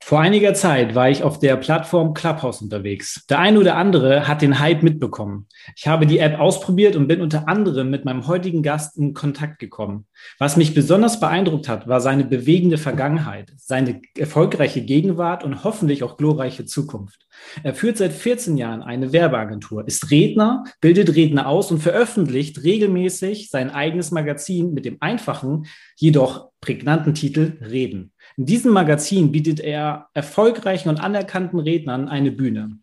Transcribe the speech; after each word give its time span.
Vor 0.00 0.20
einiger 0.20 0.54
Zeit 0.54 0.94
war 0.94 1.10
ich 1.10 1.22
auf 1.22 1.38
der 1.38 1.56
Plattform 1.56 2.14
Clubhouse 2.14 2.62
unterwegs. 2.62 3.26
Der 3.28 3.40
eine 3.40 3.58
oder 3.58 3.76
andere 3.76 4.26
hat 4.26 4.40
den 4.40 4.58
Hype 4.58 4.82
mitbekommen. 4.82 5.46
Ich 5.76 5.86
habe 5.86 6.06
die 6.06 6.18
App 6.18 6.38
ausprobiert 6.38 6.96
und 6.96 7.08
bin 7.08 7.20
unter 7.20 7.48
anderem 7.48 7.90
mit 7.90 8.04
meinem 8.04 8.26
heutigen 8.26 8.62
Gast 8.62 8.96
in 8.96 9.12
Kontakt 9.12 9.58
gekommen. 9.58 10.06
Was 10.38 10.56
mich 10.56 10.72
besonders 10.72 11.20
beeindruckt 11.20 11.68
hat, 11.68 11.88
war 11.88 12.00
seine 12.00 12.24
bewegende 12.24 12.78
Vergangenheit, 12.78 13.52
seine 13.56 14.00
erfolgreiche 14.16 14.82
Gegenwart 14.82 15.44
und 15.44 15.64
hoffentlich 15.64 16.02
auch 16.02 16.16
glorreiche 16.16 16.64
Zukunft. 16.64 17.26
Er 17.62 17.74
führt 17.74 17.98
seit 17.98 18.12
14 18.12 18.56
Jahren 18.56 18.82
eine 18.82 19.12
Werbeagentur, 19.12 19.86
ist 19.86 20.10
Redner, 20.10 20.64
bildet 20.80 21.14
Redner 21.14 21.46
aus 21.46 21.70
und 21.70 21.80
veröffentlicht 21.80 22.62
regelmäßig 22.62 23.50
sein 23.50 23.70
eigenes 23.70 24.10
Magazin 24.10 24.72
mit 24.72 24.84
dem 24.84 24.96
einfachen, 25.00 25.66
jedoch 25.96 26.48
prägnanten 26.60 27.14
Titel 27.14 27.58
Reden. 27.60 28.12
In 28.38 28.46
diesem 28.46 28.72
Magazin 28.72 29.32
bietet 29.32 29.58
er 29.58 30.10
erfolgreichen 30.14 30.88
und 30.88 31.00
anerkannten 31.00 31.58
Rednern 31.58 32.08
eine 32.08 32.30
Bühne. 32.30 32.78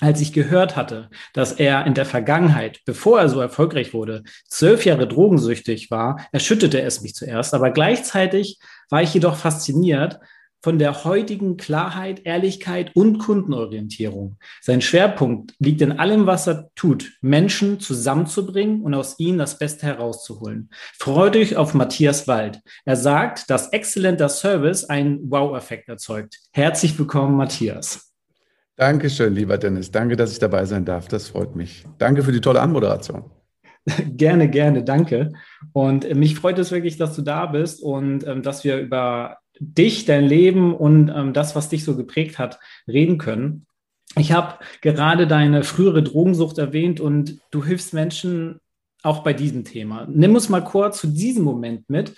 Als 0.00 0.22
ich 0.22 0.32
gehört 0.32 0.76
hatte, 0.76 1.10
dass 1.34 1.52
er 1.52 1.86
in 1.86 1.92
der 1.92 2.06
Vergangenheit, 2.06 2.80
bevor 2.86 3.20
er 3.20 3.28
so 3.28 3.38
erfolgreich 3.38 3.92
wurde, 3.92 4.22
zwölf 4.48 4.86
Jahre 4.86 5.06
drogensüchtig 5.06 5.90
war, 5.90 6.26
erschütterte 6.32 6.80
es 6.80 7.02
mich 7.02 7.14
zuerst, 7.14 7.52
aber 7.52 7.70
gleichzeitig 7.70 8.58
war 8.88 9.02
ich 9.02 9.12
jedoch 9.12 9.36
fasziniert, 9.36 10.20
von 10.64 10.78
der 10.78 11.04
heutigen 11.04 11.58
Klarheit, 11.58 12.22
Ehrlichkeit 12.24 12.90
und 12.94 13.18
Kundenorientierung. 13.18 14.38
Sein 14.62 14.80
Schwerpunkt 14.80 15.52
liegt 15.58 15.82
in 15.82 15.98
allem, 15.98 16.26
was 16.26 16.46
er 16.46 16.70
tut, 16.74 17.18
Menschen 17.20 17.80
zusammenzubringen 17.80 18.80
und 18.80 18.94
aus 18.94 19.16
ihnen 19.18 19.36
das 19.36 19.58
Beste 19.58 19.84
herauszuholen. 19.84 20.70
Freut 20.98 21.36
euch 21.36 21.56
auf 21.56 21.74
Matthias 21.74 22.26
Wald. 22.28 22.62
Er 22.86 22.96
sagt, 22.96 23.50
dass 23.50 23.74
exzellenter 23.74 24.30
Service 24.30 24.84
einen 24.84 25.30
Wow-Effekt 25.30 25.90
erzeugt. 25.90 26.38
Herzlich 26.52 26.98
willkommen, 26.98 27.36
Matthias. 27.36 28.14
Dankeschön, 28.76 29.34
lieber 29.34 29.58
Dennis. 29.58 29.90
Danke, 29.90 30.16
dass 30.16 30.32
ich 30.32 30.38
dabei 30.38 30.64
sein 30.64 30.86
darf. 30.86 31.08
Das 31.08 31.28
freut 31.28 31.54
mich. 31.54 31.84
Danke 31.98 32.22
für 32.22 32.32
die 32.32 32.40
tolle 32.40 32.62
Anmoderation. 32.62 33.30
Gerne, 34.16 34.48
gerne, 34.48 34.82
danke. 34.82 35.34
Und 35.74 36.08
mich 36.14 36.36
freut 36.36 36.58
es 36.58 36.70
wirklich, 36.70 36.96
dass 36.96 37.14
du 37.14 37.20
da 37.20 37.44
bist 37.44 37.82
und 37.82 38.26
ähm, 38.26 38.42
dass 38.42 38.64
wir 38.64 38.78
über 38.78 39.36
dich, 39.60 40.04
dein 40.04 40.24
Leben 40.24 40.74
und 40.74 41.08
ähm, 41.08 41.32
das, 41.32 41.54
was 41.54 41.68
dich 41.68 41.84
so 41.84 41.96
geprägt 41.96 42.38
hat, 42.38 42.58
reden 42.88 43.18
können. 43.18 43.66
Ich 44.16 44.32
habe 44.32 44.58
gerade 44.80 45.26
deine 45.26 45.64
frühere 45.64 46.02
Drogensucht 46.02 46.58
erwähnt 46.58 47.00
und 47.00 47.40
du 47.50 47.64
hilfst 47.64 47.94
Menschen 47.94 48.60
auch 49.02 49.22
bei 49.22 49.32
diesem 49.32 49.64
Thema. 49.64 50.06
Nimm 50.10 50.34
uns 50.34 50.48
mal 50.48 50.62
kurz 50.62 51.00
zu 51.00 51.08
diesem 51.08 51.44
Moment 51.44 51.88
mit, 51.90 52.14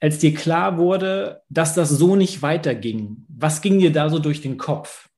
als 0.00 0.18
dir 0.18 0.34
klar 0.34 0.76
wurde, 0.76 1.42
dass 1.48 1.74
das 1.74 1.88
so 1.88 2.14
nicht 2.16 2.42
weiterging. 2.42 3.24
Was 3.28 3.62
ging 3.62 3.78
dir 3.78 3.92
da 3.92 4.10
so 4.10 4.18
durch 4.18 4.42
den 4.42 4.58
Kopf? 4.58 5.08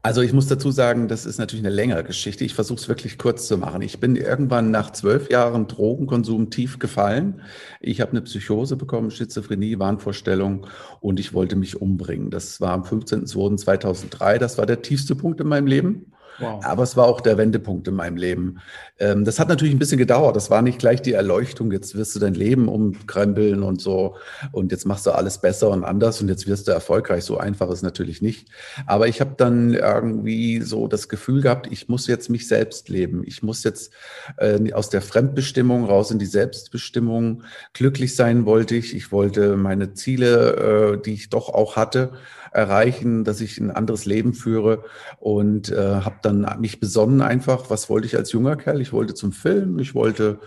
Also 0.00 0.22
ich 0.22 0.32
muss 0.32 0.46
dazu 0.46 0.70
sagen, 0.70 1.08
das 1.08 1.26
ist 1.26 1.38
natürlich 1.38 1.64
eine 1.64 1.74
längere 1.74 2.04
Geschichte. 2.04 2.44
Ich 2.44 2.54
versuche 2.54 2.78
es 2.78 2.88
wirklich 2.88 3.18
kurz 3.18 3.48
zu 3.48 3.58
machen. 3.58 3.82
Ich 3.82 3.98
bin 3.98 4.14
irgendwann 4.14 4.70
nach 4.70 4.92
zwölf 4.92 5.28
Jahren 5.28 5.66
Drogenkonsum 5.66 6.50
tief 6.50 6.78
gefallen. 6.78 7.42
Ich 7.80 8.00
habe 8.00 8.12
eine 8.12 8.22
Psychose 8.22 8.76
bekommen, 8.76 9.10
Schizophrenie, 9.10 9.80
Wahnvorstellung 9.80 10.68
und 11.00 11.18
ich 11.18 11.34
wollte 11.34 11.56
mich 11.56 11.80
umbringen. 11.80 12.30
Das 12.30 12.60
war 12.60 12.72
am 12.72 12.84
15.02.2003. 12.84 14.38
Das 14.38 14.56
war 14.56 14.66
der 14.66 14.82
tiefste 14.82 15.16
Punkt 15.16 15.40
in 15.40 15.48
meinem 15.48 15.66
Leben. 15.66 16.12
Aber 16.40 16.82
es 16.82 16.96
war 16.96 17.06
auch 17.06 17.20
der 17.20 17.38
Wendepunkt 17.38 17.88
in 17.88 17.94
meinem 17.94 18.16
Leben. 18.16 18.60
Ähm, 18.98 19.24
das 19.24 19.38
hat 19.38 19.48
natürlich 19.48 19.74
ein 19.74 19.78
bisschen 19.78 19.98
gedauert. 19.98 20.36
Das 20.36 20.50
war 20.50 20.62
nicht 20.62 20.78
gleich 20.78 21.02
die 21.02 21.12
Erleuchtung. 21.12 21.72
Jetzt 21.72 21.94
wirst 21.94 22.14
du 22.14 22.20
dein 22.20 22.34
Leben 22.34 22.68
umkrempeln 22.68 23.62
und 23.62 23.80
so. 23.80 24.16
Und 24.52 24.72
jetzt 24.72 24.86
machst 24.86 25.06
du 25.06 25.10
alles 25.10 25.38
besser 25.38 25.70
und 25.70 25.84
anders 25.84 26.20
und 26.20 26.28
jetzt 26.28 26.46
wirst 26.46 26.68
du 26.68 26.72
erfolgreich. 26.72 27.24
So 27.24 27.38
einfach 27.38 27.70
ist 27.70 27.82
natürlich 27.82 28.22
nicht. 28.22 28.48
Aber 28.86 29.08
ich 29.08 29.20
habe 29.20 29.34
dann 29.36 29.74
irgendwie 29.74 30.60
so 30.60 30.88
das 30.88 31.08
Gefühl 31.08 31.42
gehabt, 31.42 31.68
ich 31.70 31.88
muss 31.88 32.06
jetzt 32.06 32.30
mich 32.30 32.48
selbst 32.48 32.88
leben. 32.88 33.22
Ich 33.24 33.42
muss 33.42 33.64
jetzt 33.64 33.92
äh, 34.36 34.72
aus 34.72 34.90
der 34.90 35.02
Fremdbestimmung 35.02 35.84
raus 35.84 36.10
in 36.10 36.18
die 36.18 36.26
Selbstbestimmung. 36.26 37.42
Glücklich 37.72 38.14
sein 38.14 38.46
wollte 38.46 38.74
ich. 38.76 38.94
Ich 38.94 39.12
wollte 39.12 39.56
meine 39.56 39.94
Ziele, 39.94 40.94
äh, 40.94 41.02
die 41.02 41.14
ich 41.14 41.30
doch 41.30 41.48
auch 41.48 41.76
hatte, 41.76 42.12
erreichen, 42.52 43.24
dass 43.24 43.40
ich 43.40 43.58
ein 43.58 43.70
anderes 43.70 44.04
Leben 44.04 44.34
führe 44.34 44.84
und 45.18 45.70
äh, 45.70 45.76
habe 45.76 46.16
dann 46.22 46.46
mich 46.60 46.80
besonnen 46.80 47.20
einfach, 47.20 47.70
was 47.70 47.88
wollte 47.90 48.06
ich 48.06 48.16
als 48.16 48.32
junger 48.32 48.56
Kerl? 48.56 48.80
Ich 48.80 48.92
wollte 48.92 49.14
zum 49.14 49.32
Film, 49.32 49.78
ich 49.78 49.94
wollte 49.94 50.38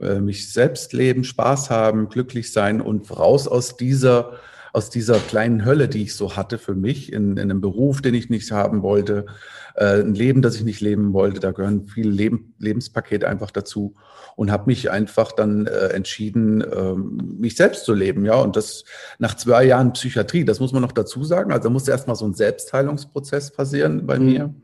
äh, 0.00 0.20
mich 0.20 0.52
selbst 0.52 0.92
leben, 0.92 1.24
Spaß 1.24 1.70
haben, 1.70 2.08
glücklich 2.08 2.52
sein 2.52 2.80
und 2.80 3.10
raus 3.16 3.48
aus 3.48 3.76
dieser 3.76 4.32
aus 4.72 4.90
dieser 4.90 5.18
kleinen 5.18 5.64
Hölle, 5.64 5.88
die 5.88 6.02
ich 6.02 6.14
so 6.14 6.36
hatte 6.36 6.58
für 6.58 6.74
mich, 6.74 7.12
in, 7.12 7.32
in 7.32 7.38
einem 7.38 7.60
Beruf, 7.60 8.02
den 8.02 8.14
ich 8.14 8.30
nicht 8.30 8.50
haben 8.52 8.82
wollte, 8.82 9.26
äh, 9.74 10.00
ein 10.00 10.14
Leben, 10.14 10.42
das 10.42 10.56
ich 10.56 10.64
nicht 10.64 10.80
leben 10.80 11.12
wollte. 11.12 11.40
Da 11.40 11.52
gehören 11.52 11.86
viele 11.86 12.10
Leben, 12.10 12.54
Lebenspakete 12.58 13.28
einfach 13.28 13.50
dazu 13.50 13.94
und 14.36 14.50
habe 14.50 14.64
mich 14.66 14.90
einfach 14.90 15.32
dann 15.32 15.66
äh, 15.66 15.88
entschieden, 15.88 16.60
äh, 16.60 16.94
mich 16.94 17.56
selbst 17.56 17.84
zu 17.84 17.94
leben. 17.94 18.24
Ja, 18.24 18.34
und 18.36 18.56
das 18.56 18.84
nach 19.18 19.36
zwei 19.36 19.64
Jahren 19.64 19.92
Psychiatrie, 19.92 20.44
das 20.44 20.60
muss 20.60 20.72
man 20.72 20.82
noch 20.82 20.92
dazu 20.92 21.24
sagen. 21.24 21.52
Also 21.52 21.70
musste 21.70 21.90
erstmal 21.90 22.16
so 22.16 22.26
ein 22.26 22.34
Selbstheilungsprozess 22.34 23.52
passieren 23.52 24.06
bei 24.06 24.18
mhm. 24.18 24.24
mir. 24.24 24.54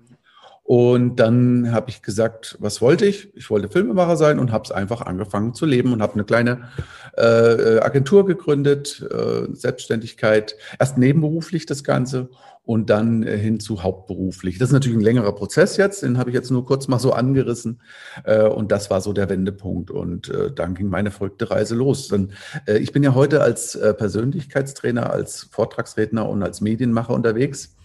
Und 0.67 1.17
dann 1.21 1.71
habe 1.71 1.91
ich 1.91 2.03
gesagt, 2.03 2.57
was 2.59 2.83
wollte 2.83 3.07
ich? 3.07 3.33
Ich 3.37 3.51
wollte 3.51 3.69
Filmemacher 3.69 4.17
sein 4.17 4.41
und 4.41 4.51
habe 4.51 4.65
es 4.65 4.73
einfach 4.73 5.01
angefangen 5.01 5.55
zu 5.55 5.65
leben 5.65 5.93
und 5.93 6.03
habe 6.03 6.15
eine 6.15 6.25
kleine 6.25 6.71
äh, 7.17 7.79
Agentur 7.79 8.27
gegründet, 8.27 9.07
äh, 9.09 9.47
Selbstständigkeit, 9.55 10.57
erst 10.81 10.99
nebenberuflich 10.99 11.67
das 11.67 11.85
Ganze 11.85 12.31
und 12.65 12.91
dann 12.91 13.23
äh, 13.23 13.39
hin 13.39 13.61
zu 13.61 13.85
hauptberuflich. 13.85 14.59
Das 14.59 14.71
ist 14.71 14.73
natürlich 14.73 14.99
ein 14.99 15.05
längerer 15.05 15.37
Prozess 15.37 15.77
jetzt, 15.77 16.03
den 16.03 16.19
habe 16.19 16.31
ich 16.31 16.35
jetzt 16.35 16.51
nur 16.51 16.67
kurz 16.67 16.89
mal 16.89 16.99
so 16.99 17.13
angerissen 17.13 17.81
äh, 18.25 18.43
und 18.43 18.73
das 18.73 18.91
war 18.91 19.01
so 19.01 19.13
der 19.13 19.31
Wendepunkt 19.31 19.93
und 19.93 20.31
äh, 20.31 20.51
dann 20.51 20.75
ging 20.75 20.89
meine 20.89 21.13
verrückte 21.13 21.49
Reise 21.49 21.77
los. 21.77 22.09
Dann, 22.09 22.33
äh, 22.67 22.79
ich 22.79 22.91
bin 22.91 23.05
ja 23.05 23.15
heute 23.15 23.41
als 23.41 23.77
äh, 23.77 23.95
Persönlichkeitstrainer, 23.95 25.11
als 25.11 25.45
Vortragsredner 25.45 26.29
und 26.29 26.43
als 26.43 26.61
Medienmacher 26.61 27.15
unterwegs 27.15 27.77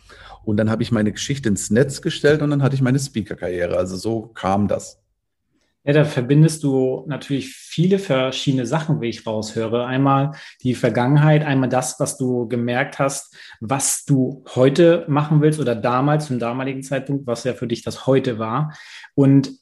und 0.43 0.57
dann 0.57 0.69
habe 0.69 0.83
ich 0.83 0.91
meine 0.91 1.11
Geschichte 1.11 1.49
ins 1.49 1.69
Netz 1.69 2.01
gestellt 2.01 2.41
und 2.41 2.49
dann 2.49 2.63
hatte 2.63 2.75
ich 2.75 2.81
meine 2.81 2.99
Speaker-Karriere. 2.99 3.77
Also 3.77 3.95
so 3.95 4.27
kam 4.33 4.67
das. 4.67 5.01
Ja, 5.83 5.93
da 5.93 6.05
verbindest 6.05 6.63
du 6.63 7.05
natürlich 7.07 7.55
viele 7.55 7.97
verschiedene 7.97 8.67
Sachen, 8.67 9.01
wie 9.01 9.09
ich 9.09 9.25
raushöre. 9.25 9.85
Einmal 9.87 10.33
die 10.61 10.75
Vergangenheit, 10.75 11.43
einmal 11.43 11.69
das, 11.69 11.99
was 11.99 12.17
du 12.17 12.47
gemerkt 12.47 12.99
hast, 12.99 13.35
was 13.61 14.05
du 14.05 14.43
heute 14.53 15.05
machen 15.07 15.41
willst 15.41 15.59
oder 15.59 15.75
damals, 15.75 16.27
zum 16.27 16.37
damaligen 16.37 16.83
Zeitpunkt, 16.83 17.25
was 17.25 17.45
ja 17.45 17.55
für 17.55 17.65
dich 17.65 17.81
das 17.81 18.05
heute 18.05 18.37
war. 18.37 18.75
Und 19.15 19.53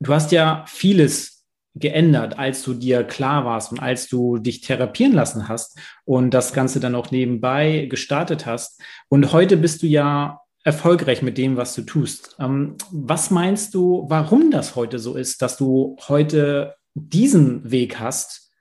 du 0.00 0.12
hast 0.12 0.32
ja 0.32 0.64
vieles 0.66 1.39
geändert, 1.74 2.38
als 2.38 2.62
du 2.62 2.74
dir 2.74 3.04
klar 3.04 3.44
warst 3.44 3.72
und 3.72 3.80
als 3.80 4.08
du 4.08 4.38
dich 4.38 4.60
therapieren 4.60 5.12
lassen 5.12 5.48
hast 5.48 5.78
und 6.04 6.32
das 6.32 6.52
Ganze 6.52 6.80
dann 6.80 6.94
auch 6.94 7.10
nebenbei 7.10 7.86
gestartet 7.88 8.46
hast. 8.46 8.80
Und 9.08 9.32
heute 9.32 9.56
bist 9.56 9.82
du 9.82 9.86
ja 9.86 10.40
erfolgreich 10.64 11.22
mit 11.22 11.38
dem, 11.38 11.56
was 11.56 11.74
du 11.74 11.82
tust. 11.82 12.36
Ähm, 12.38 12.76
was 12.90 13.30
meinst 13.30 13.74
du, 13.74 14.04
warum 14.08 14.50
das 14.50 14.76
heute 14.76 14.98
so 14.98 15.14
ist, 15.16 15.42
dass 15.42 15.56
du 15.56 15.96
heute 16.08 16.74
diesen 16.94 17.70
Weg 17.70 17.98
hast 17.98 18.52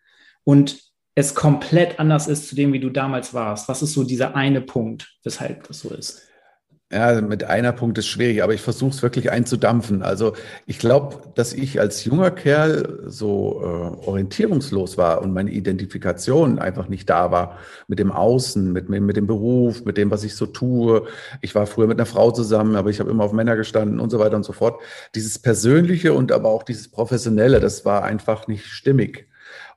und 0.43 0.79
es 1.15 1.35
komplett 1.35 1.99
anders 1.99 2.27
ist 2.27 2.47
zu 2.47 2.55
dem, 2.55 2.71
wie 2.71 2.79
du 2.79 2.89
damals 2.89 3.33
warst? 3.33 3.67
Was 3.67 3.81
ist 3.81 3.93
so 3.93 4.03
dieser 4.03 4.35
eine 4.35 4.61
Punkt, 4.61 5.17
weshalb 5.23 5.67
das 5.67 5.79
so 5.81 5.89
ist? 5.89 6.28
Ja, 6.91 7.21
mit 7.21 7.43
einer 7.43 7.71
Punkt 7.71 7.99
ist 7.99 8.07
schwierig, 8.07 8.41
aber 8.41 8.55
ich 8.55 8.61
versuche 8.61 8.89
es 8.89 9.03
wirklich 9.03 9.29
einzudampfen. 9.29 10.01
Also 10.01 10.33
ich 10.65 10.79
glaube, 10.79 11.17
dass 11.35 11.53
ich 11.53 11.79
als 11.79 12.03
junger 12.03 12.31
Kerl 12.31 13.03
so 13.05 13.61
äh, 13.61 14.07
orientierungslos 14.07 14.97
war 14.97 15.21
und 15.21 15.31
meine 15.31 15.51
Identifikation 15.51 16.57
einfach 16.57 16.87
nicht 16.87 17.07
da 17.07 17.29
war 17.29 17.59
mit 17.87 17.99
dem 17.99 18.11
Außen, 18.11 18.73
mit, 18.73 18.89
mit 18.89 19.15
dem 19.15 19.27
Beruf, 19.27 19.85
mit 19.85 19.97
dem, 19.97 20.09
was 20.09 20.23
ich 20.23 20.35
so 20.35 20.47
tue. 20.47 21.05
Ich 21.41 21.53
war 21.53 21.67
früher 21.67 21.85
mit 21.85 21.99
einer 21.99 22.07
Frau 22.07 22.31
zusammen, 22.31 22.75
aber 22.75 22.89
ich 22.89 22.99
habe 22.99 23.11
immer 23.11 23.25
auf 23.25 23.33
Männer 23.33 23.55
gestanden 23.55 23.99
und 23.99 24.09
so 24.09 24.17
weiter 24.17 24.35
und 24.37 24.43
so 24.43 24.53
fort. 24.53 24.81
Dieses 25.13 25.37
Persönliche 25.37 26.13
und 26.13 26.31
aber 26.31 26.49
auch 26.49 26.63
dieses 26.63 26.87
Professionelle, 26.87 27.59
das 27.59 27.85
war 27.85 28.03
einfach 28.03 28.47
nicht 28.47 28.65
stimmig. 28.65 29.28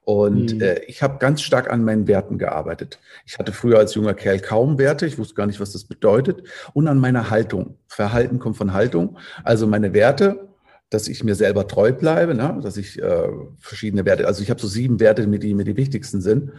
Und 0.05 0.57
mhm. 0.57 0.61
äh, 0.61 0.81
ich 0.87 1.03
habe 1.03 1.19
ganz 1.19 1.43
stark 1.43 1.71
an 1.71 1.85
meinen 1.85 2.09
Werten 2.09 2.39
gearbeitet. 2.39 2.99
Ich 3.25 3.39
hatte 3.39 3.53
früher 3.53 3.79
als 3.79 3.95
junger 3.95 4.15
Kerl 4.15 4.41
kaum 4.41 4.79
Werte, 4.79 5.07
ich 5.07 5.19
wusste 5.19 5.35
gar 5.35 5.47
nicht, 5.47 5.61
was 5.61 5.73
das 5.73 5.85
bedeutet. 5.85 6.43
Und 6.73 6.89
an 6.89 6.99
meiner 6.99 7.31
Haltung. 7.31 7.77
Verhalten 7.87 8.39
kommt 8.39 8.57
von 8.57 8.73
Haltung. 8.73 9.19
Also 9.45 9.67
meine 9.67 9.95
Werte, 9.95 10.49
dass 10.91 11.09
ich 11.09 11.23
mir 11.23 11.35
selber 11.35 11.69
treu 11.69 11.93
bleibe, 11.93 12.35
ne? 12.35 12.59
dass 12.63 12.77
ich 12.77 13.01
äh, 13.01 13.29
verschiedene 13.59 14.05
Werte, 14.05 14.27
also 14.27 14.43
ich 14.43 14.51
habe 14.51 14.61
so 14.61 14.67
sieben 14.67 14.99
Werte, 14.99 15.27
die 15.27 15.55
mir 15.55 15.65
die 15.65 15.77
wichtigsten 15.77 16.21
sind. 16.21 16.51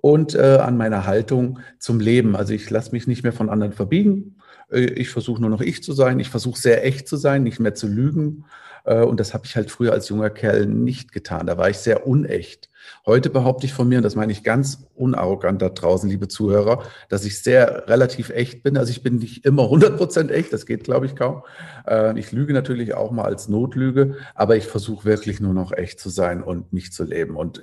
Und 0.00 0.34
äh, 0.34 0.58
an 0.60 0.76
meiner 0.76 1.04
Haltung 1.04 1.58
zum 1.78 1.98
Leben. 1.98 2.36
Also 2.36 2.54
ich 2.54 2.70
lasse 2.70 2.92
mich 2.92 3.06
nicht 3.06 3.24
mehr 3.24 3.32
von 3.32 3.50
anderen 3.50 3.72
verbiegen. 3.72 4.36
Äh, 4.72 4.80
ich 4.80 5.10
versuche 5.10 5.40
nur 5.40 5.50
noch 5.50 5.60
ich 5.60 5.82
zu 5.82 5.92
sein. 5.92 6.18
Ich 6.20 6.30
versuche 6.30 6.58
sehr 6.58 6.84
echt 6.84 7.08
zu 7.08 7.16
sein, 7.16 7.42
nicht 7.42 7.60
mehr 7.60 7.74
zu 7.74 7.86
lügen. 7.86 8.44
Äh, 8.84 9.02
und 9.02 9.20
das 9.20 9.34
habe 9.34 9.46
ich 9.46 9.56
halt 9.56 9.70
früher 9.70 9.92
als 9.92 10.08
junger 10.08 10.30
Kerl 10.30 10.66
nicht 10.66 11.12
getan. 11.12 11.46
Da 11.46 11.58
war 11.58 11.70
ich 11.70 11.78
sehr 11.78 12.06
unecht. 12.06 12.68
Heute 13.06 13.30
behaupte 13.30 13.64
ich 13.66 13.72
von 13.72 13.88
mir, 13.88 13.98
und 13.98 14.02
das 14.02 14.16
meine 14.16 14.32
ich 14.32 14.42
ganz 14.42 14.86
unarrogant 14.94 15.62
da 15.62 15.68
draußen, 15.68 16.08
liebe 16.10 16.26
Zuhörer, 16.26 16.82
dass 17.08 17.24
ich 17.24 17.40
sehr 17.40 17.86
relativ 17.88 18.30
echt 18.30 18.64
bin. 18.64 18.76
Also 18.76 18.90
ich 18.90 19.02
bin 19.02 19.16
nicht 19.16 19.44
immer 19.44 19.64
100 19.64 19.96
Prozent 19.96 20.30
echt, 20.32 20.52
das 20.52 20.66
geht, 20.66 20.82
glaube 20.82 21.06
ich, 21.06 21.14
kaum. 21.14 21.42
Äh, 21.86 22.18
ich 22.18 22.32
lüge 22.32 22.52
natürlich 22.52 22.94
auch 22.94 23.12
mal 23.12 23.24
als 23.24 23.48
Notlüge, 23.48 24.16
aber 24.34 24.56
ich 24.56 24.66
versuche 24.66 25.04
wirklich 25.04 25.38
nur 25.40 25.54
noch 25.54 25.72
echt 25.72 26.00
zu 26.00 26.08
sein 26.08 26.42
und 26.42 26.72
mich 26.72 26.92
zu 26.92 27.04
leben 27.04 27.36
und 27.36 27.60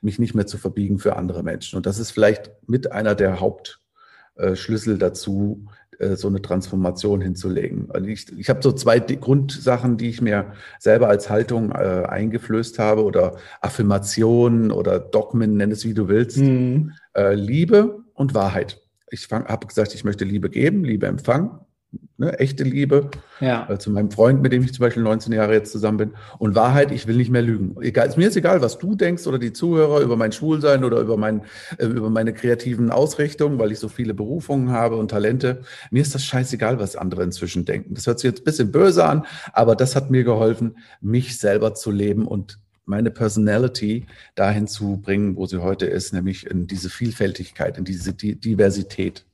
mich 0.00 0.18
nicht 0.18 0.34
mehr 0.34 0.46
zu 0.46 0.58
verbiegen 0.58 0.98
für 0.98 1.16
andere 1.16 1.42
Menschen. 1.42 1.76
Und 1.76 1.86
das 1.86 1.98
ist 1.98 2.10
vielleicht 2.10 2.50
mit 2.66 2.92
einer 2.92 3.14
der 3.14 3.40
Hauptschlüssel 3.40 4.98
dazu, 4.98 5.66
so 6.16 6.28
eine 6.28 6.40
Transformation 6.40 7.20
hinzulegen. 7.20 7.90
Also 7.90 8.08
ich, 8.08 8.26
ich 8.38 8.48
habe 8.48 8.62
so 8.62 8.72
zwei 8.72 9.00
Grundsachen, 9.00 9.96
die 9.96 10.08
ich 10.08 10.20
mir 10.20 10.52
selber 10.78 11.08
als 11.08 11.30
Haltung 11.30 11.72
äh, 11.72 12.04
eingeflößt 12.08 12.78
habe 12.78 13.04
oder 13.04 13.36
Affirmationen 13.60 14.70
oder 14.70 14.98
Dogmen, 14.98 15.56
nenn 15.56 15.70
es 15.70 15.84
wie 15.84 15.94
du 15.94 16.08
willst. 16.08 16.38
Mhm. 16.38 16.92
Äh, 17.14 17.34
Liebe 17.34 17.98
und 18.14 18.34
Wahrheit. 18.34 18.80
Ich 19.10 19.28
habe 19.30 19.66
gesagt, 19.66 19.94
ich 19.94 20.04
möchte 20.04 20.24
Liebe 20.24 20.50
geben, 20.50 20.84
Liebe 20.84 21.06
empfangen 21.06 21.50
ne, 22.18 22.38
echte 22.38 22.64
Liebe 22.64 23.10
ja. 23.40 23.68
äh, 23.70 23.78
zu 23.78 23.90
meinem 23.90 24.10
Freund, 24.10 24.42
mit 24.42 24.52
dem 24.52 24.62
ich 24.62 24.74
zum 24.74 24.82
Beispiel 24.82 25.02
19 25.02 25.32
Jahre 25.32 25.54
jetzt 25.54 25.72
zusammen 25.72 25.98
bin. 25.98 26.10
Und 26.38 26.54
Wahrheit, 26.54 26.90
ich 26.90 27.06
will 27.06 27.16
nicht 27.16 27.30
mehr 27.30 27.42
lügen. 27.42 27.76
Egal, 27.80 28.12
mir 28.16 28.28
ist 28.28 28.36
egal, 28.36 28.60
was 28.60 28.78
du 28.78 28.94
denkst 28.94 29.26
oder 29.26 29.38
die 29.38 29.52
Zuhörer 29.52 30.00
über 30.00 30.16
mein 30.16 30.32
Schwulsein 30.32 30.84
oder 30.84 31.00
über, 31.00 31.16
mein, 31.16 31.42
äh, 31.78 31.86
über 31.86 32.10
meine 32.10 32.32
kreativen 32.32 32.90
Ausrichtungen, 32.90 33.58
weil 33.58 33.72
ich 33.72 33.78
so 33.78 33.88
viele 33.88 34.14
Berufungen 34.14 34.70
habe 34.70 34.96
und 34.96 35.10
Talente. 35.10 35.62
Mir 35.90 36.02
ist 36.02 36.14
das 36.14 36.24
scheißegal, 36.24 36.78
was 36.78 36.96
andere 36.96 37.22
inzwischen 37.22 37.64
denken. 37.64 37.94
Das 37.94 38.06
hört 38.06 38.18
sich 38.18 38.28
jetzt 38.28 38.40
ein 38.42 38.44
bisschen 38.44 38.72
böse 38.72 39.04
an, 39.04 39.24
aber 39.52 39.76
das 39.76 39.96
hat 39.96 40.10
mir 40.10 40.24
geholfen, 40.24 40.76
mich 41.00 41.38
selber 41.38 41.74
zu 41.74 41.90
leben 41.90 42.26
und 42.26 42.58
meine 42.84 43.10
Personality 43.10 44.06
dahin 44.34 44.66
zu 44.66 44.96
bringen, 44.96 45.36
wo 45.36 45.44
sie 45.46 45.62
heute 45.62 45.86
ist, 45.86 46.14
nämlich 46.14 46.46
in 46.46 46.66
diese 46.66 46.88
Vielfältigkeit, 46.88 47.76
in 47.76 47.84
diese 47.84 48.14
Diversität. 48.14 49.26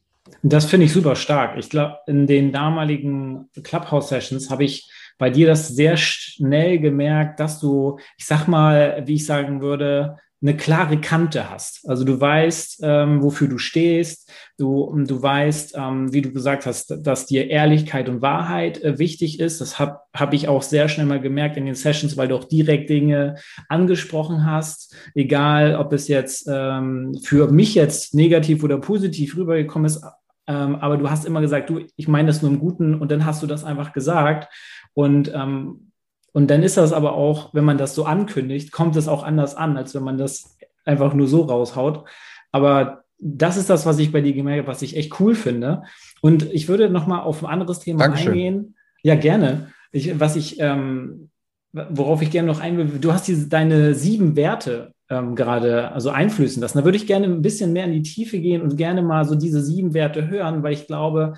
Das 0.42 0.64
finde 0.64 0.86
ich 0.86 0.92
super 0.92 1.16
stark. 1.16 1.58
Ich 1.58 1.68
glaube, 1.68 1.98
in 2.06 2.26
den 2.26 2.52
damaligen 2.52 3.50
Clubhouse-Sessions 3.62 4.50
habe 4.50 4.64
ich 4.64 4.90
bei 5.18 5.30
dir 5.30 5.46
das 5.46 5.68
sehr 5.68 5.96
schnell 5.96 6.78
gemerkt, 6.78 7.40
dass 7.40 7.60
du, 7.60 7.98
ich 8.16 8.26
sag 8.26 8.46
mal, 8.46 9.02
wie 9.06 9.14
ich 9.14 9.26
sagen 9.26 9.60
würde, 9.60 10.18
eine 10.44 10.56
klare 10.58 11.00
Kante 11.00 11.48
hast. 11.48 11.88
Also 11.88 12.04
du 12.04 12.20
weißt, 12.20 12.80
ähm, 12.82 13.22
wofür 13.22 13.48
du 13.48 13.56
stehst. 13.56 14.30
Du, 14.58 14.94
du 15.06 15.22
weißt, 15.22 15.74
ähm, 15.74 16.12
wie 16.12 16.20
du 16.20 16.32
gesagt 16.32 16.66
hast, 16.66 16.98
dass 17.06 17.24
dir 17.24 17.48
Ehrlichkeit 17.48 18.10
und 18.10 18.20
Wahrheit 18.20 18.82
äh, 18.82 18.98
wichtig 18.98 19.40
ist. 19.40 19.62
Das 19.62 19.78
habe 19.78 20.00
hab 20.12 20.34
ich 20.34 20.46
auch 20.46 20.62
sehr 20.62 20.90
schnell 20.90 21.06
mal 21.06 21.20
gemerkt 21.20 21.56
in 21.56 21.64
den 21.64 21.74
Sessions, 21.74 22.18
weil 22.18 22.28
du 22.28 22.36
auch 22.36 22.44
direkt 22.44 22.90
Dinge 22.90 23.36
angesprochen 23.70 24.44
hast. 24.44 24.94
Egal, 25.14 25.76
ob 25.76 25.94
es 25.94 26.08
jetzt 26.08 26.46
ähm, 26.52 27.18
für 27.22 27.50
mich 27.50 27.74
jetzt 27.74 28.14
negativ 28.14 28.62
oder 28.62 28.78
positiv 28.78 29.38
rübergekommen 29.38 29.86
ist. 29.86 30.04
Ähm, 30.46 30.76
aber 30.76 30.98
du 30.98 31.08
hast 31.08 31.24
immer 31.24 31.40
gesagt, 31.40 31.70
du, 31.70 31.80
ich 31.96 32.06
meine 32.06 32.26
das 32.26 32.42
nur 32.42 32.50
im 32.50 32.58
Guten 32.58 33.00
und 33.00 33.10
dann 33.10 33.24
hast 33.24 33.42
du 33.42 33.46
das 33.46 33.64
einfach 33.64 33.94
gesagt. 33.94 34.52
Und 34.92 35.32
ähm, 35.34 35.92
und 36.34 36.50
dann 36.50 36.64
ist 36.64 36.76
das 36.76 36.92
aber 36.92 37.14
auch, 37.14 37.54
wenn 37.54 37.64
man 37.64 37.78
das 37.78 37.94
so 37.94 38.04
ankündigt, 38.06 38.72
kommt 38.72 38.96
es 38.96 39.06
auch 39.06 39.22
anders 39.22 39.54
an, 39.54 39.76
als 39.76 39.94
wenn 39.94 40.02
man 40.02 40.18
das 40.18 40.58
einfach 40.84 41.14
nur 41.14 41.28
so 41.28 41.42
raushaut. 41.42 42.04
Aber 42.50 43.04
das 43.18 43.56
ist 43.56 43.70
das, 43.70 43.86
was 43.86 44.00
ich 44.00 44.10
bei 44.10 44.20
dir 44.20 44.32
gemerkt 44.32 44.64
habe, 44.64 44.68
was 44.68 44.82
ich 44.82 44.96
echt 44.96 45.20
cool 45.20 45.36
finde. 45.36 45.84
Und 46.22 46.52
ich 46.52 46.66
würde 46.66 46.90
noch 46.90 47.06
mal 47.06 47.20
auf 47.20 47.44
ein 47.44 47.50
anderes 47.50 47.78
Thema 47.78 48.00
Dankeschön. 48.00 48.32
eingehen. 48.32 48.74
Ja, 49.04 49.14
gerne. 49.14 49.72
Ich, 49.92 50.18
was 50.18 50.34
ich, 50.34 50.58
ähm, 50.58 51.30
worauf 51.72 52.20
ich 52.20 52.32
gerne 52.32 52.48
noch 52.48 52.60
eingehen 52.60 53.00
du 53.00 53.12
hast 53.12 53.28
diese, 53.28 53.48
deine 53.48 53.94
sieben 53.94 54.34
Werte 54.34 54.92
ähm, 55.10 55.36
gerade 55.36 55.92
also 55.92 56.10
einflüssen 56.10 56.60
lassen. 56.60 56.78
Da 56.78 56.84
würde 56.84 56.96
ich 56.96 57.06
gerne 57.06 57.26
ein 57.26 57.42
bisschen 57.42 57.72
mehr 57.72 57.84
in 57.84 57.92
die 57.92 58.02
Tiefe 58.02 58.40
gehen 58.40 58.60
und 58.60 58.76
gerne 58.76 59.02
mal 59.02 59.24
so 59.24 59.36
diese 59.36 59.62
sieben 59.62 59.94
Werte 59.94 60.26
hören, 60.26 60.64
weil 60.64 60.72
ich 60.72 60.88
glaube, 60.88 61.34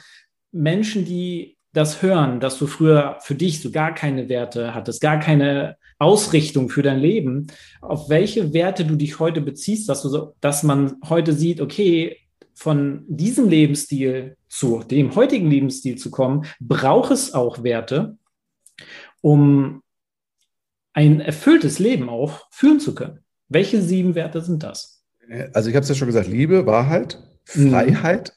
Menschen, 0.52 1.04
die 1.04 1.55
das 1.76 2.00
hören, 2.02 2.40
dass 2.40 2.58
du 2.58 2.66
früher 2.66 3.18
für 3.20 3.34
dich 3.34 3.60
so 3.60 3.70
gar 3.70 3.94
keine 3.94 4.28
Werte 4.28 4.74
hattest, 4.74 5.00
gar 5.00 5.20
keine 5.20 5.76
Ausrichtung 5.98 6.68
für 6.68 6.82
dein 6.82 6.98
Leben, 6.98 7.48
auf 7.82 8.08
welche 8.08 8.54
Werte 8.54 8.84
du 8.84 8.96
dich 8.96 9.18
heute 9.18 9.40
beziehst, 9.40 9.88
dass, 9.88 10.02
du 10.02 10.08
so, 10.08 10.34
dass 10.40 10.62
man 10.62 10.96
heute 11.08 11.32
sieht, 11.32 11.60
okay, 11.60 12.18
von 12.54 13.04
diesem 13.08 13.50
Lebensstil 13.50 14.36
zu 14.48 14.82
dem 14.82 15.14
heutigen 15.14 15.50
Lebensstil 15.50 15.96
zu 15.96 16.10
kommen, 16.10 16.46
braucht 16.60 17.10
es 17.10 17.34
auch 17.34 17.62
Werte, 17.62 18.16
um 19.20 19.82
ein 20.94 21.20
erfülltes 21.20 21.78
Leben 21.78 22.08
auch 22.08 22.46
führen 22.50 22.80
zu 22.80 22.94
können. 22.94 23.18
Welche 23.48 23.82
sieben 23.82 24.14
Werte 24.14 24.40
sind 24.40 24.62
das? 24.62 25.04
Also 25.52 25.68
ich 25.68 25.76
habe 25.76 25.82
es 25.82 25.88
ja 25.90 25.94
schon 25.94 26.06
gesagt, 26.06 26.28
Liebe, 26.28 26.64
Wahrheit. 26.64 27.22
Freiheit, 27.44 28.35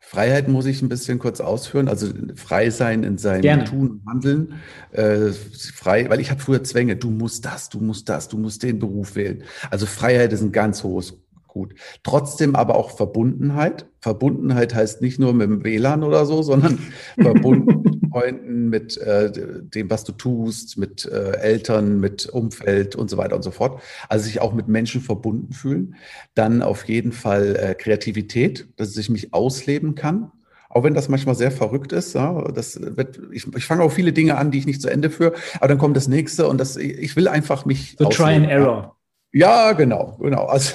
Freiheit 0.00 0.48
muss 0.48 0.64
ich 0.66 0.80
ein 0.80 0.88
bisschen 0.88 1.18
kurz 1.18 1.40
ausführen, 1.40 1.88
also 1.88 2.08
frei 2.34 2.70
sein 2.70 3.02
in 3.02 3.18
seinem 3.18 3.42
Gerne. 3.42 3.64
Tun 3.64 3.90
und 3.90 4.06
Handeln. 4.06 4.54
Äh, 4.92 5.32
frei, 5.74 6.08
weil 6.08 6.20
ich 6.20 6.30
habe 6.30 6.40
früher 6.40 6.64
Zwänge, 6.64 6.96
du 6.96 7.10
musst 7.10 7.44
das, 7.44 7.68
du 7.68 7.80
musst 7.80 8.08
das, 8.08 8.28
du 8.28 8.38
musst 8.38 8.62
den 8.62 8.78
Beruf 8.78 9.16
wählen. 9.16 9.42
Also 9.70 9.86
Freiheit 9.86 10.32
ist 10.32 10.40
ein 10.40 10.52
ganz 10.52 10.82
hohes 10.82 11.14
Gut. 11.58 11.74
Trotzdem 12.04 12.54
aber 12.54 12.76
auch 12.76 12.92
Verbundenheit. 12.92 13.86
Verbundenheit 14.00 14.76
heißt 14.76 15.02
nicht 15.02 15.18
nur 15.18 15.32
mit 15.32 15.50
dem 15.50 15.64
WLAN 15.64 16.04
oder 16.04 16.24
so, 16.24 16.40
sondern 16.40 16.78
verbunden 17.20 17.82
mit 17.82 18.10
Freunden, 18.12 18.68
mit 18.68 18.96
äh, 18.98 19.32
dem, 19.32 19.90
was 19.90 20.04
du 20.04 20.12
tust, 20.12 20.78
mit 20.78 21.04
äh, 21.06 21.32
Eltern, 21.38 21.98
mit 21.98 22.26
Umfeld 22.26 22.94
und 22.94 23.10
so 23.10 23.16
weiter 23.16 23.34
und 23.34 23.42
so 23.42 23.50
fort. 23.50 23.82
Also 24.08 24.26
sich 24.26 24.40
auch 24.40 24.52
mit 24.52 24.68
Menschen 24.68 25.00
verbunden 25.00 25.52
fühlen. 25.52 25.96
Dann 26.36 26.62
auf 26.62 26.86
jeden 26.88 27.10
Fall 27.10 27.56
äh, 27.56 27.74
Kreativität, 27.74 28.68
dass 28.76 28.96
ich 28.96 29.10
mich 29.10 29.34
ausleben 29.34 29.96
kann. 29.96 30.30
Auch 30.68 30.84
wenn 30.84 30.94
das 30.94 31.08
manchmal 31.08 31.34
sehr 31.34 31.50
verrückt 31.50 31.90
ist, 31.90 32.14
ja, 32.14 32.40
das 32.52 32.80
wird, 32.80 33.20
ich, 33.32 33.52
ich 33.52 33.64
fange 33.64 33.82
auch 33.82 33.90
viele 33.90 34.12
Dinge 34.12 34.36
an, 34.36 34.52
die 34.52 34.58
ich 34.58 34.66
nicht 34.66 34.80
zu 34.80 34.88
Ende 34.88 35.10
führe, 35.10 35.32
aber 35.56 35.66
dann 35.66 35.78
kommt 35.78 35.96
das 35.96 36.06
nächste 36.06 36.46
und 36.46 36.58
das, 36.58 36.76
ich 36.76 37.16
will 37.16 37.26
einfach 37.26 37.64
mich. 37.64 37.96
So 37.98 38.08
try 38.10 38.34
and 38.34 38.48
error. 38.48 38.94
Ja, 39.32 39.72
genau, 39.72 40.16
genau. 40.20 40.44
Also 40.44 40.74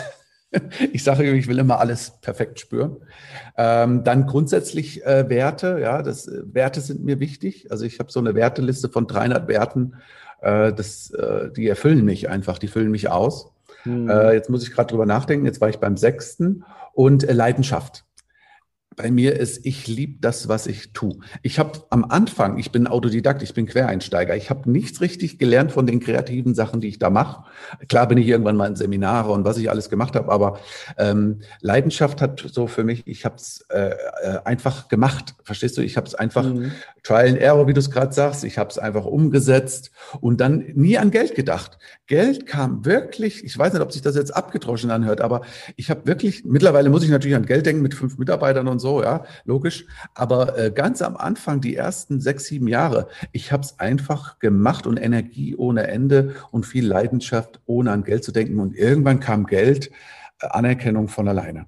ich 0.94 1.04
sage, 1.04 1.32
ich 1.32 1.48
will 1.48 1.60
immer 1.60 1.80
alles 1.80 2.14
perfekt 2.22 2.60
spüren. 2.60 2.98
Ähm, 3.58 4.04
dann 4.04 4.26
grundsätzlich 4.26 5.06
äh, 5.06 5.30
Werte, 5.30 5.80
ja, 5.82 6.02
das, 6.02 6.28
äh, 6.28 6.42
Werte 6.46 6.82
sind 6.82 7.04
mir 7.04 7.20
wichtig. 7.20 7.72
Also 7.72 7.86
ich 7.86 8.00
habe 8.00 8.12
so 8.12 8.20
eine 8.20 8.36
Werteliste 8.36 8.90
von 8.90 9.08
300 9.08 9.48
Werten, 9.48 9.96
äh, 10.42 10.74
das, 10.74 11.12
äh, 11.12 11.52
die 11.52 11.68
erfüllen 11.68 12.06
mich 12.06 12.30
einfach, 12.30 12.58
die 12.58 12.68
füllen 12.68 12.92
mich 12.92 13.10
aus. 13.10 13.52
Hm. 13.84 14.10
Äh, 14.10 14.34
jetzt 14.34 14.50
muss 14.50 14.64
ich 14.64 14.72
gerade 14.74 14.90
drüber 14.90 15.06
nachdenken, 15.06 15.46
jetzt 15.46 15.62
war 15.62 15.70
ich 15.70 15.80
beim 15.80 15.98
sechsten 15.98 16.64
und 16.94 17.28
äh, 17.28 17.34
Leidenschaft 17.34 18.06
bei 18.96 19.12
mir 19.12 19.40
ist, 19.40 19.66
ich 19.66 19.88
liebe 19.88 20.20
das, 20.20 20.48
was 20.48 20.68
ich 20.68 20.94
tue. 20.94 21.18
Ich 21.42 21.60
habe 21.60 21.84
am 21.90 22.06
Anfang, 22.06 22.58
ich 22.58 22.72
bin 22.72 22.88
Autodidakt, 22.88 23.42
ich 23.42 23.54
bin 23.54 23.66
Quereinsteiger, 23.66 24.36
ich 24.36 24.50
habe 24.50 24.70
nichts 24.70 25.02
richtig 25.02 25.40
gelernt 25.40 25.72
von 25.72 25.88
den 25.88 26.00
kreativen 26.00 26.56
Sachen, 26.56 26.82
die 26.82 26.88
ich 26.88 27.00
da 27.00 27.10
mache. 27.10 27.44
Klar 27.88 28.08
bin 28.08 28.18
ich 28.18 28.28
irgendwann 28.28 28.56
mal 28.56 28.68
in 28.68 28.76
Seminare 28.76 29.32
und 29.32 29.46
was 29.46 29.58
ich 29.58 29.70
alles 29.70 29.90
gemacht 29.90 30.16
habe, 30.16 30.32
aber 30.32 30.60
ähm, 30.98 31.42
Leidenschaft 31.62 32.22
hat 32.22 32.46
so 32.52 32.68
für 32.68 32.84
mich, 32.84 33.08
ich 33.08 33.26
habe 33.26 33.36
es 33.36 33.66
äh, 33.70 33.90
äh, 33.90 33.96
einfach 34.44 34.88
gemacht, 34.88 35.36
verstehst 35.44 35.78
du? 35.78 35.82
Ich 35.82 35.98
habe 35.98 36.08
es 36.08 36.16
einfach 36.16 36.44
mhm. 36.44 36.72
Trial 37.04 37.30
and 37.30 37.38
Error, 37.38 37.68
wie 37.68 37.74
du 37.74 37.80
es 37.80 37.92
gerade 37.92 38.14
sagst, 38.14 38.44
ich 38.44 38.58
habe 38.58 38.70
es 38.70 38.78
einfach 38.78 39.06
umgesetzt 39.06 39.92
und 40.22 40.40
dann 40.40 40.66
nie 40.76 40.98
an 40.98 41.12
Geld 41.12 41.36
gedacht. 41.36 41.78
Geld 42.08 42.46
kam 42.46 42.86
wirklich, 42.86 43.44
ich 43.44 43.58
weiß 43.58 43.74
nicht, 43.74 43.82
ob 43.82 43.92
sich 43.92 44.02
das 44.02 44.16
jetzt 44.16 44.36
abgedroschen 44.36 44.92
anhört, 44.92 45.22
aber 45.22 45.42
ich 45.76 45.90
habe 45.90 46.06
wirklich, 46.06 46.46
mittlerweile 46.46 46.90
muss 46.90 47.04
ich 47.04 47.10
natürlich 47.10 47.36
an 47.36 47.46
Geld 47.46 47.66
denken 47.66 47.82
mit 47.82 47.94
fünf 47.94 48.18
Mitarbeitern 48.18 48.68
und 48.68 48.80
so, 48.84 49.02
ja, 49.02 49.24
logisch. 49.46 49.88
Aber 50.14 50.58
äh, 50.58 50.70
ganz 50.70 51.02
am 51.02 51.18
Anfang, 51.18 51.62
die 51.62 51.76
ersten 51.76 52.22
sechs, 52.22 52.46
sieben 52.46 52.68
Jahre, 52.68 53.08
ich 53.32 53.52
habe 53.52 53.64
es 53.64 53.80
einfach 53.80 54.38
gemacht 54.38 54.86
und 54.86 54.98
Energie 54.98 55.56
ohne 55.56 55.88
Ende 55.88 56.36
und 56.52 56.68
viel 56.68 56.86
Leidenschaft, 56.86 57.62
ohne 57.66 57.92
an 57.92 58.04
Geld 58.04 58.24
zu 58.24 58.32
denken. 58.32 58.60
Und 58.60 58.76
irgendwann 58.76 59.20
kam 59.20 59.48
Geld, 59.48 59.90
äh, 60.40 60.48
Anerkennung 60.48 61.08
von 61.08 61.28
alleine. 61.28 61.66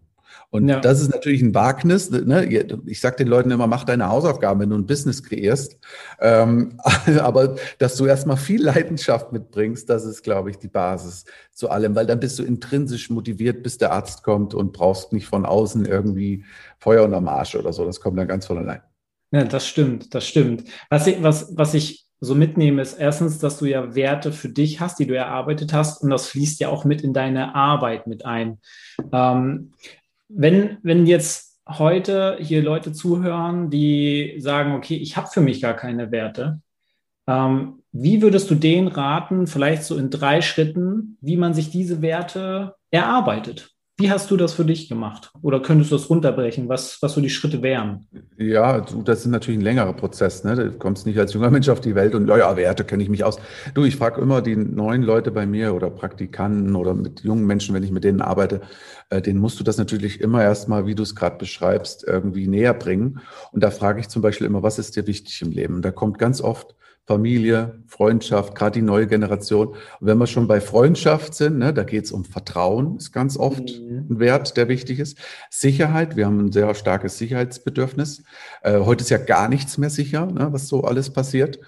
Und 0.50 0.70
ja. 0.70 0.80
das 0.80 1.02
ist 1.02 1.10
natürlich 1.10 1.42
ein 1.42 1.54
Wagnis. 1.54 2.10
Ne? 2.10 2.46
Ich 2.86 3.02
sage 3.02 3.18
den 3.18 3.28
Leuten 3.28 3.52
immer, 3.52 3.68
mach 3.68 3.84
deine 3.84 4.10
Hausaufgaben, 4.10 4.62
wenn 4.62 4.70
du 4.70 4.78
ein 4.78 4.86
Business 4.86 5.24
kreierst. 5.24 5.78
Ähm, 6.20 6.80
aber 7.20 7.56
dass 7.80 7.96
du 7.96 8.06
erstmal 8.06 8.38
viel 8.38 8.64
Leidenschaft 8.64 9.32
mitbringst, 9.32 9.90
das 9.90 10.06
ist, 10.06 10.24
glaube 10.24 10.50
ich, 10.50 10.58
die 10.58 10.68
Basis 10.68 11.26
zu 11.52 11.70
allem, 11.70 11.96
weil 11.96 12.06
dann 12.06 12.20
bist 12.20 12.40
du 12.40 12.44
intrinsisch 12.44 13.10
motiviert, 13.10 13.64
bis 13.64 13.78
der 13.78 13.92
Arzt 13.92 14.24
kommt 14.24 14.54
und 14.54 14.74
brauchst 14.74 15.14
nicht 15.14 15.28
von 15.28 15.46
außen 15.46 15.86
irgendwie 15.86 16.46
Feuer 16.80 17.04
unterm 17.04 17.28
Arsch 17.28 17.56
oder 17.56 17.74
so. 17.74 17.86
Das 17.86 18.00
kommt 18.00 18.18
dann 18.18 18.28
ganz 18.28 18.46
von 18.46 18.58
allein. 18.58 18.82
Ja, 19.32 19.44
das 19.44 19.68
stimmt, 19.68 20.14
das 20.14 20.28
stimmt. 20.28 20.64
Was 20.90 21.08
ich, 21.08 21.22
was, 21.22 21.58
was 21.58 21.74
ich 21.74 22.06
so 22.22 22.36
mitnehme, 22.36 22.82
ist 22.82 22.94
erstens, 22.94 23.40
dass 23.40 23.58
du 23.58 23.66
ja 23.66 23.96
Werte 23.96 24.32
für 24.32 24.50
dich 24.50 24.80
hast, 24.80 25.00
die 25.00 25.08
du 25.08 25.16
erarbeitet 25.16 25.74
hast, 25.74 26.02
und 26.02 26.10
das 26.10 26.28
fließt 26.28 26.60
ja 26.60 26.70
auch 26.70 26.86
mit 26.86 27.02
in 27.02 27.14
deine 27.14 27.56
Arbeit 27.56 28.08
mit 28.08 28.26
ein. 28.26 28.60
Ähm, 29.12 29.74
wenn, 30.28 30.78
wenn 30.84 31.06
jetzt 31.06 31.60
heute 31.68 32.38
hier 32.40 32.62
Leute 32.62 32.92
zuhören, 32.94 33.70
die 33.70 34.36
sagen, 34.40 34.74
okay, 34.74 34.96
ich 34.96 35.18
habe 35.18 35.28
für 35.28 35.42
mich 35.42 35.62
gar 35.62 35.76
keine 35.76 36.12
Werte, 36.12 36.62
ähm, 37.28 37.82
wie 37.92 38.22
würdest 38.22 38.50
du 38.52 38.56
denen 38.56 38.88
raten, 38.88 39.48
vielleicht 39.48 39.84
so 39.84 39.98
in 39.98 40.10
drei 40.10 40.42
Schritten, 40.42 41.18
wie 41.22 41.38
man 41.38 41.54
sich 41.54 41.72
diese 41.72 42.02
Werte 42.02 42.76
erarbeitet? 42.92 43.75
Wie 43.98 44.12
hast 44.12 44.30
du 44.30 44.36
das 44.36 44.54
für 44.54 44.66
dich 44.66 44.90
gemacht? 44.90 45.32
Oder 45.42 45.62
könntest 45.62 45.90
du 45.90 45.96
das 45.96 46.10
runterbrechen, 46.10 46.68
was, 46.68 47.02
was 47.02 47.14
so 47.14 47.22
die 47.22 47.30
Schritte 47.30 47.62
wären? 47.62 48.06
Ja, 48.38 48.82
du, 48.82 49.02
das 49.02 49.20
ist 49.20 49.28
natürlich 49.28 49.58
ein 49.58 49.64
längerer 49.64 49.94
Prozess. 49.94 50.44
Ne? 50.44 50.54
Du 50.54 50.72
kommst 50.74 51.06
nicht 51.06 51.18
als 51.18 51.32
junger 51.32 51.50
Mensch 51.50 51.70
auf 51.70 51.80
die 51.80 51.96
Welt 51.96 52.14
und, 52.14 52.28
ja, 52.28 52.58
Werte 52.58 52.84
kenne 52.84 53.04
ich 53.04 53.10
mich 53.10 53.24
aus. 53.24 53.38
Du, 53.74 53.86
ich 53.86 53.96
frage 53.96 54.20
immer 54.20 54.42
die 54.42 54.58
neuen 54.58 55.02
Leute 55.02 55.32
bei 55.32 55.46
mir 55.46 55.74
oder 55.74 55.90
Praktikanten 55.90 56.76
oder 56.76 56.94
mit 56.94 57.22
jungen 57.22 57.46
Menschen, 57.46 57.74
wenn 57.74 57.84
ich 57.84 57.92
mit 57.92 58.04
denen 58.04 58.20
arbeite, 58.20 58.60
äh, 59.12 59.22
denen 59.22 59.40
musst 59.40 59.62
du 59.62 59.64
das 59.64 59.78
natürlich 59.78 60.20
immer 60.20 60.44
erstmal, 60.44 60.86
wie 60.86 60.96
du 60.96 61.04
es 61.04 61.16
gerade 61.16 61.38
beschreibst, 61.38 62.04
irgendwie 62.06 62.48
näher 62.48 62.74
bringen. 62.74 63.22
Und 63.54 63.64
da 63.64 63.72
frage 63.72 64.02
ich 64.02 64.10
zum 64.10 64.22
Beispiel 64.22 64.48
immer, 64.48 64.62
was 64.62 64.78
ist 64.78 64.98
dir 64.98 65.08
wichtig 65.08 65.42
im 65.42 65.52
Leben? 65.52 65.76
Und 65.76 65.86
da 65.86 65.92
kommt 65.92 66.18
ganz 66.18 66.42
oft, 66.42 66.76
Familie, 67.08 67.84
Freundschaft, 67.86 68.56
gerade 68.56 68.80
die 68.80 68.86
neue 68.86 69.06
Generation. 69.06 69.68
Und 69.70 69.78
wenn 70.00 70.18
wir 70.18 70.26
schon 70.26 70.48
bei 70.48 70.60
Freundschaft 70.60 71.36
sind, 71.36 71.60
ne, 71.60 71.72
da 71.72 71.84
geht 71.84 72.06
es 72.06 72.12
um 72.12 72.26
Vertrauen, 72.26 72.98
ist 72.98 73.12
ganz 73.12 73.38
oft 73.38 73.80
mhm. 73.80 74.08
ein 74.10 74.20
Wert, 74.20 74.58
der 74.58 74.68
wichtig 74.70 75.00
ist. 75.00 75.20
Sicherheit, 75.52 76.16
wir 76.16 76.26
haben 76.26 76.48
ein 76.48 76.52
sehr 76.52 76.74
starkes 76.74 77.20
Sicherheitsbedürfnis. 77.20 78.24
Äh, 78.64 78.80
heute 78.80 79.04
ist 79.04 79.12
ja 79.12 79.20
gar 79.20 79.50
nichts 79.50 79.78
mehr 79.78 79.92
sicher, 79.92 80.26
ne, 80.26 80.48
was 80.50 80.68
so 80.68 80.84
alles 80.84 81.12
passiert. 81.12 81.60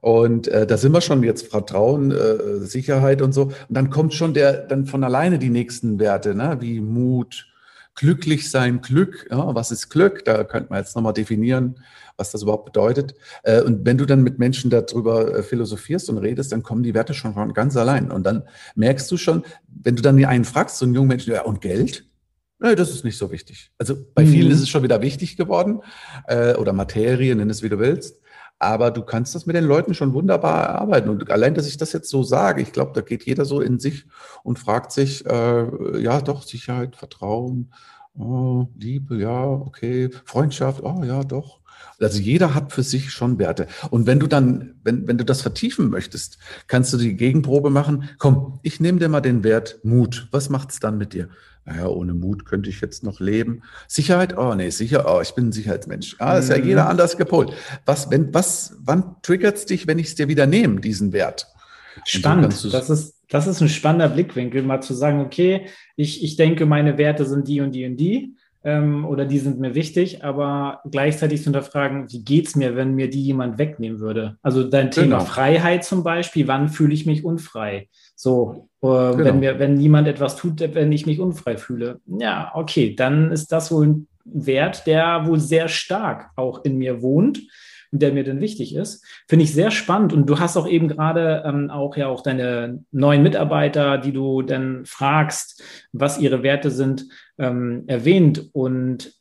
Und 0.00 0.46
äh, 0.46 0.64
da 0.64 0.76
sind 0.76 0.92
wir 0.92 1.00
schon 1.00 1.24
jetzt 1.24 1.48
Vertrauen, 1.48 2.12
äh, 2.12 2.58
Sicherheit 2.60 3.20
und 3.20 3.32
so. 3.32 3.46
Und 3.46 3.54
dann 3.70 3.90
kommt 3.90 4.14
schon 4.14 4.32
der, 4.32 4.58
dann 4.58 4.86
von 4.86 5.02
alleine 5.02 5.40
die 5.40 5.50
nächsten 5.50 5.98
Werte, 5.98 6.36
ne, 6.36 6.58
wie 6.60 6.80
Mut, 6.80 7.48
glücklich 7.96 8.48
sein, 8.48 8.80
Glück. 8.80 9.26
Ja, 9.28 9.54
was 9.56 9.72
ist 9.72 9.88
Glück? 9.88 10.24
Da 10.24 10.44
könnte 10.44 10.70
man 10.70 10.78
jetzt 10.78 10.94
nochmal 10.94 11.12
definieren 11.12 11.76
was 12.16 12.30
das 12.30 12.42
überhaupt 12.42 12.66
bedeutet. 12.66 13.14
Äh, 13.42 13.62
und 13.62 13.84
wenn 13.84 13.98
du 13.98 14.06
dann 14.06 14.22
mit 14.22 14.38
Menschen 14.38 14.70
darüber 14.70 15.38
äh, 15.38 15.42
philosophierst 15.42 16.08
und 16.10 16.18
redest, 16.18 16.52
dann 16.52 16.62
kommen 16.62 16.82
die 16.82 16.94
Werte 16.94 17.14
schon 17.14 17.34
von 17.34 17.52
ganz 17.52 17.76
allein. 17.76 18.10
Und 18.10 18.24
dann 18.24 18.44
merkst 18.74 19.10
du 19.10 19.16
schon, 19.16 19.44
wenn 19.66 19.96
du 19.96 20.02
dann 20.02 20.22
einen 20.24 20.44
fragst, 20.44 20.78
so 20.78 20.84
einen 20.84 20.94
jungen 20.94 21.08
Menschen, 21.08 21.32
ja, 21.32 21.42
und 21.42 21.60
Geld? 21.60 22.06
Nee, 22.60 22.76
das 22.76 22.90
ist 22.90 23.04
nicht 23.04 23.18
so 23.18 23.30
wichtig. 23.30 23.72
Also 23.78 23.96
bei 24.14 24.24
vielen 24.24 24.46
mhm. 24.48 24.54
ist 24.54 24.60
es 24.60 24.68
schon 24.68 24.82
wieder 24.82 25.02
wichtig 25.02 25.36
geworden 25.36 25.80
äh, 26.28 26.54
oder 26.54 26.72
Materie, 26.72 27.34
nenn 27.34 27.50
es 27.50 27.62
wie 27.62 27.68
du 27.68 27.78
willst. 27.78 28.20
Aber 28.60 28.90
du 28.90 29.02
kannst 29.02 29.34
das 29.34 29.46
mit 29.46 29.56
den 29.56 29.64
Leuten 29.64 29.94
schon 29.94 30.14
wunderbar 30.14 30.64
erarbeiten. 30.64 31.10
Und 31.10 31.30
allein, 31.30 31.54
dass 31.54 31.66
ich 31.66 31.76
das 31.76 31.92
jetzt 31.92 32.08
so 32.08 32.22
sage, 32.22 32.62
ich 32.62 32.72
glaube, 32.72 32.92
da 32.94 33.00
geht 33.00 33.24
jeder 33.24 33.44
so 33.44 33.60
in 33.60 33.80
sich 33.80 34.06
und 34.44 34.58
fragt 34.58 34.92
sich, 34.92 35.26
äh, 35.26 36.00
ja, 36.00 36.20
doch, 36.20 36.44
Sicherheit, 36.44 36.96
Vertrauen, 36.96 37.74
oh, 38.18 38.68
Liebe, 38.78 39.16
ja, 39.16 39.44
okay, 39.44 40.10
Freundschaft, 40.24 40.82
oh 40.82 41.02
ja, 41.04 41.24
doch. 41.24 41.60
Also 42.00 42.18
jeder 42.20 42.54
hat 42.54 42.72
für 42.72 42.82
sich 42.82 43.10
schon 43.10 43.38
Werte. 43.38 43.66
Und 43.90 44.06
wenn 44.06 44.18
du 44.18 44.26
dann, 44.26 44.74
wenn, 44.82 45.06
wenn 45.06 45.18
du 45.18 45.24
das 45.24 45.42
vertiefen 45.42 45.90
möchtest, 45.90 46.38
kannst 46.66 46.92
du 46.92 46.96
die 46.96 47.16
Gegenprobe 47.16 47.70
machen. 47.70 48.08
Komm, 48.18 48.58
ich 48.62 48.80
nehme 48.80 48.98
dir 48.98 49.08
mal 49.08 49.20
den 49.20 49.44
Wert 49.44 49.78
Mut. 49.84 50.28
Was 50.30 50.50
macht's 50.50 50.80
dann 50.80 50.98
mit 50.98 51.12
dir? 51.12 51.28
Naja, 51.64 51.86
ohne 51.86 52.12
Mut 52.12 52.44
könnte 52.44 52.68
ich 52.68 52.80
jetzt 52.80 53.04
noch 53.04 53.20
leben. 53.20 53.62
Sicherheit? 53.88 54.36
Oh, 54.36 54.54
nee, 54.54 54.70
sicher. 54.70 55.06
Oh, 55.08 55.20
ich 55.22 55.34
bin 55.34 55.48
ein 55.48 55.52
Sicherheitsmensch. 55.52 56.16
Ah, 56.18 56.36
ist 56.36 56.50
ja 56.50 56.58
mhm. 56.58 56.64
jeder 56.64 56.88
anders 56.88 57.16
gepolt. 57.16 57.52
Was, 57.86 58.10
wenn, 58.10 58.34
was, 58.34 58.74
wann 58.80 59.16
triggert's 59.22 59.64
dich, 59.64 59.86
wenn 59.86 59.98
ich 59.98 60.08
es 60.08 60.14
dir 60.14 60.28
wieder 60.28 60.46
nehme, 60.46 60.80
diesen 60.80 61.12
Wert? 61.12 61.46
Spannend. 62.04 62.52
Das 62.72 62.90
ist, 62.90 63.13
das 63.28 63.46
ist 63.46 63.60
ein 63.60 63.68
spannender 63.68 64.08
Blickwinkel, 64.08 64.62
mal 64.62 64.80
zu 64.80 64.94
sagen, 64.94 65.20
okay, 65.20 65.66
ich, 65.96 66.22
ich 66.22 66.36
denke, 66.36 66.66
meine 66.66 66.98
Werte 66.98 67.24
sind 67.24 67.48
die 67.48 67.60
und 67.60 67.72
die 67.74 67.86
und 67.86 67.96
die 67.96 68.34
ähm, 68.64 69.04
oder 69.04 69.26
die 69.26 69.38
sind 69.38 69.60
mir 69.60 69.74
wichtig, 69.74 70.24
aber 70.24 70.80
gleichzeitig 70.90 71.40
zu 71.40 71.44
hinterfragen, 71.44 72.10
wie 72.10 72.24
geht's 72.24 72.56
mir, 72.56 72.76
wenn 72.76 72.94
mir 72.94 73.10
die 73.10 73.22
jemand 73.22 73.58
wegnehmen 73.58 74.00
würde? 74.00 74.38
Also 74.42 74.64
dein 74.64 74.90
Thema 74.90 75.18
genau. 75.18 75.24
Freiheit 75.24 75.84
zum 75.84 76.02
Beispiel, 76.02 76.48
wann 76.48 76.68
fühle 76.68 76.94
ich 76.94 77.06
mich 77.06 77.24
unfrei? 77.24 77.88
So, 78.16 78.68
äh, 78.80 78.86
genau. 78.86 79.18
wenn 79.18 79.40
mir, 79.40 79.58
wenn 79.58 79.74
niemand 79.74 80.08
etwas 80.08 80.36
tut, 80.36 80.60
wenn 80.60 80.92
ich 80.92 81.04
mich 81.04 81.20
unfrei 81.20 81.56
fühle. 81.56 82.00
Ja, 82.06 82.52
okay, 82.54 82.94
dann 82.94 83.30
ist 83.30 83.52
das 83.52 83.70
wohl 83.70 83.86
ein 83.86 84.08
Wert, 84.24 84.86
der 84.86 85.26
wohl 85.26 85.38
sehr 85.38 85.68
stark 85.68 86.30
auch 86.36 86.64
in 86.64 86.78
mir 86.78 87.02
wohnt 87.02 87.42
der 87.98 88.12
mir 88.12 88.24
denn 88.24 88.40
wichtig 88.40 88.74
ist. 88.74 89.04
Finde 89.28 89.44
ich 89.44 89.52
sehr 89.52 89.70
spannend. 89.70 90.12
Und 90.12 90.26
du 90.26 90.38
hast 90.38 90.56
auch 90.56 90.68
eben 90.68 90.88
gerade 90.88 91.42
ähm, 91.46 91.70
auch 91.70 91.96
ja 91.96 92.08
auch 92.08 92.22
deine 92.22 92.84
neuen 92.92 93.22
Mitarbeiter, 93.22 93.98
die 93.98 94.12
du 94.12 94.42
dann 94.42 94.84
fragst, 94.84 95.62
was 95.92 96.18
ihre 96.18 96.42
Werte 96.42 96.70
sind, 96.70 97.06
ähm, 97.38 97.84
erwähnt. 97.86 98.50
Und 98.52 99.14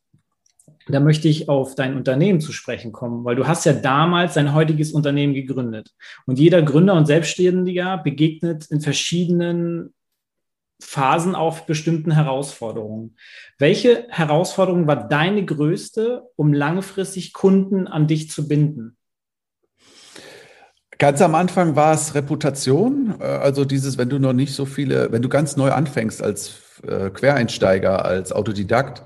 da 0.87 0.99
möchte 0.99 1.27
ich 1.27 1.47
auf 1.49 1.75
dein 1.75 1.95
Unternehmen 1.95 2.41
zu 2.41 2.51
sprechen 2.51 2.91
kommen, 2.91 3.23
weil 3.23 3.35
du 3.35 3.47
hast 3.47 3.65
ja 3.65 3.73
damals 3.73 4.33
dein 4.33 4.53
heutiges 4.53 4.91
Unternehmen 4.91 5.33
gegründet. 5.33 5.91
Und 6.25 6.39
jeder 6.39 6.61
Gründer 6.61 6.95
und 6.95 7.05
Selbstständiger 7.05 7.97
begegnet 7.97 8.67
in 8.69 8.81
verschiedenen 8.81 9.93
Phasen 10.83 11.35
auf 11.35 11.65
bestimmten 11.65 12.11
Herausforderungen. 12.11 13.15
Welche 13.57 14.05
Herausforderung 14.09 14.87
war 14.87 15.07
deine 15.07 15.45
größte, 15.45 16.23
um 16.35 16.53
langfristig 16.53 17.33
Kunden 17.33 17.87
an 17.87 18.07
dich 18.07 18.29
zu 18.29 18.47
binden? 18.47 18.97
Ganz 20.99 21.21
am 21.21 21.35
Anfang 21.35 21.75
war 21.75 21.93
es 21.93 22.15
Reputation, 22.15 23.15
äh, 23.19 23.23
also 23.23 23.65
dieses, 23.65 23.97
wenn 23.97 24.09
du 24.09 24.19
noch 24.19 24.33
nicht 24.33 24.53
so 24.53 24.65
viele, 24.65 25.11
wenn 25.11 25.21
du 25.21 25.29
ganz 25.29 25.57
neu 25.57 25.71
anfängst 25.71 26.21
als 26.21 26.61
äh, 26.87 27.09
Quereinsteiger, 27.09 28.05
als 28.05 28.31
Autodidakt, 28.31 29.03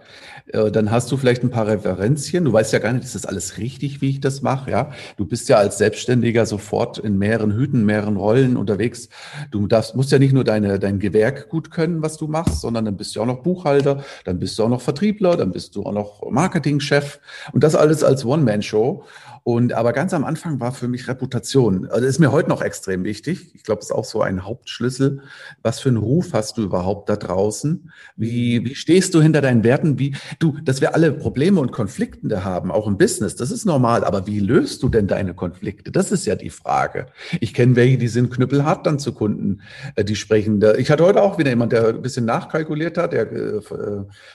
dann 0.52 0.92
hast 0.92 1.12
du 1.12 1.18
vielleicht 1.18 1.44
ein 1.44 1.50
paar 1.50 1.68
Referenzien. 1.68 2.46
Du 2.46 2.54
weißt 2.54 2.72
ja 2.72 2.80
gar 2.80 2.94
nicht, 2.94 3.04
ist 3.04 3.16
das 3.16 3.26
alles 3.26 3.58
richtig, 3.58 4.02
wie 4.02 4.10
ich 4.10 4.22
das 4.22 4.42
mache, 4.42 4.72
ja? 4.72 4.92
Du 5.18 5.26
bist 5.26 5.50
ja 5.50 5.58
als 5.58 5.78
Selbstständiger 5.78 6.46
sofort 6.46 6.98
in 6.98 7.18
mehreren 7.18 7.54
Hüten, 7.54 7.86
mehreren 7.86 8.16
Rollen 8.16 8.56
unterwegs. 8.56 9.10
Du 9.52 9.68
darfst, 9.68 9.96
musst 9.96 10.12
ja 10.12 10.20
nicht 10.20 10.34
nur 10.34 10.44
deine, 10.44 10.80
dein 10.80 11.00
Gewerk 11.00 11.50
gut 11.50 11.70
können, 11.72 12.02
was 12.02 12.18
du 12.18 12.28
machst, 12.28 12.62
sondern 12.62 12.86
dann 12.86 12.98
bist 12.98 13.16
du 13.16 13.22
auch 13.22 13.26
noch 13.26 13.44
Buchhalter, 13.44 14.04
dann 14.24 14.40
bist 14.40 14.58
du 14.58 14.64
auch 14.64 14.70
noch 14.70 14.82
Vertriebler, 14.82 15.36
dann 15.36 15.52
bist 15.52 15.76
du 15.76 15.84
auch 15.84 15.94
noch 15.94 16.30
Marketingchef 16.30 17.20
und 17.52 17.64
das 17.64 17.76
alles 17.76 18.04
als 18.04 18.24
One-Man-Show. 18.24 19.04
Und 19.48 19.72
aber 19.72 19.94
ganz 19.94 20.14
am 20.14 20.26
Anfang 20.26 20.60
war 20.60 20.74
für 20.74 20.90
mich 20.90 21.08
Reputation. 21.08 21.86
Also 21.86 22.02
das 22.02 22.10
ist 22.10 22.20
mir 22.20 22.34
heute 22.34 22.50
noch 22.50 22.62
extrem 22.62 23.06
wichtig. 23.06 23.56
Ich 23.56 23.64
glaube, 23.64 23.80
das 23.80 23.92
ist 23.92 23.96
auch 23.96 24.04
so 24.04 24.22
ein 24.22 24.44
Hauptschlüssel. 24.44 25.22
Was 25.62 25.80
für 25.80 25.88
einen 25.88 26.00
Ruf 26.00 26.34
hast 26.34 26.58
du 26.58 26.64
überhaupt 26.64 27.08
da 27.08 27.16
draußen? 27.16 27.90
Wie, 28.18 28.66
wie 28.66 28.76
stehst 28.76 29.14
du 29.14 29.22
hinter 29.22 29.40
deinen 29.40 29.64
Werten? 29.64 30.00
Wie, 30.00 30.18
du, 30.40 30.58
dass 30.64 30.82
wir 30.82 30.94
alle 30.94 31.12
Probleme 31.12 31.60
und 31.60 31.72
Konflikte 31.72 32.44
haben, 32.44 32.72
auch 32.72 32.88
im 32.88 32.98
Business, 32.98 33.36
das 33.36 33.52
ist 33.52 33.66
normal. 33.66 34.04
Aber 34.04 34.28
wie 34.28 34.40
löst 34.40 34.84
du 34.84 34.90
denn 34.90 35.08
deine 35.08 35.34
Konflikte? 35.34 35.92
Das 35.92 36.12
ist 36.12 36.26
ja 36.26 36.36
die 36.36 36.50
Frage. 36.50 37.08
Ich 37.40 37.54
kenne 37.54 37.76
welche, 37.76 37.98
die 37.98 38.08
sind 38.08 38.32
knüppelhart 38.32 38.86
dann 38.86 39.00
zu 39.00 39.14
Kunden, 39.14 39.62
äh, 39.96 40.04
die 40.04 40.16
sprechen. 40.16 40.64
Ich 40.78 40.92
hatte 40.92 41.04
heute 41.04 41.22
auch 41.22 41.38
wieder 41.38 41.50
jemand, 41.50 41.72
der 41.72 41.90
ein 41.90 42.02
bisschen 42.02 42.26
nachkalkuliert 42.26 42.98
hat, 42.98 43.14
der 43.14 43.32
äh, 43.32 43.62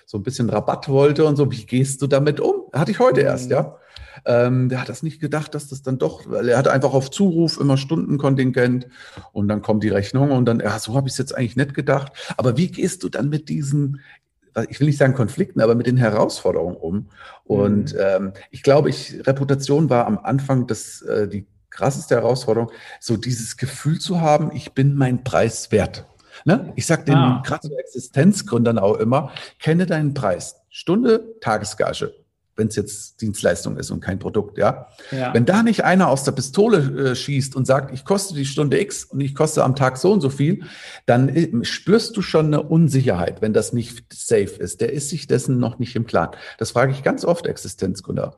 so 0.07 0.19
ein 0.19 0.23
bisschen 0.23 0.51
Rabatt 0.51 0.89
wollte 0.89 1.25
und 1.25 1.37
so. 1.37 1.51
Wie 1.51 1.65
gehst 1.65 2.03
du 2.03 2.07
damit 2.07 2.41
um? 2.41 2.55
Hatte 2.73 2.91
ich 2.91 2.99
heute 2.99 3.21
erst, 3.21 3.51
ja. 3.51 3.77
Ähm, 4.25 4.69
der 4.69 4.81
hat 4.81 4.89
das 4.89 5.03
nicht 5.03 5.21
gedacht, 5.21 5.55
dass 5.55 5.69
das 5.69 5.83
dann 5.83 5.99
doch, 5.99 6.29
weil 6.29 6.49
er 6.49 6.59
hat 6.59 6.69
einfach 6.69 6.93
auf 6.93 7.11
Zuruf 7.11 7.59
immer 7.59 7.77
Stundenkontingent 7.77 8.87
und 9.33 9.49
dann 9.49 9.63
kommt 9.63 9.83
die 9.83 9.89
Rechnung 9.89 10.31
und 10.31 10.45
dann, 10.45 10.61
ja, 10.61 10.79
so 10.79 10.95
habe 10.95 11.09
ich 11.09 11.15
es 11.15 11.19
jetzt 11.19 11.37
eigentlich 11.37 11.57
nicht 11.57 11.75
gedacht. 11.75 12.13
Aber 12.37 12.57
wie 12.57 12.69
gehst 12.69 13.03
du 13.03 13.09
dann 13.09 13.29
mit 13.29 13.49
diesen, 13.49 14.01
ich 14.69 14.81
will 14.81 14.87
nicht 14.87 14.99
sagen 14.99 15.15
Konflikten, 15.15 15.61
aber 15.61 15.75
mit 15.75 15.87
den 15.87 15.97
Herausforderungen 15.97 16.77
um? 16.77 17.09
Und 17.45 17.95
mhm. 17.95 18.01
ähm, 18.01 18.33
ich 18.51 18.63
glaube, 18.63 18.91
ich, 18.91 19.27
Reputation 19.27 19.91
war 19.91 20.07
am 20.07 20.19
Anfang 20.19 20.67
das, 20.67 21.03
äh, 21.03 21.29
die 21.29 21.47
krasseste 21.71 22.15
Herausforderung, 22.15 22.71
so 23.01 23.17
dieses 23.17 23.57
Gefühl 23.57 23.99
zu 23.99 24.21
haben, 24.21 24.51
ich 24.55 24.73
bin 24.73 24.95
mein 24.95 25.25
Preis 25.25 25.73
wert. 25.73 26.07
Ne? 26.45 26.73
Ich 26.77 26.87
sage 26.87 27.05
den 27.05 27.15
ah. 27.15 27.43
gerade 27.45 27.69
Existenzgründern 27.79 28.79
auch 28.79 28.97
immer, 28.97 29.33
kenne 29.59 29.87
deinen 29.87 30.15
Preis. 30.15 30.57
Stunde, 30.69 31.37
Tagesgage. 31.41 32.15
Wenn 32.57 32.69
es 32.69 32.77
jetzt 32.77 33.21
Dienstleistung 33.21 33.77
ist 33.77 33.91
und 33.91 34.01
kein 34.01 34.19
Produkt, 34.19 34.59
ja? 34.59 34.89
ja. 35.11 35.33
Wenn 35.33 35.47
da 35.47 35.63
nicht 35.63 35.85
einer 35.85 36.09
aus 36.09 36.25
der 36.25 36.33
Pistole 36.33 37.11
äh, 37.11 37.15
schießt 37.15 37.57
und 37.57 37.67
sagt, 37.67 37.93
ich 37.95 38.05
koste 38.05 38.35
die 38.35 38.45
Stunde 38.45 38.81
X 38.81 39.05
und 39.05 39.21
ich 39.21 39.35
koste 39.35 39.65
am 39.65 39.75
Tag 39.75 39.97
so 39.97 40.13
und 40.13 40.21
so 40.21 40.29
viel, 40.29 40.65
dann 41.07 41.29
äh, 41.29 41.65
spürst 41.65 42.17
du 42.17 42.23
schon 42.23 42.47
eine 42.47 42.63
Unsicherheit, 42.63 43.41
wenn 43.41 43.53
das 43.53 43.73
nicht 43.73 44.13
safe 44.13 44.57
ist. 44.59 44.81
Der 44.81 44.93
ist 44.93 45.09
sich 45.09 45.27
dessen 45.27 45.59
noch 45.59 45.79
nicht 45.79 45.97
im 45.97 46.07
Klaren. 46.07 46.37
Das 46.59 46.73
frage 46.73 46.93
ich 46.93 47.03
ganz 47.03 47.25
oft 47.25 47.47
Existenzgründer. 47.47 48.37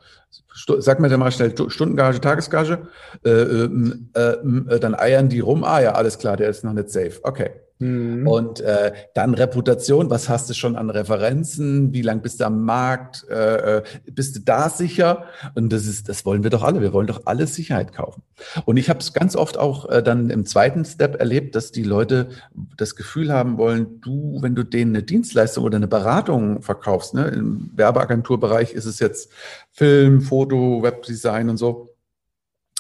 Sag 0.79 1.01
mir 1.01 1.09
dann 1.09 1.21
mal 1.21 1.33
schnell 1.33 1.55
Stundengage, 1.69 2.21
Tagesgage, 2.21 2.87
äh, 3.25 3.31
ähm, 3.31 4.11
äh, 4.15 4.21
äh, 4.21 4.81
dann 4.81 4.95
eiern 4.95 5.29
die 5.29 5.41
rum. 5.41 5.65
Ah 5.65 5.81
ja, 5.81 5.93
alles 5.93 6.19
klar, 6.19 6.37
der 6.37 6.49
ist 6.49 6.63
noch 6.63 6.73
nicht 6.73 6.91
safe. 6.91 7.19
Okay. 7.23 7.51
Mhm. 7.81 8.27
Und 8.27 8.61
äh, 8.61 8.93
dann 9.15 9.35
Reputation, 9.35 10.09
was 10.09 10.29
hast 10.29 10.49
du 10.49 10.55
schon 10.55 10.77
an 10.77 10.91
Referenzen? 10.91 11.93
Wie 11.93 12.03
lang 12.03 12.23
bist 12.23 12.41
du 12.41 12.47
am 12.47 12.65
Markt? 12.65 13.27
Äh, 13.29 13.79
äh, 13.79 13.83
bist 14.13 14.37
du 14.37 14.41
da 14.41 14.71
sicher? 14.71 15.25
Und 15.55 15.73
das 15.73 15.87
ist, 15.87 16.09
das 16.09 16.25
wollen 16.25 16.45
wir 16.45 16.51
doch 16.51 16.63
alle. 16.63 16.81
Wir 16.81 16.93
wollen 16.93 17.09
doch 17.09 17.23
alle 17.25 17.47
Sicherheit 17.47 17.93
kaufen. 17.93 18.23
Und 18.65 18.77
ich 18.77 18.89
habe 18.89 19.01
es 19.01 19.13
ganz 19.13 19.35
oft 19.35 19.59
auch 19.59 19.89
äh, 19.89 20.03
dann 20.03 20.31
im 20.31 20.47
zweiten 20.47 20.85
Step 20.85 21.19
erlebt, 21.19 21.57
dass 21.57 21.73
die 21.73 21.83
Leute 21.83 22.29
das 22.77 22.95
Gefühl 22.95 23.33
haben 23.33 23.59
wollen, 23.59 24.01
du, 24.01 24.39
wenn 24.41 24.55
du 24.55 24.63
denen 24.63 24.95
eine 24.95 25.03
Dienstleistung 25.03 25.65
oder 25.65 25.77
eine 25.77 25.89
Beratung 25.89 26.63
verkaufst, 26.63 27.15
ne, 27.15 27.27
im 27.29 27.71
Werbeagenturbereich 27.75 28.73
ist 28.73 28.87
es 28.87 29.01
jetzt 29.01 29.31
Film, 29.73 30.21
Foto, 30.21 30.83
Webdesign 30.83 31.49
und 31.49 31.57
so 31.57 31.94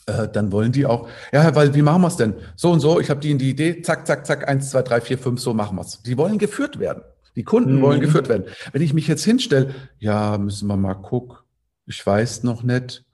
äh, 0.06 0.28
dann 0.28 0.52
wollen 0.52 0.72
die 0.72 0.86
auch, 0.86 1.08
ja, 1.32 1.54
weil 1.54 1.74
wie 1.74 1.82
machen 1.82 2.02
wir 2.02 2.08
es 2.08 2.16
denn? 2.16 2.34
So 2.56 2.70
und 2.70 2.80
so, 2.80 3.00
ich 3.00 3.10
habe 3.10 3.20
die 3.20 3.30
in 3.30 3.38
die 3.38 3.50
Idee, 3.50 3.82
zack, 3.82 4.06
zack, 4.06 4.26
zack, 4.26 4.48
eins, 4.48 4.70
zwei, 4.70 4.82
drei, 4.82 5.00
vier, 5.00 5.18
fünf, 5.18 5.40
so 5.40 5.54
machen 5.54 5.76
wir 5.76 5.82
es. 5.82 6.02
Die 6.02 6.18
wollen 6.18 6.38
geführt 6.38 6.78
werden. 6.78 7.02
Die 7.36 7.44
Kunden 7.44 7.76
mhm. 7.76 7.82
wollen 7.82 8.00
geführt 8.00 8.28
werden. 8.28 8.44
Wenn 8.72 8.82
ich 8.82 8.94
mich 8.94 9.08
jetzt 9.08 9.24
hinstelle, 9.24 9.74
ja, 9.98 10.38
müssen 10.38 10.68
wir 10.68 10.76
mal 10.76 10.94
gucken, 10.94 11.38
ich 11.86 12.04
weiß 12.04 12.42
noch 12.44 12.62
nicht, 12.62 13.04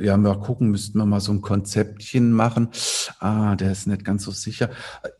ja, 0.00 0.16
mal 0.16 0.38
gucken, 0.38 0.70
müssten 0.70 0.98
wir 0.98 1.06
mal 1.06 1.20
so 1.20 1.32
ein 1.32 1.40
Konzeptchen 1.40 2.32
machen. 2.32 2.68
Ah, 3.18 3.56
der 3.56 3.72
ist 3.72 3.86
nicht 3.86 4.04
ganz 4.04 4.24
so 4.24 4.30
sicher. 4.30 4.70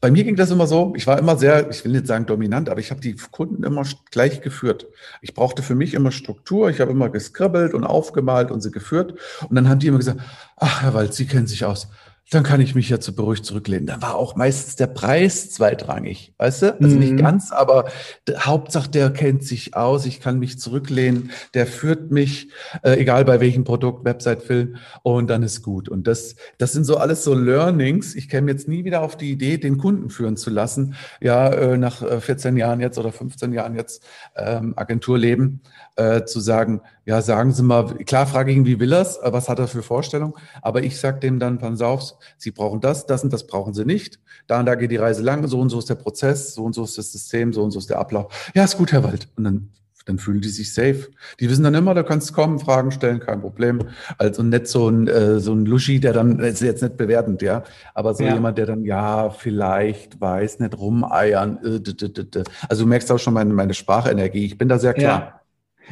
Bei 0.01 0.11
mir 0.11 0.25
ging 0.25 0.37
das 0.37 0.51
immer 0.51 0.67
so, 0.67 0.93
ich 0.97 1.07
war 1.07 1.19
immer 1.19 1.37
sehr, 1.37 1.69
ich 1.71 1.85
will 1.85 1.93
nicht 1.93 2.07
sagen 2.07 2.27
dominant, 2.27 2.69
aber 2.69 2.81
ich 2.81 2.91
habe 2.91 3.01
die 3.01 3.17
Kunden 3.31 3.65
immer 3.65 3.85
gleich 4.11 4.41
geführt. 4.41 4.87
Ich 5.21 5.35
brauchte 5.35 5.63
für 5.63 5.75
mich 5.75 5.95
immer 5.95 6.13
Struktur, 6.13 6.71
ich 6.71 6.81
habe 6.81 6.93
immer 6.93 7.09
geskribbelt 7.09 7.75
und 7.75 7.85
aufgemalt 7.85 8.51
und 8.51 8.61
sie 8.61 8.71
geführt. 8.71 9.15
Und 9.49 9.57
dann 9.57 9.69
haben 9.69 9.81
die 9.81 9.89
immer 9.89 9.99
gesagt, 9.99 10.21
ach, 10.57 10.83
Herr 10.83 10.95
Wald, 10.95 11.15
Sie 11.15 11.27
kennen 11.27 11.47
sich 11.47 11.65
aus 11.65 11.89
dann 12.31 12.45
kann 12.45 12.61
ich 12.61 12.77
mich 12.77 12.89
ja 12.89 13.01
zu 13.01 13.15
beruhigt 13.15 13.45
zurücklehnen. 13.45 13.87
Da 13.87 14.01
war 14.01 14.15
auch 14.15 14.37
meistens 14.37 14.77
der 14.77 14.87
Preis 14.87 15.51
zweitrangig, 15.51 16.33
weißt 16.39 16.63
du? 16.63 16.81
Also 16.81 16.95
mhm. 16.95 17.01
nicht 17.01 17.17
ganz, 17.17 17.51
aber 17.51 17.91
Hauptsache 18.39 18.89
der 18.89 19.11
kennt 19.11 19.45
sich 19.45 19.75
aus, 19.77 20.07
ich 20.07 20.21
kann 20.21 20.39
mich 20.39 20.59
zurücklehnen, 20.59 21.33
der 21.55 21.67
führt 21.67 22.13
mich, 22.13 22.51
äh, 22.83 22.93
egal 23.01 23.25
bei 23.25 23.41
welchem 23.41 23.65
Produkt, 23.65 24.05
Website, 24.05 24.43
Film, 24.43 24.77
und 25.03 25.29
dann 25.29 25.43
ist 25.43 25.63
gut. 25.63 25.89
Und 25.89 26.07
das, 26.07 26.37
das 26.59 26.73
sind 26.73 26.85
so 26.85 26.99
alles 26.99 27.25
so 27.25 27.35
Learnings. 27.35 28.15
Ich 28.15 28.29
käme 28.29 28.51
jetzt 28.51 28.69
nie 28.69 28.85
wieder 28.85 29.03
auf 29.03 29.17
die 29.17 29.33
Idee, 29.33 29.59
den 29.59 29.77
Kunden 29.77 30.09
führen 30.09 30.37
zu 30.37 30.51
lassen. 30.51 30.95
Ja, 31.21 31.49
äh, 31.49 31.77
nach 31.77 32.03
14 32.21 32.57
äh, 32.57 32.61
Jahren 32.61 32.81
jetzt 32.81 32.99
oder 32.99 33.11
15 33.11 33.53
Jahren 33.53 33.75
jetzt 33.75 34.05
ähm, 34.37 34.75
Agenturleben, 34.77 35.63
äh, 36.01 36.25
zu 36.25 36.41
sagen, 36.41 36.81
ja, 37.05 37.21
sagen 37.21 37.53
Sie 37.53 37.63
mal, 37.63 37.95
klar 38.05 38.27
frage 38.27 38.51
ich 38.51 38.57
ihn, 38.57 38.67
wie 38.67 38.81
will 38.81 38.93
er 38.93 39.03
äh, 39.03 39.33
was 39.33 39.49
hat 39.49 39.59
er 39.59 39.69
für 39.69 39.83
Vorstellungen, 39.83 40.35
aber 40.63 40.83
ich 40.83 40.99
sage 40.99 41.21
dem 41.21 41.39
dann, 41.39 41.59
pass 41.59 41.83
auf, 41.83 42.15
Sie 42.39 42.51
brauchen 42.51 42.81
das, 42.81 43.07
das 43.07 43.23
und 43.23 43.33
das 43.33 43.47
brauchen 43.47 43.75
Sie 43.75 43.85
nicht, 43.85 44.19
da 44.47 44.61
und 44.61 44.67
da 44.67 44.75
geht 44.75 44.91
die 44.91 44.97
Reise 44.97 45.23
lang, 45.23 45.47
so 45.47 45.61
und 45.61 45.69
so 45.69 45.79
ist 45.79 45.91
der 45.91 45.97
Prozess, 45.97 46.55
so 46.55 46.65
und 46.65 46.75
so 46.75 46.85
ist 46.85 46.97
das 46.97 47.13
System, 47.13 47.53
so 47.53 47.63
und 47.63 47.71
so 47.71 47.79
ist 47.79 47.91
der 47.91 47.99
Ablauf. 47.99 48.51
Ja, 48.55 48.65
ist 48.65 48.79
gut, 48.79 48.93
Herr 48.93 49.05
Wald. 49.05 49.29
Und 49.37 49.45
dann 49.45 49.71
dann 50.07 50.19
fühlen 50.19 50.41
die 50.41 50.49
sich 50.49 50.73
safe. 50.73 51.09
Die 51.39 51.49
wissen 51.49 51.63
dann 51.63 51.75
immer, 51.75 51.95
du 51.95 52.05
kannst 52.05 52.33
kommen, 52.33 52.59
Fragen 52.59 52.91
stellen, 52.91 53.21
kein 53.21 53.41
Problem. 53.41 53.81
Also 54.19 54.43
nicht 54.43 54.67
so 54.67 54.89
ein, 54.89 55.07
äh, 55.09 55.41
so 55.41 55.53
ein 55.53 55.67
Luschi, 55.67 56.01
der 56.01 56.13
dann, 56.13 56.39
ist 56.41 56.63
jetzt 56.63 56.83
nicht 56.83 56.97
bewertend, 56.97 57.43
ja, 57.43 57.63
aber 57.95 58.15
so 58.15 58.25
ja. 58.25 58.35
jemand, 58.35 58.59
der 58.59 58.67
dann, 58.67 58.85
ja, 58.85 59.31
vielleicht, 59.31 60.21
weiß 60.21 60.61
nicht, 60.61 60.77
rumeiern. 60.77 61.59
Äh, 61.63 62.45
also 62.69 62.85
du 62.85 62.89
merkst 62.89 63.13
auch 63.13 63.19
schon 63.19 63.35
meine, 63.35 63.53
meine 63.53 63.75
Sprachenergie. 63.75 64.47
Ich 64.47 64.59
bin 64.59 64.69
da 64.69 64.79
sehr 64.79 64.95
klar. 64.95 65.21
Ja, 65.21 65.40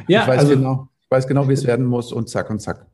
ja 0.07 0.21
ich 0.21 0.27
weiß 0.27 0.39
also, 0.39 0.55
genau 0.55 0.89
ich 1.09 1.15
weiß 1.15 1.27
genau, 1.27 1.49
wie 1.49 1.53
es 1.53 1.65
werden 1.65 1.87
muss 1.87 2.13
und 2.13 2.29
zack 2.29 2.51
und 2.51 2.59
zack. 2.59 2.85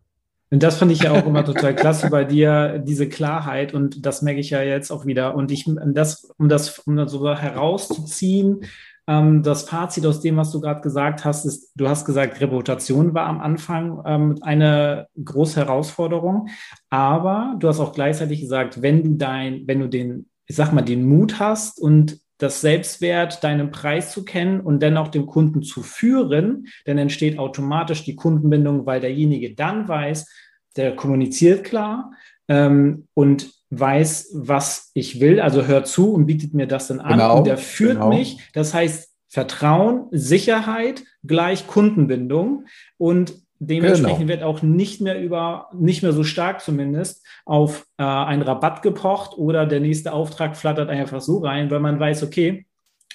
Und 0.50 0.64
das 0.64 0.78
finde 0.78 0.94
ich 0.94 1.02
ja 1.02 1.12
auch 1.12 1.26
immer 1.26 1.44
total 1.44 1.76
klasse 1.76 2.10
bei 2.10 2.24
dir, 2.24 2.80
diese 2.80 3.10
Klarheit. 3.10 3.74
Und 3.74 4.06
das 4.06 4.22
merke 4.22 4.40
ich 4.40 4.52
ja 4.52 4.62
jetzt 4.62 4.90
auch 4.90 5.06
wieder. 5.06 5.36
Und 5.36 5.52
ich, 5.52 5.70
das, 5.88 6.24
um 6.38 6.48
das, 6.48 6.80
um 6.80 6.96
das 6.96 7.12
so 7.12 7.28
herauszuziehen, 7.28 8.62
ähm, 9.06 9.44
das 9.44 9.64
Fazit 9.64 10.06
aus 10.06 10.22
dem, 10.22 10.38
was 10.38 10.52
du 10.52 10.62
gerade 10.62 10.80
gesagt 10.80 11.26
hast, 11.26 11.44
ist, 11.44 11.74
du 11.76 11.90
hast 11.90 12.06
gesagt, 12.06 12.40
Reputation 12.40 13.14
war 13.14 13.26
am 13.26 13.42
Anfang 13.42 14.02
ähm, 14.06 14.38
eine 14.44 15.08
große 15.22 15.60
Herausforderung. 15.60 16.48
Aber 16.90 17.56
du 17.60 17.68
hast 17.68 17.82
auch 17.82 17.92
gleichzeitig 17.92 18.40
gesagt, 18.40 18.82
wenn 18.82 19.04
du 19.04 19.10
dein, 19.18 19.68
wenn 19.68 19.82
du 19.82 19.90
den, 19.90 20.30
ich 20.46 20.56
sag 20.56 20.72
mal, 20.72 20.84
den 20.84 21.06
Mut 21.06 21.38
hast 21.38 21.82
und 21.82 22.18
das 22.38 22.62
Selbstwert, 22.62 23.44
deinen 23.44 23.72
Preis 23.72 24.12
zu 24.12 24.26
kennen 24.26 24.60
und 24.60 24.82
dennoch 24.82 25.08
den 25.08 25.26
Kunden 25.26 25.64
zu 25.64 25.84
führen, 25.84 26.68
dann 26.86 26.98
entsteht 26.98 27.40
automatisch 27.40 28.04
die 28.04 28.16
Kundenbindung, 28.16 28.86
weil 28.86 29.00
derjenige 29.00 29.56
dann 29.56 29.88
weiß, 29.88 30.28
der 30.76 30.96
kommuniziert 30.96 31.64
klar 31.64 32.12
ähm, 32.48 33.08
und 33.14 33.52
weiß, 33.70 34.32
was 34.34 34.92
ich 34.94 35.20
will, 35.20 35.40
also 35.40 35.66
hört 35.66 35.88
zu 35.88 36.14
und 36.14 36.26
bietet 36.26 36.54
mir 36.54 36.68
das 36.68 36.88
dann 36.88 37.00
an 37.00 37.14
genau, 37.14 37.38
und 37.38 37.48
der 37.48 37.58
führt 37.58 37.94
genau. 37.94 38.10
mich. 38.10 38.38
Das 38.54 38.74
heißt, 38.74 39.12
Vertrauen, 39.28 40.08
Sicherheit 40.12 41.04
gleich 41.24 41.68
Kundenbindung 41.68 42.66
und 42.98 43.45
Dementsprechend 43.60 44.20
genau. 44.20 44.30
wird 44.30 44.44
auch 44.44 44.62
nicht 44.62 45.00
mehr 45.00 45.22
über, 45.22 45.70
nicht 45.74 46.04
mehr 46.04 46.12
so 46.12 46.24
stark 46.24 46.62
zumindest, 46.62 47.26
auf 47.46 47.88
äh, 47.98 48.04
einen 48.04 48.42
Rabatt 48.42 48.82
gepocht 48.82 49.38
oder 49.38 49.66
der 49.66 49.80
nächste 49.80 50.12
Auftrag 50.12 50.58
flattert 50.58 50.90
einfach 50.90 51.22
so 51.22 51.38
rein, 51.40 51.72
weil 51.72 51.80
man 51.80 52.00
weiß, 52.00 52.24
okay, 52.24 52.66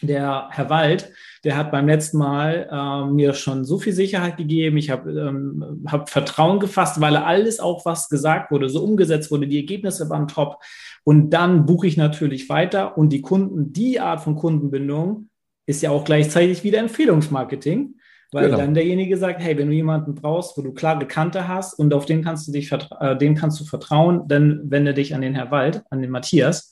der 0.02 0.48
Herr 0.50 0.70
Wald, 0.70 1.12
der 1.44 1.56
hat 1.56 1.70
beim 1.70 1.86
letzten 1.86 2.18
Mal 2.18 2.68
äh, 2.70 3.12
mir 3.12 3.34
schon 3.34 3.64
so 3.64 3.78
viel 3.78 3.92
Sicherheit 3.92 4.36
gegeben. 4.36 4.78
Ich 4.78 4.90
habe 4.90 5.10
ähm, 5.10 5.84
hab 5.86 6.08
Vertrauen 6.08 6.58
gefasst, 6.58 7.00
weil 7.00 7.16
alles 7.16 7.60
auch, 7.60 7.84
was 7.84 8.08
gesagt 8.08 8.50
wurde, 8.50 8.68
so 8.68 8.82
umgesetzt 8.82 9.30
wurde. 9.30 9.46
Die 9.46 9.58
Ergebnisse 9.58 10.08
waren 10.08 10.28
top. 10.28 10.62
Und 11.04 11.30
dann 11.30 11.66
buche 11.66 11.86
ich 11.86 11.96
natürlich 11.96 12.48
weiter. 12.48 12.96
Und 12.96 13.10
die 13.10 13.20
Kunden, 13.20 13.72
die 13.72 14.00
Art 14.00 14.20
von 14.20 14.36
Kundenbindung 14.36 15.28
ist 15.66 15.82
ja 15.82 15.90
auch 15.90 16.04
gleichzeitig 16.04 16.64
wieder 16.64 16.78
Empfehlungsmarketing. 16.78 17.94
Weil 18.32 18.46
genau. 18.46 18.58
dann 18.58 18.74
derjenige 18.74 19.16
sagt, 19.16 19.40
hey, 19.40 19.58
wenn 19.58 19.68
du 19.68 19.74
jemanden 19.74 20.14
brauchst, 20.14 20.56
wo 20.56 20.62
du 20.62 20.72
klare 20.72 21.06
Kante 21.06 21.48
hast 21.48 21.74
und 21.74 21.92
auf 21.92 22.06
den 22.06 22.22
kannst 22.22 22.46
du 22.46 22.52
dich 22.52 22.70
äh, 22.72 23.16
dem 23.16 23.34
kannst 23.34 23.58
du 23.60 23.64
vertrauen, 23.64 24.28
dann 24.28 24.70
wende 24.70 24.94
dich 24.94 25.14
an 25.14 25.20
den 25.20 25.34
Herr 25.34 25.50
Wald, 25.50 25.82
an 25.90 26.00
den 26.00 26.10
Matthias. 26.10 26.70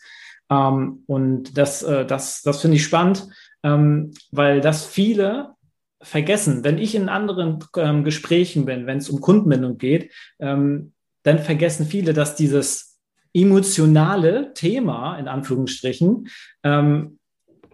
Ähm, 0.50 1.02
und 1.06 1.58
das, 1.58 1.82
äh, 1.82 2.06
das, 2.06 2.42
das 2.42 2.60
finde 2.60 2.76
ich 2.76 2.84
spannend, 2.84 3.28
ähm, 3.64 4.12
weil 4.30 4.60
das 4.60 4.86
viele 4.86 5.54
vergessen. 6.00 6.62
Wenn 6.62 6.78
ich 6.78 6.94
in 6.94 7.08
anderen 7.08 7.58
ähm, 7.76 8.04
Gesprächen 8.04 8.64
bin, 8.64 8.86
wenn 8.86 8.98
es 8.98 9.10
um 9.10 9.20
Kundenbindung 9.20 9.78
geht, 9.78 10.12
ähm, 10.38 10.92
dann 11.24 11.40
vergessen 11.40 11.86
viele, 11.86 12.12
dass 12.12 12.36
dieses 12.36 13.00
emotionale 13.34 14.54
Thema, 14.54 15.18
in 15.18 15.28
Anführungsstrichen, 15.28 16.28
ähm, 16.62 17.17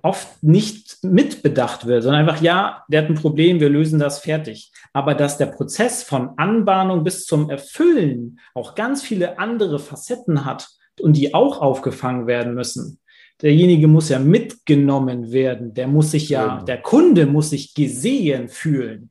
oft 0.05 0.43
nicht 0.43 1.03
mitbedacht 1.03 1.87
wird, 1.87 2.03
sondern 2.03 2.29
einfach, 2.29 2.43
ja, 2.43 2.85
der 2.88 3.03
hat 3.03 3.09
ein 3.09 3.14
Problem, 3.14 3.59
wir 3.59 3.71
lösen 3.71 3.99
das 3.99 4.19
fertig. 4.19 4.71
Aber 4.93 5.14
dass 5.14 5.38
der 5.38 5.47
Prozess 5.47 6.03
von 6.03 6.33
Anbahnung 6.37 7.05
bis 7.05 7.25
zum 7.25 7.49
Erfüllen 7.49 8.38
auch 8.53 8.75
ganz 8.75 9.03
viele 9.03 9.38
andere 9.38 9.79
Facetten 9.79 10.45
hat 10.45 10.69
und 11.01 11.17
die 11.17 11.33
auch 11.33 11.62
aufgefangen 11.62 12.27
werden 12.27 12.55
müssen. 12.55 13.01
Derjenige 13.40 13.88
muss 13.88 14.11
ja 14.11 14.19
mitgenommen 14.19 15.33
werden, 15.33 15.73
der 15.73 15.88
muss 15.88 16.11
sich 16.11 16.29
ja, 16.29 16.62
der 16.62 16.83
Kunde 16.83 17.25
muss 17.25 17.51
sich 17.51 17.73
gesehen 17.73 18.49
fühlen. 18.49 19.11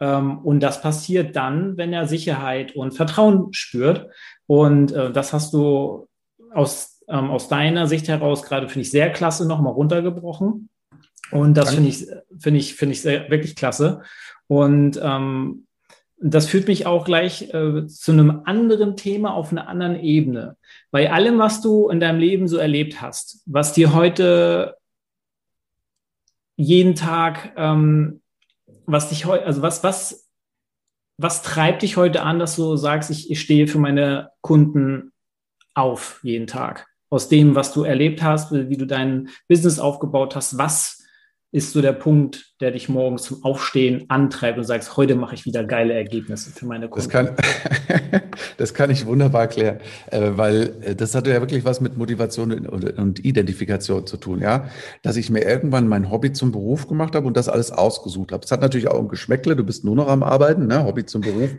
Ähm, 0.00 0.38
und 0.38 0.60
das 0.60 0.80
passiert 0.80 1.36
dann, 1.36 1.76
wenn 1.76 1.92
er 1.92 2.06
Sicherheit 2.06 2.74
und 2.74 2.92
Vertrauen 2.92 3.52
spürt. 3.52 4.08
Und 4.46 4.92
äh, 4.92 5.12
das 5.12 5.34
hast 5.34 5.52
du 5.52 6.08
aus 6.54 6.91
ähm, 7.08 7.30
aus 7.30 7.48
deiner 7.48 7.86
Sicht 7.86 8.08
heraus 8.08 8.42
gerade, 8.42 8.68
finde 8.68 8.82
ich, 8.82 8.90
sehr 8.90 9.10
klasse 9.10 9.46
nochmal 9.46 9.72
runtergebrochen. 9.72 10.68
Und 11.30 11.56
das 11.56 11.74
finde 11.74 11.88
ich, 11.88 12.06
finde 12.38 12.60
ich, 12.60 12.74
finde 12.74 12.92
ich 12.92 13.00
sehr, 13.00 13.30
wirklich 13.30 13.56
klasse. 13.56 14.02
Und 14.48 15.00
ähm, 15.02 15.66
das 16.18 16.46
führt 16.46 16.68
mich 16.68 16.86
auch 16.86 17.04
gleich 17.04 17.52
äh, 17.54 17.86
zu 17.86 18.12
einem 18.12 18.42
anderen 18.44 18.96
Thema 18.96 19.34
auf 19.34 19.50
einer 19.50 19.66
anderen 19.66 19.98
Ebene. 19.98 20.56
Bei 20.90 21.10
allem, 21.10 21.38
was 21.38 21.60
du 21.62 21.88
in 21.88 22.00
deinem 22.00 22.20
Leben 22.20 22.48
so 22.48 22.58
erlebt 22.58 23.00
hast, 23.00 23.42
was 23.46 23.72
dir 23.72 23.92
heute 23.92 24.76
jeden 26.56 26.94
Tag, 26.94 27.54
ähm, 27.56 28.20
was 28.86 29.08
dich 29.08 29.24
heute, 29.24 29.46
also 29.46 29.62
was, 29.62 29.82
was, 29.82 30.30
was 31.16 31.42
treibt 31.42 31.82
dich 31.82 31.96
heute 31.96 32.22
an, 32.22 32.38
dass 32.38 32.56
du 32.56 32.76
sagst, 32.76 33.10
ich, 33.10 33.30
ich 33.30 33.40
stehe 33.40 33.66
für 33.66 33.78
meine 33.78 34.30
Kunden 34.42 35.12
auf 35.74 36.20
jeden 36.22 36.46
Tag? 36.46 36.91
Aus 37.12 37.28
dem, 37.28 37.54
was 37.54 37.74
du 37.74 37.84
erlebt 37.84 38.22
hast, 38.22 38.52
wie 38.52 38.76
du 38.78 38.86
dein 38.86 39.28
Business 39.46 39.78
aufgebaut 39.78 40.34
hast, 40.34 40.56
was 40.56 41.04
ist 41.52 41.72
so 41.72 41.82
der 41.82 41.92
Punkt, 41.92 42.51
der 42.62 42.70
dich 42.70 42.88
morgens 42.88 43.24
zum 43.24 43.44
Aufstehen 43.44 44.04
antreibt 44.08 44.56
und 44.56 44.64
sagst, 44.64 44.96
heute 44.96 45.16
mache 45.16 45.34
ich 45.34 45.44
wieder 45.44 45.64
geile 45.64 45.94
Ergebnisse 45.94 46.50
für 46.50 46.64
meine 46.64 46.88
Kunden? 46.88 47.04
Das 47.04 47.08
kann, 47.08 47.36
das 48.56 48.72
kann 48.72 48.88
ich 48.90 49.04
wunderbar 49.04 49.42
erklären, 49.42 49.80
äh, 50.10 50.30
weil 50.36 50.72
äh, 50.80 50.94
das 50.94 51.16
hatte 51.16 51.30
ja 51.30 51.40
wirklich 51.40 51.64
was 51.64 51.80
mit 51.80 51.98
Motivation 51.98 52.52
und 52.66 53.24
Identifikation 53.24 54.06
zu 54.06 54.16
tun, 54.16 54.40
ja. 54.40 54.68
Dass 55.02 55.16
ich 55.16 55.28
mir 55.28 55.44
irgendwann 55.44 55.88
mein 55.88 56.10
Hobby 56.10 56.32
zum 56.32 56.52
Beruf 56.52 56.86
gemacht 56.86 57.16
habe 57.16 57.26
und 57.26 57.36
das 57.36 57.48
alles 57.48 57.72
ausgesucht 57.72 58.30
habe. 58.30 58.44
Es 58.44 58.52
hat 58.52 58.60
natürlich 58.60 58.86
auch 58.88 59.00
ein 59.00 59.08
Geschmäckle, 59.08 59.56
du 59.56 59.64
bist 59.64 59.84
nur 59.84 59.96
noch 59.96 60.06
am 60.06 60.22
Arbeiten, 60.22 60.68
ne? 60.68 60.84
Hobby 60.84 61.04
zum 61.04 61.22
Beruf 61.22 61.50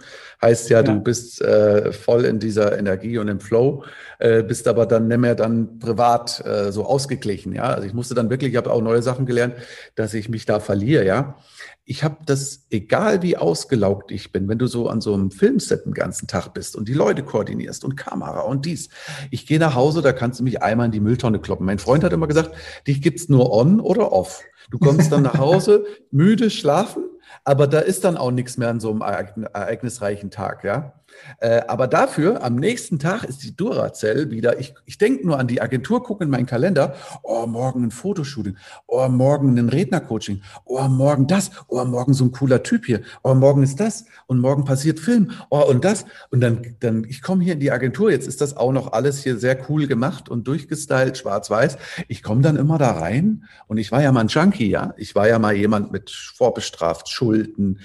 heißt 0.41 0.69
ja, 0.69 0.77
ja. 0.77 0.83
du 0.83 1.01
bist 1.01 1.41
äh, 1.41 1.91
voll 1.91 2.23
in 2.23 2.39
dieser 2.39 2.77
Energie 2.77 3.17
und 3.17 3.27
im 3.27 3.41
Flow, 3.41 3.83
äh, 4.19 4.41
bist 4.41 4.69
aber 4.69 4.85
dann 4.85 5.09
nicht 5.09 5.17
mehr 5.17 5.35
dann 5.35 5.79
privat 5.79 6.41
äh, 6.45 6.71
so 6.71 6.85
ausgeglichen, 6.85 7.53
ja. 7.53 7.63
Also 7.63 7.85
ich 7.85 7.93
musste 7.93 8.15
dann 8.15 8.29
wirklich, 8.29 8.51
ich 8.51 8.57
habe 8.57 8.71
auch 8.71 8.81
neue 8.81 9.01
Sachen 9.01 9.25
gelernt, 9.25 9.55
dass 9.95 10.13
ich 10.13 10.29
mich 10.29 10.45
da 10.45 10.61
verliere, 10.61 10.92
ja. 11.01 11.37
Ich 11.85 12.03
habe 12.03 12.17
das, 12.25 12.67
egal 12.69 13.23
wie 13.23 13.35
ausgelaugt 13.35 14.11
ich 14.11 14.31
bin, 14.31 14.47
wenn 14.47 14.57
du 14.57 14.67
so 14.67 14.87
an 14.87 15.01
so 15.01 15.13
einem 15.13 15.31
Filmset 15.31 15.85
den 15.85 15.93
ganzen 15.93 16.27
Tag 16.27 16.53
bist 16.53 16.75
und 16.75 16.87
die 16.87 16.93
Leute 16.93 17.23
koordinierst 17.23 17.83
und 17.83 17.97
Kamera 17.97 18.41
und 18.41 18.65
dies. 18.65 18.89
Ich 19.31 19.47
gehe 19.47 19.59
nach 19.59 19.75
Hause, 19.75 20.01
da 20.01 20.13
kannst 20.13 20.39
du 20.39 20.43
mich 20.43 20.61
einmal 20.61 20.85
in 20.85 20.91
die 20.91 21.01
Mülltonne 21.01 21.39
kloppen. 21.39 21.65
Mein 21.65 21.79
Freund 21.79 22.03
hat 22.03 22.13
immer 22.13 22.27
gesagt, 22.27 22.55
dich 22.87 23.01
gibt's 23.01 23.27
nur 23.27 23.51
on 23.51 23.79
oder 23.81 24.13
off. 24.13 24.43
Du 24.69 24.77
kommst 24.79 25.11
dann 25.11 25.23
nach 25.23 25.37
Hause, 25.37 25.85
müde, 26.11 26.49
schlafen, 26.49 27.03
aber 27.43 27.67
da 27.67 27.79
ist 27.79 28.03
dann 28.03 28.17
auch 28.17 28.31
nichts 28.31 28.57
mehr 28.57 28.69
an 28.69 28.79
so 28.79 28.91
einem 28.91 29.01
ereignisreichen 29.01 30.31
Tag, 30.31 30.63
ja. 30.63 30.93
Äh, 31.39 31.61
aber 31.67 31.87
dafür, 31.87 32.43
am 32.43 32.55
nächsten 32.55 32.99
Tag 32.99 33.23
ist 33.23 33.43
die 33.43 33.55
Duracell 33.55 34.31
wieder, 34.31 34.59
ich, 34.59 34.73
ich 34.85 34.97
denke 34.97 35.25
nur 35.25 35.39
an 35.39 35.47
die 35.47 35.61
Agentur, 35.61 36.03
gucke 36.03 36.23
in 36.23 36.29
meinen 36.29 36.45
Kalender, 36.45 36.95
oh, 37.23 37.45
morgen 37.45 37.83
ein 37.83 37.91
Fotoshooting, 37.91 38.57
oh, 38.87 39.07
morgen 39.07 39.57
ein 39.57 39.69
Rednercoaching, 39.69 40.41
oh, 40.65 40.83
morgen 40.87 41.27
das, 41.27 41.51
oh, 41.67 41.83
morgen 41.85 42.13
so 42.13 42.25
ein 42.25 42.31
cooler 42.31 42.63
Typ 42.63 42.85
hier, 42.85 43.01
oh, 43.23 43.33
morgen 43.33 43.63
ist 43.63 43.79
das 43.79 44.05
und 44.27 44.39
morgen 44.39 44.65
passiert 44.65 44.99
Film, 44.99 45.31
oh, 45.49 45.63
und 45.67 45.83
das. 45.85 46.05
Und 46.31 46.41
dann, 46.41 46.75
dann 46.79 47.03
ich 47.05 47.21
komme 47.21 47.43
hier 47.43 47.53
in 47.53 47.59
die 47.59 47.71
Agentur, 47.71 48.11
jetzt 48.11 48.27
ist 48.27 48.41
das 48.41 48.57
auch 48.57 48.71
noch 48.71 48.93
alles 48.93 49.23
hier 49.23 49.37
sehr 49.37 49.57
cool 49.69 49.87
gemacht 49.87 50.29
und 50.29 50.47
durchgestylt, 50.47 51.17
schwarz-weiß. 51.17 51.77
Ich 52.07 52.23
komme 52.23 52.41
dann 52.41 52.55
immer 52.55 52.77
da 52.77 52.91
rein 52.91 53.45
und 53.67 53.77
ich 53.77 53.91
war 53.91 54.01
ja 54.01 54.11
mal 54.11 54.21
ein 54.21 54.27
Junkie, 54.27 54.69
ja. 54.69 54.93
Ich 54.97 55.15
war 55.15 55.27
ja 55.27 55.39
mal 55.39 55.55
jemand 55.55 55.91
mit 55.91 56.09
vorbestraft, 56.09 57.09
Schulden, 57.23 57.79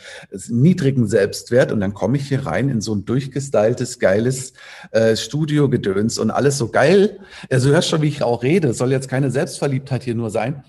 niedrigen 0.48 1.06
Selbstwert 1.06 1.70
und 1.70 1.80
dann 1.80 1.94
komme 1.94 2.16
ich 2.16 2.28
hier 2.28 2.44
rein 2.44 2.68
in 2.68 2.80
so 2.80 2.94
ein 2.94 3.04
durch 3.04 3.26
durchgestyltes, 3.28 3.98
geiles 3.98 4.52
äh, 4.90 5.16
Studio-Gedöns 5.16 6.18
und 6.18 6.30
alles 6.30 6.58
so 6.58 6.68
geil. 6.68 7.20
Also 7.50 7.70
hörst 7.70 7.88
schon, 7.88 8.02
wie 8.02 8.08
ich 8.08 8.22
auch 8.22 8.42
rede. 8.42 8.74
Soll 8.74 8.90
jetzt 8.90 9.08
keine 9.08 9.30
Selbstverliebtheit 9.30 10.02
hier 10.02 10.14
nur 10.14 10.30
sein. 10.30 10.64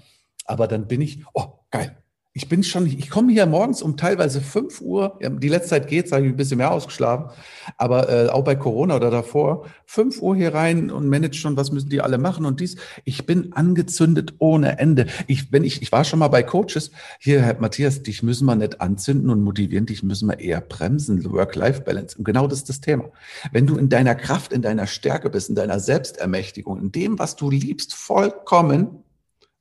Aber 0.46 0.68
dann 0.68 0.88
bin 0.88 1.02
ich, 1.02 1.24
oh, 1.34 1.46
geil 1.72 1.96
ich 2.39 2.47
bin 2.47 2.63
schon, 2.63 2.86
ich 2.86 3.10
komme 3.10 3.34
hier 3.34 3.45
morgens 3.45 3.82
um 3.82 3.97
teilweise 3.97 4.39
5 4.39 4.80
Uhr, 4.80 5.19
die 5.21 5.49
letzte 5.49 5.71
Zeit 5.71 5.89
geht, 5.89 6.10
habe 6.13 6.25
ich 6.25 6.32
ein 6.32 6.38
bisschen 6.38 6.60
mehr 6.60 6.71
ausgeschlafen, 6.71 7.32
aber 7.75 8.10
äh, 8.10 8.30
auch 8.30 8.45
bei 8.45 8.56
Corona 8.56 8.95
oder 8.95 9.12
davor, 9.12 9.65
5 9.88 10.21
Uhr 10.21 10.38
hier 10.38 10.54
rein 10.54 10.89
und 10.89 11.10
manage 11.10 11.34
schon, 11.34 11.58
was 11.58 11.73
müssen 11.73 11.89
die 11.89 11.99
alle 11.99 12.17
machen 12.17 12.45
und 12.45 12.62
dies. 12.62 12.78
Ich 13.04 13.25
bin 13.25 13.52
angezündet 13.52 14.36
ohne 14.38 14.80
Ende. 14.80 15.08
Ich, 15.28 15.52
wenn 15.52 15.65
ich, 15.65 15.82
ich 15.82 15.91
war 15.91 16.06
schon 16.06 16.19
mal 16.19 16.30
bei 16.30 16.41
Coaches, 16.41 16.91
hier, 17.19 17.41
Herr 17.41 17.60
Matthias, 17.60 18.04
dich 18.04 18.23
müssen 18.23 18.45
wir 18.45 18.56
nicht 18.56 18.80
anzünden 18.80 19.30
und 19.32 19.43
motivieren, 19.43 19.86
dich 19.86 20.02
müssen 20.02 20.30
wir 20.30 20.39
eher 20.39 20.62
bremsen, 20.62 21.30
Work-Life-Balance. 21.30 22.19
Und 22.19 22.23
genau 22.23 22.47
das 22.47 22.60
ist 22.60 22.69
das 22.69 22.80
Thema. 22.80 23.10
Wenn 23.52 23.67
du 23.67 23.75
in 23.75 23.89
deiner 23.89 24.15
Kraft, 24.15 24.54
in 24.54 24.62
deiner 24.62 24.88
Stärke 24.88 25.30
bist, 25.30 25.49
in 25.49 25.56
deiner 25.56 25.82
Selbstermächtigung, 25.82 26.80
in 26.80 26.93
dem, 26.93 27.19
was 27.19 27.36
du 27.36 27.49
liebst, 27.49 27.93
vollkommen, 27.93 29.04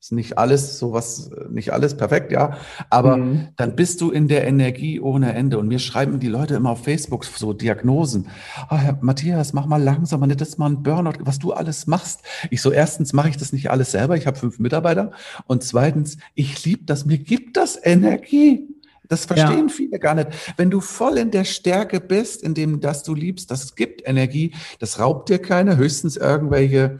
ist 0.00 0.12
nicht 0.12 0.38
alles 0.38 0.78
sowas, 0.78 1.30
nicht 1.50 1.72
alles 1.72 1.96
perfekt, 1.96 2.30
ja. 2.30 2.56
Aber 2.88 3.16
mhm. 3.16 3.48
dann 3.56 3.74
bist 3.74 4.00
du 4.00 4.10
in 4.10 4.28
der 4.28 4.46
Energie 4.46 5.00
ohne 5.00 5.32
Ende. 5.32 5.58
Und 5.58 5.66
mir 5.66 5.80
schreiben 5.80 6.20
die 6.20 6.28
Leute 6.28 6.54
immer 6.54 6.70
auf 6.70 6.84
Facebook 6.84 7.24
so 7.24 7.52
Diagnosen. 7.52 8.28
Oh, 8.70 8.76
Herr 8.76 8.98
Matthias, 9.00 9.52
mach 9.52 9.66
mal 9.66 9.82
langsam, 9.82 10.20
nicht 10.20 10.40
das 10.40 10.56
mal 10.56 10.70
ein 10.70 10.84
Burnout, 10.84 11.18
was 11.20 11.40
du 11.40 11.52
alles 11.52 11.88
machst. 11.88 12.20
Ich 12.50 12.62
so, 12.62 12.70
erstens 12.70 13.12
mache 13.12 13.30
ich 13.30 13.36
das 13.36 13.52
nicht 13.52 13.70
alles 13.70 13.90
selber. 13.90 14.16
Ich 14.16 14.28
habe 14.28 14.38
fünf 14.38 14.60
Mitarbeiter. 14.60 15.10
Und 15.46 15.64
zweitens, 15.64 16.16
ich 16.34 16.64
liebe 16.64 16.84
das. 16.84 17.04
Mir 17.04 17.18
gibt 17.18 17.56
das 17.56 17.78
Energie. 17.82 18.68
Das 19.08 19.24
verstehen 19.24 19.68
ja. 19.68 19.74
viele 19.74 19.98
gar 19.98 20.14
nicht. 20.14 20.28
Wenn 20.56 20.70
du 20.70 20.80
voll 20.80 21.18
in 21.18 21.32
der 21.32 21.44
Stärke 21.44 21.98
bist, 21.98 22.42
in 22.42 22.54
dem, 22.54 22.80
das 22.80 23.02
du 23.02 23.14
liebst, 23.14 23.50
das 23.50 23.74
gibt 23.74 24.06
Energie. 24.06 24.54
Das 24.78 25.00
raubt 25.00 25.28
dir 25.28 25.40
keine, 25.40 25.76
höchstens 25.76 26.16
irgendwelche 26.16 26.98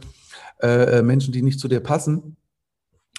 äh, 0.61 1.01
Menschen, 1.01 1.31
die 1.31 1.41
nicht 1.41 1.59
zu 1.59 1.69
dir 1.69 1.79
passen. 1.79 2.35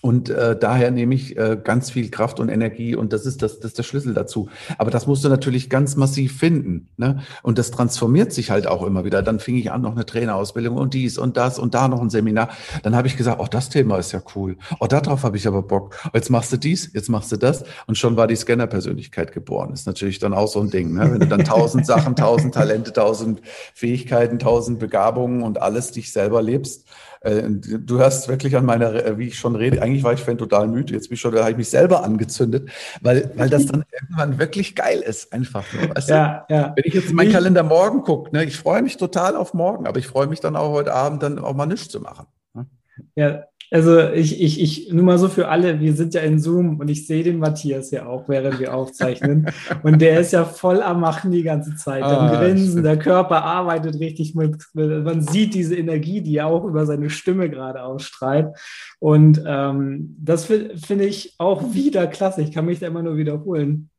Und 0.01 0.31
äh, 0.31 0.59
daher 0.59 0.91
nehme 0.91 1.15
ich 1.15 1.37
äh, 1.37 1.59
ganz 1.63 1.91
viel 1.91 2.11
Kraft 2.11 2.41
und 2.41 2.49
Energie 2.49 2.95
und 2.95 3.13
das 3.13 3.27
ist 3.27 3.43
das, 3.43 3.61
das 3.61 3.73
ist 3.73 3.79
der 3.79 3.83
Schlüssel 3.83 4.15
dazu. 4.15 4.49
Aber 4.79 4.91
das 4.91 5.07
musst 5.07 5.25
du 5.25 5.29
natürlich 5.29 5.69
ganz 5.69 5.97
massiv 5.97 6.39
finden. 6.39 6.89
Ne? 6.97 7.21
Und 7.43 7.59
das 7.59 7.71
transformiert 7.71 8.33
sich 8.33 8.51
halt 8.51 8.67
auch 8.67 8.83
immer 8.83 9.05
wieder. 9.05 9.23
Dann 9.23 9.41
fing 9.41 9.57
ich 9.57 9.71
an, 9.71 9.83
noch 9.83 9.93
eine 9.93 10.07
Trainerausbildung 10.07 10.77
und 10.77 10.95
dies 10.95 11.19
und 11.19 11.37
das 11.37 11.59
und 11.59 11.75
da 11.75 11.89
noch 11.89 12.01
ein 12.01 12.11
Seminar. 12.11 12.49
Dann 12.83 12.97
habe 12.97 13.09
ich 13.09 13.17
gesagt, 13.17 13.41
oh, 13.41 13.47
das 13.51 13.69
Thema 13.69 13.99
ist 13.99 14.13
ja 14.13 14.23
cool. 14.35 14.57
Oh, 14.79 14.87
darauf 14.87 15.23
habe 15.23 15.37
ich 15.37 15.47
aber 15.47 15.63
Bock. 15.63 15.97
Jetzt 16.15 16.31
machst 16.31 16.53
du 16.53 16.57
dies, 16.57 16.93
jetzt 16.95 17.11
machst 17.11 17.31
du 17.33 17.37
das. 17.37 17.65
Und 17.87 17.99
schon 17.99 18.17
war 18.17 18.27
die 18.27 18.37
Scanner-Persönlichkeit 18.37 19.33
geboren. 19.33 19.73
Ist 19.73 19.87
natürlich 19.87 20.19
dann 20.19 20.33
auch 20.33 20.49
so 20.49 20.61
ein 20.61 20.71
Ding. 20.71 20.95
Ne? 20.95 21.13
Wenn 21.13 21.21
du 21.21 21.27
dann 21.27 21.45
tausend 21.45 21.85
Sachen, 21.85 22.17
tausend 22.17 22.55
Talente, 22.55 22.93
tausend 22.93 23.43
Fähigkeiten, 23.75 24.39
tausend 24.39 24.79
Begabungen 24.79 25.43
und 25.43 25.61
alles 25.61 25.93
dich 25.93 26.13
selber 26.13 26.43
lebst 26.43 26.87
du 27.23 27.99
hörst 27.99 28.29
wirklich 28.29 28.57
an 28.57 28.65
meiner, 28.65 28.95
äh, 28.95 29.19
wie 29.19 29.27
ich 29.27 29.39
schon 29.39 29.55
rede, 29.55 29.83
eigentlich 29.83 30.03
war 30.03 30.15
ich 30.15 30.21
Fan 30.21 30.39
total 30.39 30.69
müde, 30.69 30.95
jetzt 30.95 31.09
bin 31.09 31.15
ich 31.15 31.21
schon, 31.21 31.35
da 31.35 31.41
habe 31.41 31.51
ich 31.51 31.57
mich 31.57 31.69
selber 31.69 32.03
angezündet, 32.03 32.71
weil, 33.03 33.31
weil 33.37 33.51
das 33.51 33.67
dann 33.67 33.85
irgendwann 33.93 34.39
wirklich 34.39 34.75
geil 34.75 35.01
ist, 35.01 35.33
einfach. 35.33 35.65
Weißt 35.95 36.09
ja, 36.09 36.47
du? 36.49 36.55
ja. 36.55 36.73
Wenn 36.75 36.85
ich 36.87 36.95
jetzt 36.95 37.11
in 37.11 37.17
meinen 37.17 37.33
Kalender 37.33 37.63
morgen 37.63 38.03
gucke, 38.03 38.35
ne, 38.35 38.45
ich 38.45 38.57
freue 38.57 38.81
mich 38.81 38.97
total 38.97 39.37
auf 39.37 39.53
morgen, 39.53 39.87
aber 39.87 39.99
ich 39.99 40.07
freue 40.07 40.29
mich 40.29 40.41
dann 40.41 40.57
auch 40.57 40.71
heute 40.73 40.95
Abend 40.95 41.23
dann 41.23 41.39
auch 41.39 41.55
mal 41.55 41.67
nichts 41.67 41.89
zu 41.89 42.01
machen. 42.01 42.27
Ne? 42.55 42.67
Ja, 43.17 43.45
also 43.71 44.09
ich, 44.11 44.41
ich, 44.41 44.61
ich, 44.61 44.93
nur 44.93 45.05
mal 45.05 45.19
so 45.19 45.29
für 45.29 45.49
alle, 45.49 45.81
wir 45.81 45.93
sind 45.93 46.15
ja 46.15 46.23
in 46.23 46.41
Zoom 46.41 46.81
und 46.81 46.89
ich 46.89 47.07
sehe 47.07 47.23
den 47.23 47.39
Matthias 47.39 47.91
ja 47.91 48.07
auch, 48.07 48.29
während 48.29 48.59
wir 48.59 48.75
aufzeichnen. 48.75 49.47
und 49.83 50.01
der 50.01 50.21
ist 50.21 50.33
ja 50.33 50.45
voll 50.45 50.83
am 50.83 51.01
Machen 51.01 51.31
die 51.31 51.45
ganze 51.45 51.77
Zeit, 51.77 52.03
am 52.03 52.29
ah, 52.29 52.41
Grinsen, 52.41 52.83
der 52.83 52.99
Körper 52.99 53.45
arbeitet 53.45 54.01
richtig 54.01 54.35
mit, 54.35 54.57
man 54.75 55.23
sieht 55.23 55.55
diese 55.55 55.77
Energie, 55.77 56.21
die 56.21 56.37
er 56.37 56.47
auch 56.47 56.65
über 56.65 56.85
seine 56.85 57.11
Stimme 57.11 57.49
gerade 57.49 57.83
ausstrahlt. 57.83 58.57
Und 58.99 59.43
ähm, 59.47 60.17
das 60.21 60.47
finde 60.47 61.05
ich 61.05 61.35
auch 61.39 61.73
wieder 61.73 62.07
klasse. 62.07 62.43
Ich 62.43 62.53
kann 62.53 62.67
mich 62.67 62.81
da 62.81 62.89
immer 62.89 63.03
nur 63.03 63.17
wiederholen. 63.17 63.91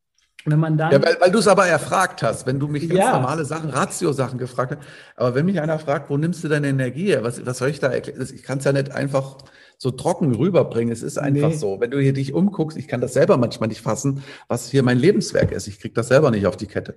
Wenn 0.46 0.60
man 0.60 0.78
dann. 0.78 0.92
Ja, 0.92 1.04
weil, 1.04 1.18
weil 1.20 1.32
du 1.32 1.40
es 1.40 1.48
aber 1.48 1.68
erfragt 1.68 2.24
hast, 2.24 2.46
wenn 2.46 2.60
du 2.60 2.68
mich 2.68 2.88
ganz 2.88 3.00
ja. 3.00 3.14
normale 3.14 3.46
Sachen, 3.46 3.70
Ratio-Sachen 3.70 4.40
gefragt 4.40 4.78
hast. 4.78 4.88
Aber 5.16 5.36
wenn 5.36 5.46
mich 5.46 5.62
einer 5.62 5.78
fragt, 5.80 6.10
wo 6.10 6.18
nimmst 6.18 6.44
du 6.44 6.48
deine 6.48 6.68
Energie 6.68 7.08
her? 7.08 7.24
Was, 7.24 7.46
was 7.46 7.60
soll 7.60 7.70
ich 7.70 7.80
da 7.80 7.88
erklären? 7.88 8.28
Ich 8.34 8.44
kann 8.44 8.58
es 8.58 8.64
ja 8.64 8.74
nicht 8.74 8.92
einfach 8.92 9.38
so 9.78 9.92
trocken 9.92 10.36
rüberbringen. 10.36 10.92
Es 10.92 11.04
ist 11.04 11.18
einfach 11.18 11.50
nee. 11.50 11.56
so. 11.56 11.80
Wenn 11.80 11.92
du 11.92 12.00
hier 12.00 12.14
dich 12.14 12.34
umguckst, 12.34 12.78
ich 12.78 12.88
kann 12.88 13.02
das 13.02 13.14
selber 13.14 13.38
manchmal 13.38 13.70
nicht 13.70 13.82
fassen, 13.82 14.24
was 14.48 14.70
hier 14.70 14.84
mein 14.84 14.98
Lebenswerk 14.98 15.52
ist. 15.52 15.68
Ich 15.68 15.80
kriege 15.80 15.94
das 15.94 16.08
selber 16.08 16.32
nicht 16.32 16.46
auf 16.46 16.58
die 16.58 16.68
Kette. 16.68 16.96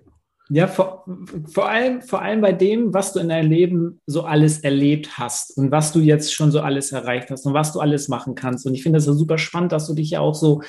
Ja, 0.51 0.67
vor, 0.67 1.07
vor, 1.47 1.71
allem, 1.71 2.03
vor 2.03 2.21
allem 2.21 2.43
bei 2.43 2.53
dem, 2.53 2.93
was 2.93 3.15
du 3.15 3.21
in 3.21 3.31
deinem 3.31 3.51
Leben 3.51 4.03
so 4.05 4.25
alles 4.25 4.59
erlebt 4.59 5.17
hast 5.19 5.57
und 5.57 5.71
was 5.71 5.93
du 5.93 6.01
jetzt 6.01 6.35
schon 6.35 6.51
so 6.51 6.61
alles 6.61 6.93
erreicht 6.93 7.31
hast 7.31 7.47
und 7.47 7.55
was 7.55 7.73
du 7.73 7.81
alles 7.81 8.09
machen 8.09 8.35
kannst. 8.35 8.67
Und 8.67 8.75
ich 8.75 8.83
finde 8.83 8.99
das 8.99 9.07
ja 9.07 9.15
super 9.15 9.39
spannend, 9.39 9.73
dass 9.73 9.87
du 9.87 9.95
dich 9.95 10.11
ja 10.11 10.21
auch 10.21 10.35
so, 10.35 10.61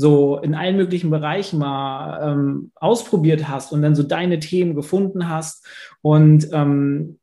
so 0.00 0.38
in 0.38 0.54
allen 0.54 0.76
möglichen 0.76 1.10
Bereichen 1.10 1.58
mal 1.58 2.32
ähm, 2.32 2.72
ausprobiert 2.74 3.48
hast 3.48 3.72
und 3.72 3.82
dann 3.82 3.94
so 3.94 4.02
deine 4.02 4.38
Themen 4.38 4.74
gefunden 4.74 5.28
hast. 5.28 5.66
Und 6.00 6.48
ähm, 6.52 7.18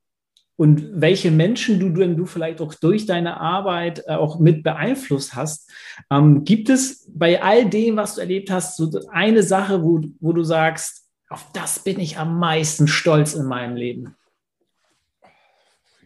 und 0.60 0.90
welche 1.00 1.30
Menschen 1.30 1.80
du 1.80 1.90
denn 1.90 2.18
du 2.18 2.26
vielleicht 2.26 2.62
auch 2.62 2.74
durch 2.74 3.06
deine 3.06 3.40
Arbeit 3.40 4.04
äh, 4.08 4.16
auch 4.16 4.40
mit 4.40 4.64
beeinflusst 4.64 5.36
hast. 5.36 5.72
Ähm, 6.12 6.44
gibt 6.44 6.70
es 6.70 7.08
bei 7.14 7.42
all 7.44 7.70
dem, 7.70 7.96
was 7.96 8.16
du 8.16 8.22
erlebt 8.22 8.50
hast, 8.50 8.76
so 8.76 8.90
eine 9.12 9.44
Sache, 9.44 9.84
wo, 9.84 10.02
wo 10.20 10.34
du 10.34 10.44
sagst, 10.44 11.06
auf 11.30 11.46
das 11.54 11.80
bin 11.80 12.00
ich 12.00 12.18
am 12.18 12.40
meisten 12.40 12.88
stolz 12.88 13.36
in 13.36 13.46
meinem 13.46 13.76
Leben? 13.76 14.16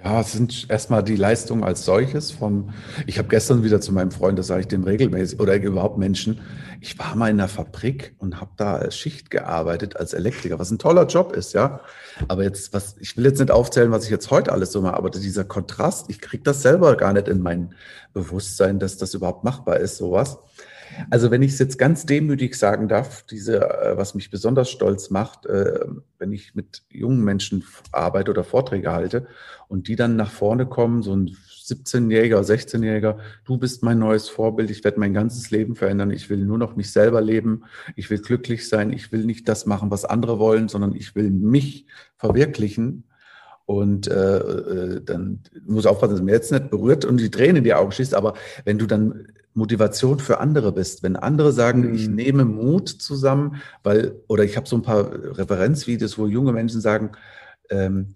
Ja, 0.04 0.22
es 0.22 0.32
sind 0.32 0.66
erstmal 0.68 1.04
die 1.04 1.16
Leistungen 1.16 1.64
als 1.64 1.86
solches 1.86 2.32
vom, 2.32 2.72
ich 3.06 3.20
habe 3.20 3.28
gestern 3.28 3.64
wieder 3.64 3.82
zu 3.82 3.92
meinem 3.92 4.10
Freund, 4.10 4.40
das 4.40 4.48
sage 4.48 4.62
ich 4.62 4.68
dem 4.68 4.84
regelmäßig, 4.84 5.40
oder 5.40 5.56
überhaupt 5.62 6.00
Menschen, 6.00 6.42
ich 6.80 6.98
war 6.98 7.16
mal 7.16 7.30
in 7.30 7.38
der 7.38 7.48
Fabrik 7.48 8.16
und 8.18 8.42
habe 8.42 8.50
da 8.58 8.90
Schicht 8.90 9.30
gearbeitet 9.30 9.98
als 9.98 10.14
Elektriker, 10.14 10.58
was 10.58 10.72
ein 10.72 10.80
toller 10.80 11.06
Job 11.06 11.34
ist, 11.34 11.54
ja. 11.54 11.82
Aber 12.28 12.42
jetzt, 12.42 12.74
was, 12.74 12.96
ich 13.00 13.16
will 13.16 13.26
jetzt 13.26 13.40
nicht 13.40 13.52
aufzählen, 13.52 13.92
was 13.92 14.06
ich 14.06 14.10
jetzt 14.10 14.32
heute 14.32 14.52
alles 14.52 14.72
so 14.72 14.82
mache, 14.82 14.98
aber 14.98 15.12
dieser 15.12 15.44
Kontrast, 15.44 16.10
ich 16.10 16.20
kriege 16.20 16.42
das 16.42 16.64
selber 16.64 16.98
gar 16.98 17.14
nicht 17.14 17.28
in 17.28 17.40
mein 17.40 17.76
Bewusstsein, 18.14 18.80
dass 18.80 18.98
das 18.98 19.14
überhaupt 19.14 19.44
machbar 19.44 19.78
ist, 19.78 19.98
sowas. 19.98 20.40
Also 21.10 21.32
wenn 21.32 21.42
ich 21.42 21.54
es 21.54 21.60
jetzt 21.60 21.78
ganz 21.78 22.06
demütig 22.06 22.56
sagen 22.56 22.88
darf, 22.88 23.24
diese, 23.24 23.62
äh, 23.62 23.98
was 23.98 24.16
mich 24.16 24.30
besonders 24.30 24.70
stolz 24.70 25.10
macht, 25.10 25.46
äh, 25.46 25.80
wenn 26.20 26.32
ich 26.32 26.56
mit 26.56 26.84
jungen 26.90 27.24
Menschen 27.24 27.64
arbeite 27.92 28.32
oder 28.32 28.44
Vorträge 28.44 28.92
halte 28.92 29.28
und 29.68 29.88
die 29.88 29.96
dann 29.96 30.16
nach 30.16 30.32
vorne 30.32 30.66
kommen, 30.66 31.02
so 31.02 31.16
ein 31.16 31.36
17-Jähriger, 31.66 32.42
16-Jähriger, 32.42 33.18
du 33.46 33.58
bist 33.58 33.84
mein 33.84 34.00
neues 34.00 34.30
Vorbild, 34.30 34.70
ich 34.70 34.84
werde 34.84 35.00
mein 35.00 35.14
ganzes 35.14 35.52
Leben 35.52 35.76
verändern, 35.76 36.12
ich 36.12 36.30
will 36.30 36.40
nur 36.40 36.58
noch 36.58 36.76
mich 36.76 36.92
selber 36.92 37.22
leben, 37.22 37.64
ich 37.96 38.10
will 38.10 38.20
glücklich 38.20 38.68
sein, 38.68 38.92
ich 38.92 39.12
will 39.12 39.26
nicht 39.26 39.48
das 39.48 39.66
machen, 39.66 39.92
was 39.92 40.06
andere 40.06 40.40
wollen, 40.40 40.68
sondern 40.68 40.96
ich 40.96 41.16
will 41.16 41.30
mich 41.30 41.86
verwirklichen. 42.18 43.04
Und 43.72 44.08
äh, 44.08 44.38
äh 44.38 45.02
dann 45.02 45.40
muss 45.66 45.86
aufpassen, 45.86 46.16
dass 46.16 46.22
mir 46.22 46.34
jetzt 46.34 46.52
nicht 46.52 46.70
berührt 46.70 47.06
und 47.06 47.18
die 47.18 47.32
Tränen 47.32 47.58
in 47.58 47.64
die 47.64 47.74
Augen 47.74 47.94
schießt, 47.94 48.14
aber 48.14 48.34
wenn 48.66 48.78
du 48.78 48.86
dann 48.86 49.28
Motivation 49.54 50.20
für 50.20 50.40
andere 50.40 50.72
bist. 50.72 51.04
Wenn 51.04 51.16
andere 51.16 51.52
sagen, 51.52 51.82
mhm. 51.82 51.94
ich 51.94 52.08
nehme 52.08 52.46
Mut 52.46 52.90
zusammen, 52.90 53.62
weil, 53.84 54.16
oder 54.28 54.44
ich 54.44 54.58
habe 54.58 54.68
so 54.68 54.76
ein 54.78 54.82
paar 54.82 55.12
Referenzvideos, 55.38 56.18
wo 56.18 56.28
junge 56.28 56.54
Menschen 56.54 56.82
sagen, 56.82 57.12
ähm, 57.70 58.16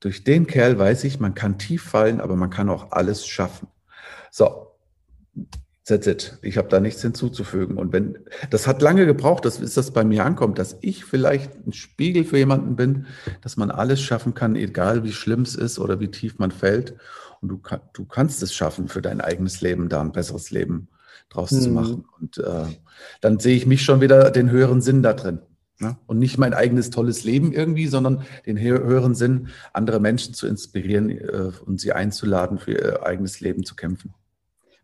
durch 0.00 0.24
den 0.24 0.46
Kerl 0.46 0.78
weiß 0.78 1.04
ich, 1.04 1.20
man 1.20 1.34
kann 1.34 1.58
tief 1.58 1.82
fallen, 1.82 2.20
aber 2.20 2.36
man 2.36 2.50
kann 2.50 2.68
auch 2.68 2.92
alles 2.92 3.26
schaffen. 3.26 3.68
So, 4.30 4.68
that's 5.90 6.06
it. 6.06 6.38
Ich 6.42 6.56
habe 6.56 6.68
da 6.68 6.80
nichts 6.80 7.02
hinzuzufügen. 7.02 7.76
Und 7.76 7.92
wenn, 7.92 8.18
das 8.50 8.66
hat 8.66 8.80
lange 8.80 9.06
gebraucht, 9.06 9.44
dass 9.44 9.58
bis 9.58 9.74
das 9.74 9.90
bei 9.90 10.04
mir 10.04 10.24
ankommt, 10.24 10.58
dass 10.58 10.76
ich 10.80 11.04
vielleicht 11.04 11.66
ein 11.66 11.72
Spiegel 11.72 12.24
für 12.24 12.38
jemanden 12.38 12.76
bin, 12.76 13.06
dass 13.42 13.56
man 13.56 13.70
alles 13.70 14.00
schaffen 14.00 14.34
kann, 14.34 14.56
egal 14.56 15.04
wie 15.04 15.12
schlimm 15.12 15.42
es 15.42 15.54
ist 15.54 15.78
oder 15.78 16.00
wie 16.00 16.10
tief 16.10 16.38
man 16.38 16.50
fällt. 16.50 16.94
Und 17.40 17.48
du, 17.48 17.60
du 17.92 18.04
kannst 18.04 18.42
es 18.42 18.54
schaffen, 18.54 18.88
für 18.88 19.02
dein 19.02 19.20
eigenes 19.20 19.60
Leben 19.60 19.88
da 19.88 20.00
ein 20.00 20.12
besseres 20.12 20.50
Leben 20.50 20.88
draus 21.28 21.50
mhm. 21.52 21.60
zu 21.60 21.70
machen. 21.70 22.04
Und 22.20 22.38
äh, 22.38 22.66
dann 23.20 23.38
sehe 23.38 23.56
ich 23.56 23.66
mich 23.66 23.82
schon 23.82 24.00
wieder 24.00 24.30
den 24.30 24.50
höheren 24.50 24.80
Sinn 24.80 25.02
da 25.02 25.12
drin. 25.12 25.40
Ne? 25.78 25.96
Und 26.06 26.18
nicht 26.18 26.36
mein 26.36 26.52
eigenes 26.52 26.90
tolles 26.90 27.24
Leben 27.24 27.52
irgendwie, 27.52 27.86
sondern 27.86 28.24
den 28.44 28.58
höheren 28.58 29.14
Sinn, 29.14 29.48
andere 29.72 29.98
Menschen 29.98 30.34
zu 30.34 30.46
inspirieren 30.46 31.10
äh, 31.10 31.52
und 31.64 31.80
sie 31.80 31.92
einzuladen, 31.92 32.58
für 32.58 32.72
ihr 32.72 33.06
eigenes 33.06 33.40
Leben 33.40 33.64
zu 33.64 33.74
kämpfen. 33.74 34.12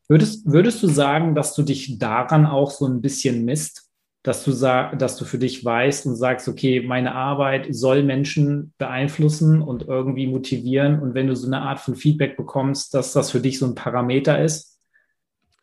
Würdest, 0.08 0.50
würdest 0.50 0.82
du 0.82 0.88
sagen, 0.88 1.34
dass 1.34 1.54
du 1.54 1.62
dich 1.62 1.98
daran 1.98 2.46
auch 2.46 2.70
so 2.70 2.86
ein 2.86 3.00
bisschen 3.00 3.44
misst? 3.44 3.86
dass 4.26 4.42
du, 4.42 4.50
dass 4.50 5.16
du 5.16 5.24
für 5.24 5.38
dich 5.38 5.64
weißt 5.64 6.06
und 6.06 6.16
sagst, 6.16 6.48
okay, 6.48 6.80
meine 6.80 7.14
Arbeit 7.14 7.68
soll 7.70 8.02
Menschen 8.02 8.74
beeinflussen 8.76 9.62
und 9.62 9.84
irgendwie 9.86 10.26
motivieren. 10.26 10.98
Und 10.98 11.14
wenn 11.14 11.28
du 11.28 11.36
so 11.36 11.46
eine 11.46 11.62
Art 11.62 11.78
von 11.78 11.94
Feedback 11.94 12.36
bekommst, 12.36 12.92
dass 12.92 13.12
das 13.12 13.30
für 13.30 13.38
dich 13.38 13.60
so 13.60 13.66
ein 13.66 13.76
Parameter 13.76 14.42
ist, 14.42 14.80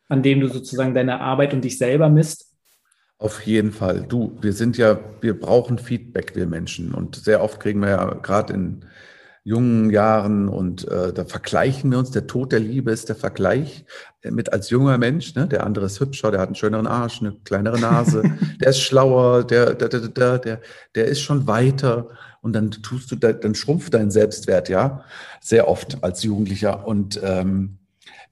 an 0.08 0.22
dem 0.22 0.40
du 0.40 0.48
sozusagen 0.48 0.94
deine 0.94 1.20
Arbeit 1.20 1.52
und 1.52 1.62
dich 1.62 1.76
selber 1.76 2.08
misst? 2.08 2.54
Auf 3.18 3.44
jeden 3.46 3.70
Fall. 3.70 4.06
Du, 4.08 4.38
wir 4.40 4.54
sind 4.54 4.78
ja, 4.78 4.98
wir 5.20 5.38
brauchen 5.38 5.76
Feedback, 5.76 6.34
wir 6.34 6.46
Menschen. 6.46 6.94
Und 6.94 7.16
sehr 7.16 7.42
oft 7.42 7.60
kriegen 7.60 7.80
wir 7.80 7.90
ja 7.90 8.14
gerade 8.14 8.54
in 8.54 8.86
jungen 9.44 9.90
Jahren 9.90 10.48
und 10.48 10.88
äh, 10.88 11.12
da 11.12 11.26
vergleichen 11.26 11.90
wir 11.90 11.98
uns. 11.98 12.10
Der 12.10 12.26
Tod 12.26 12.50
der 12.50 12.60
Liebe 12.60 12.90
ist 12.90 13.10
der 13.10 13.16
Vergleich 13.16 13.84
äh, 14.22 14.30
mit 14.30 14.52
als 14.54 14.70
junger 14.70 14.96
Mensch. 14.96 15.34
Ne? 15.34 15.46
Der 15.46 15.66
andere 15.66 15.84
ist 15.84 16.00
hübscher, 16.00 16.30
der 16.30 16.40
hat 16.40 16.48
einen 16.48 16.54
schöneren 16.54 16.86
Arsch, 16.86 17.20
eine 17.20 17.32
kleinere 17.44 17.78
Nase, 17.78 18.22
der 18.60 18.70
ist 18.70 18.80
schlauer, 18.80 19.44
der, 19.44 19.74
der, 19.74 19.90
der, 19.90 20.00
der, 20.08 20.38
der, 20.38 20.60
der 20.94 21.04
ist 21.04 21.20
schon 21.20 21.46
weiter. 21.46 22.08
Und 22.40 22.54
dann 22.54 22.70
tust 22.70 23.10
du, 23.10 23.16
dann 23.16 23.54
schrumpft 23.54 23.92
dein 23.92 24.10
Selbstwert, 24.10 24.70
ja, 24.70 25.04
sehr 25.40 25.68
oft 25.68 26.02
als 26.02 26.22
Jugendlicher. 26.22 26.86
Und 26.86 27.20
ähm, 27.22 27.78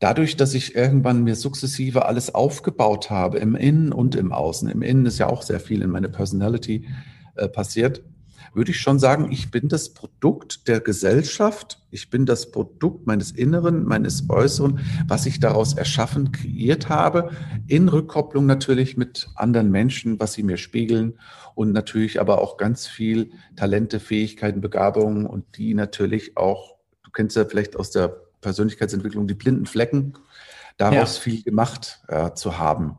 dadurch, 0.00 0.36
dass 0.36 0.54
ich 0.54 0.74
irgendwann 0.74 1.24
mir 1.24 1.36
sukzessive 1.36 2.06
alles 2.06 2.34
aufgebaut 2.34 3.10
habe, 3.10 3.38
im 3.38 3.54
Innen 3.54 3.92
und 3.92 4.14
im 4.14 4.32
Außen, 4.32 4.68
im 4.68 4.82
Innen 4.82 5.06
ist 5.06 5.18
ja 5.18 5.28
auch 5.28 5.42
sehr 5.42 5.60
viel 5.60 5.82
in 5.82 5.90
meine 5.90 6.08
Personality 6.08 6.86
äh, 7.36 7.48
passiert, 7.48 8.02
würde 8.54 8.70
ich 8.70 8.80
schon 8.80 8.98
sagen, 8.98 9.30
ich 9.30 9.50
bin 9.50 9.68
das 9.68 9.94
Produkt 9.94 10.68
der 10.68 10.80
Gesellschaft, 10.80 11.80
ich 11.90 12.10
bin 12.10 12.26
das 12.26 12.50
Produkt 12.50 13.06
meines 13.06 13.30
Inneren, 13.30 13.84
meines 13.84 14.28
Äußeren, 14.28 14.80
was 15.08 15.26
ich 15.26 15.40
daraus 15.40 15.74
erschaffen, 15.74 16.32
kreiert 16.32 16.88
habe, 16.88 17.30
in 17.66 17.88
Rückkopplung 17.88 18.46
natürlich 18.46 18.96
mit 18.96 19.28
anderen 19.34 19.70
Menschen, 19.70 20.20
was 20.20 20.34
sie 20.34 20.42
mir 20.42 20.56
spiegeln 20.56 21.18
und 21.54 21.72
natürlich 21.72 22.20
aber 22.20 22.40
auch 22.40 22.56
ganz 22.56 22.86
viel 22.86 23.32
Talente, 23.56 24.00
Fähigkeiten, 24.00 24.60
Begabungen 24.60 25.26
und 25.26 25.56
die 25.56 25.74
natürlich 25.74 26.36
auch, 26.36 26.76
du 27.04 27.10
kennst 27.10 27.36
ja 27.36 27.44
vielleicht 27.44 27.76
aus 27.76 27.90
der 27.90 28.08
Persönlichkeitsentwicklung 28.40 29.26
die 29.26 29.34
blinden 29.34 29.66
Flecken, 29.66 30.14
daraus 30.76 31.16
ja. 31.16 31.22
viel 31.22 31.42
gemacht 31.42 32.02
äh, 32.08 32.32
zu 32.34 32.58
haben. 32.58 32.96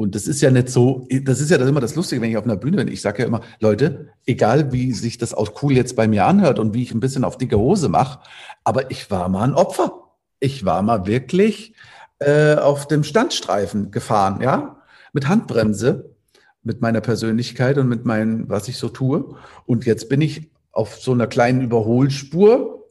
Und 0.00 0.14
das 0.14 0.26
ist 0.26 0.40
ja 0.40 0.50
nicht 0.50 0.70
so, 0.70 1.06
das 1.24 1.42
ist 1.42 1.50
ja 1.50 1.58
immer 1.58 1.78
das 1.78 1.94
Lustige, 1.94 2.22
wenn 2.22 2.30
ich 2.30 2.38
auf 2.38 2.44
einer 2.44 2.56
Bühne 2.56 2.78
bin. 2.78 2.88
Ich 2.88 3.02
sage 3.02 3.20
ja 3.20 3.28
immer, 3.28 3.42
Leute, 3.58 4.08
egal 4.24 4.72
wie 4.72 4.92
sich 4.92 5.18
das 5.18 5.34
auch 5.34 5.62
cool 5.62 5.74
jetzt 5.74 5.94
bei 5.94 6.08
mir 6.08 6.24
anhört 6.24 6.58
und 6.58 6.72
wie 6.72 6.82
ich 6.82 6.94
ein 6.94 7.00
bisschen 7.00 7.22
auf 7.22 7.36
dicke 7.36 7.58
Hose 7.58 7.90
mache, 7.90 8.20
aber 8.64 8.90
ich 8.90 9.10
war 9.10 9.28
mal 9.28 9.44
ein 9.44 9.52
Opfer. 9.52 9.92
Ich 10.38 10.64
war 10.64 10.80
mal 10.80 11.06
wirklich 11.06 11.74
äh, 12.18 12.54
auf 12.54 12.88
dem 12.88 13.04
Standstreifen 13.04 13.90
gefahren, 13.90 14.40
ja, 14.40 14.78
mit 15.12 15.28
Handbremse, 15.28 16.14
mit 16.62 16.80
meiner 16.80 17.02
Persönlichkeit 17.02 17.76
und 17.76 17.90
mit 17.90 18.06
meinem, 18.06 18.48
was 18.48 18.68
ich 18.68 18.78
so 18.78 18.88
tue. 18.88 19.36
Und 19.66 19.84
jetzt 19.84 20.08
bin 20.08 20.22
ich 20.22 20.50
auf 20.72 20.98
so 20.98 21.12
einer 21.12 21.26
kleinen 21.26 21.60
Überholspur, 21.60 22.88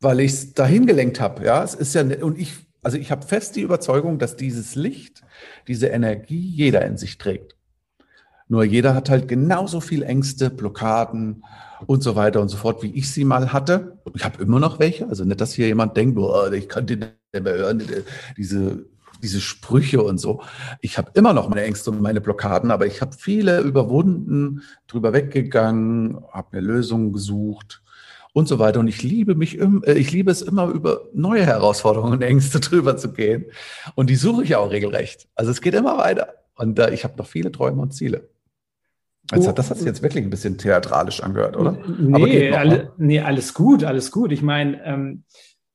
weil 0.00 0.18
ich 0.18 0.32
es 0.32 0.54
dahin 0.54 0.86
gelenkt 0.86 1.20
habe. 1.20 1.44
Ja, 1.44 1.62
es 1.62 1.74
ist 1.74 1.94
ja, 1.94 2.02
und 2.02 2.36
ich 2.36 2.65
also 2.86 2.98
ich 2.98 3.10
habe 3.10 3.26
fest 3.26 3.56
die 3.56 3.62
Überzeugung, 3.62 4.20
dass 4.20 4.36
dieses 4.36 4.76
Licht, 4.76 5.22
diese 5.66 5.88
Energie 5.88 6.38
jeder 6.38 6.86
in 6.86 6.96
sich 6.96 7.18
trägt. 7.18 7.56
Nur 8.46 8.62
jeder 8.62 8.94
hat 8.94 9.10
halt 9.10 9.26
genauso 9.26 9.80
viel 9.80 10.04
Ängste, 10.04 10.50
Blockaden 10.50 11.42
und 11.88 12.04
so 12.04 12.14
weiter 12.14 12.40
und 12.40 12.48
so 12.48 12.56
fort, 12.56 12.84
wie 12.84 12.94
ich 12.94 13.10
sie 13.10 13.24
mal 13.24 13.52
hatte. 13.52 13.98
Ich 14.14 14.24
habe 14.24 14.40
immer 14.40 14.60
noch 14.60 14.78
welche. 14.78 15.08
Also 15.08 15.24
nicht, 15.24 15.40
dass 15.40 15.52
hier 15.52 15.66
jemand 15.66 15.96
denkt, 15.96 16.14
boah, 16.14 16.52
ich 16.52 16.68
kann 16.68 16.86
den 16.86 17.00
nicht 17.00 17.42
mehr 17.42 17.54
hören, 17.54 17.82
diese, 18.36 18.86
diese 19.20 19.40
Sprüche 19.40 20.00
und 20.00 20.18
so. 20.18 20.42
Ich 20.80 20.96
habe 20.96 21.10
immer 21.14 21.32
noch 21.32 21.48
meine 21.48 21.62
Ängste 21.62 21.90
und 21.90 22.00
meine 22.00 22.20
Blockaden, 22.20 22.70
aber 22.70 22.86
ich 22.86 23.00
habe 23.00 23.16
viele 23.18 23.62
überwunden, 23.62 24.62
drüber 24.86 25.12
weggegangen, 25.12 26.24
habe 26.30 26.58
mir 26.58 26.62
Lösungen 26.62 27.12
gesucht 27.12 27.82
und 28.36 28.46
so 28.46 28.58
weiter. 28.58 28.80
Und 28.80 28.88
ich 28.88 29.02
liebe 29.02 29.34
mich, 29.34 29.58
äh, 29.58 29.94
ich 29.94 30.12
liebe 30.12 30.30
es 30.30 30.42
immer 30.42 30.66
über 30.66 31.08
neue 31.14 31.46
Herausforderungen 31.46 32.12
und 32.12 32.22
Ängste 32.22 32.60
drüber 32.60 32.98
zu 32.98 33.14
gehen. 33.14 33.46
Und 33.94 34.10
die 34.10 34.16
suche 34.16 34.44
ich 34.44 34.56
auch 34.56 34.70
regelrecht. 34.70 35.26
Also 35.34 35.50
es 35.50 35.62
geht 35.62 35.72
immer 35.72 35.96
weiter. 35.96 36.34
Und 36.54 36.78
äh, 36.78 36.92
ich 36.92 37.04
habe 37.04 37.16
noch 37.16 37.26
viele 37.26 37.50
Träume 37.50 37.80
und 37.80 37.94
Ziele. 37.94 38.28
Also 39.30 39.52
das 39.52 39.70
hat 39.70 39.78
sich 39.78 39.86
jetzt 39.86 40.02
wirklich 40.02 40.22
ein 40.22 40.28
bisschen 40.28 40.58
theatralisch 40.58 41.22
angehört, 41.22 41.56
oder? 41.56 41.78
Nee, 41.98 42.52
alle, 42.52 42.92
nee 42.98 43.20
alles 43.20 43.54
gut, 43.54 43.84
alles 43.84 44.12
gut. 44.12 44.30
Ich 44.30 44.42
meine, 44.42 44.84
ähm, 44.84 45.24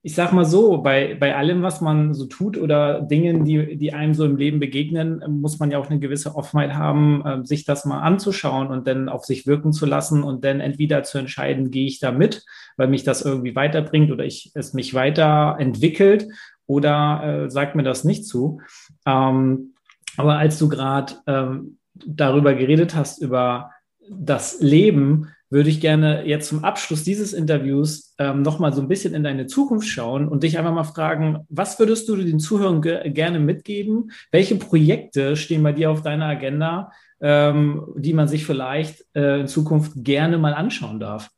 ich 0.03 0.15
sag 0.15 0.33
mal 0.33 0.45
so, 0.45 0.79
bei, 0.79 1.15
bei 1.19 1.35
allem, 1.35 1.61
was 1.61 1.79
man 1.79 2.15
so 2.15 2.25
tut 2.25 2.57
oder 2.57 3.01
Dingen, 3.01 3.45
die, 3.45 3.77
die 3.77 3.93
einem 3.93 4.15
so 4.15 4.25
im 4.25 4.35
Leben 4.35 4.59
begegnen, 4.59 5.23
muss 5.27 5.59
man 5.59 5.69
ja 5.69 5.77
auch 5.77 5.91
eine 5.91 5.99
gewisse 5.99 6.35
Offenheit 6.35 6.73
haben, 6.73 7.23
äh, 7.23 7.45
sich 7.45 7.65
das 7.65 7.85
mal 7.85 8.01
anzuschauen 8.01 8.67
und 8.67 8.87
dann 8.87 9.09
auf 9.09 9.25
sich 9.25 9.45
wirken 9.45 9.73
zu 9.73 9.85
lassen 9.85 10.23
und 10.23 10.43
dann 10.43 10.59
entweder 10.59 11.03
zu 11.03 11.19
entscheiden, 11.19 11.69
gehe 11.69 11.85
ich 11.85 11.99
da 11.99 12.11
mit, 12.11 12.43
weil 12.77 12.87
mich 12.87 13.03
das 13.03 13.21
irgendwie 13.21 13.55
weiterbringt 13.55 14.11
oder 14.11 14.25
ich, 14.25 14.51
es 14.55 14.73
mich 14.73 14.95
weiterentwickelt 14.95 16.27
oder 16.65 17.43
äh, 17.45 17.51
sagt 17.51 17.75
mir 17.75 17.83
das 17.83 18.03
nicht 18.03 18.25
zu. 18.25 18.59
Ähm, 19.05 19.75
aber 20.17 20.39
als 20.39 20.57
du 20.57 20.67
gerade 20.67 21.13
ähm, 21.27 21.77
darüber 21.93 22.55
geredet 22.55 22.95
hast, 22.95 23.21
über 23.21 23.69
das 24.09 24.61
Leben, 24.61 25.27
würde 25.51 25.69
ich 25.69 25.81
gerne 25.81 26.25
jetzt 26.25 26.47
zum 26.47 26.63
Abschluss 26.63 27.03
dieses 27.03 27.33
Interviews 27.33 28.15
ähm, 28.17 28.41
nochmal 28.41 28.73
so 28.73 28.81
ein 28.81 28.87
bisschen 28.87 29.13
in 29.13 29.23
deine 29.23 29.47
Zukunft 29.47 29.87
schauen 29.87 30.27
und 30.27 30.43
dich 30.43 30.57
einfach 30.57 30.73
mal 30.73 30.85
fragen, 30.85 31.45
was 31.49 31.77
würdest 31.77 32.07
du 32.09 32.15
den 32.15 32.39
Zuhörern 32.39 32.81
ge 32.81 33.09
gerne 33.11 33.39
mitgeben? 33.39 34.11
Welche 34.31 34.55
Projekte 34.55 35.35
stehen 35.35 35.61
bei 35.61 35.73
dir 35.73 35.91
auf 35.91 36.01
deiner 36.01 36.25
Agenda, 36.25 36.91
ähm, 37.19 37.85
die 37.97 38.13
man 38.13 38.29
sich 38.29 38.45
vielleicht 38.45 39.05
äh, 39.13 39.41
in 39.41 39.47
Zukunft 39.47 39.91
gerne 39.97 40.37
mal 40.37 40.53
anschauen 40.53 41.01
darf? 41.01 41.29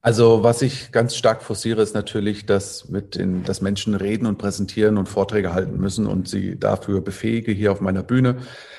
Also 0.00 0.42
was 0.42 0.62
ich 0.62 0.92
ganz 0.92 1.16
stark 1.16 1.42
forciere, 1.42 1.82
ist 1.82 1.94
natürlich, 1.94 2.46
dass 2.46 2.88
mit 2.88 3.16
den, 3.16 3.42
dass 3.42 3.62
Menschen 3.62 3.94
reden 3.94 4.26
und 4.26 4.38
präsentieren 4.38 4.96
und 4.96 5.08
Vorträge 5.08 5.54
halten 5.54 5.78
müssen 5.78 6.06
und 6.06 6.28
sie 6.28 6.58
dafür 6.58 7.00
befähige, 7.00 7.52
hier 7.52 7.72
auf 7.72 7.80
meiner 7.80 8.02
Bühne 8.02 8.36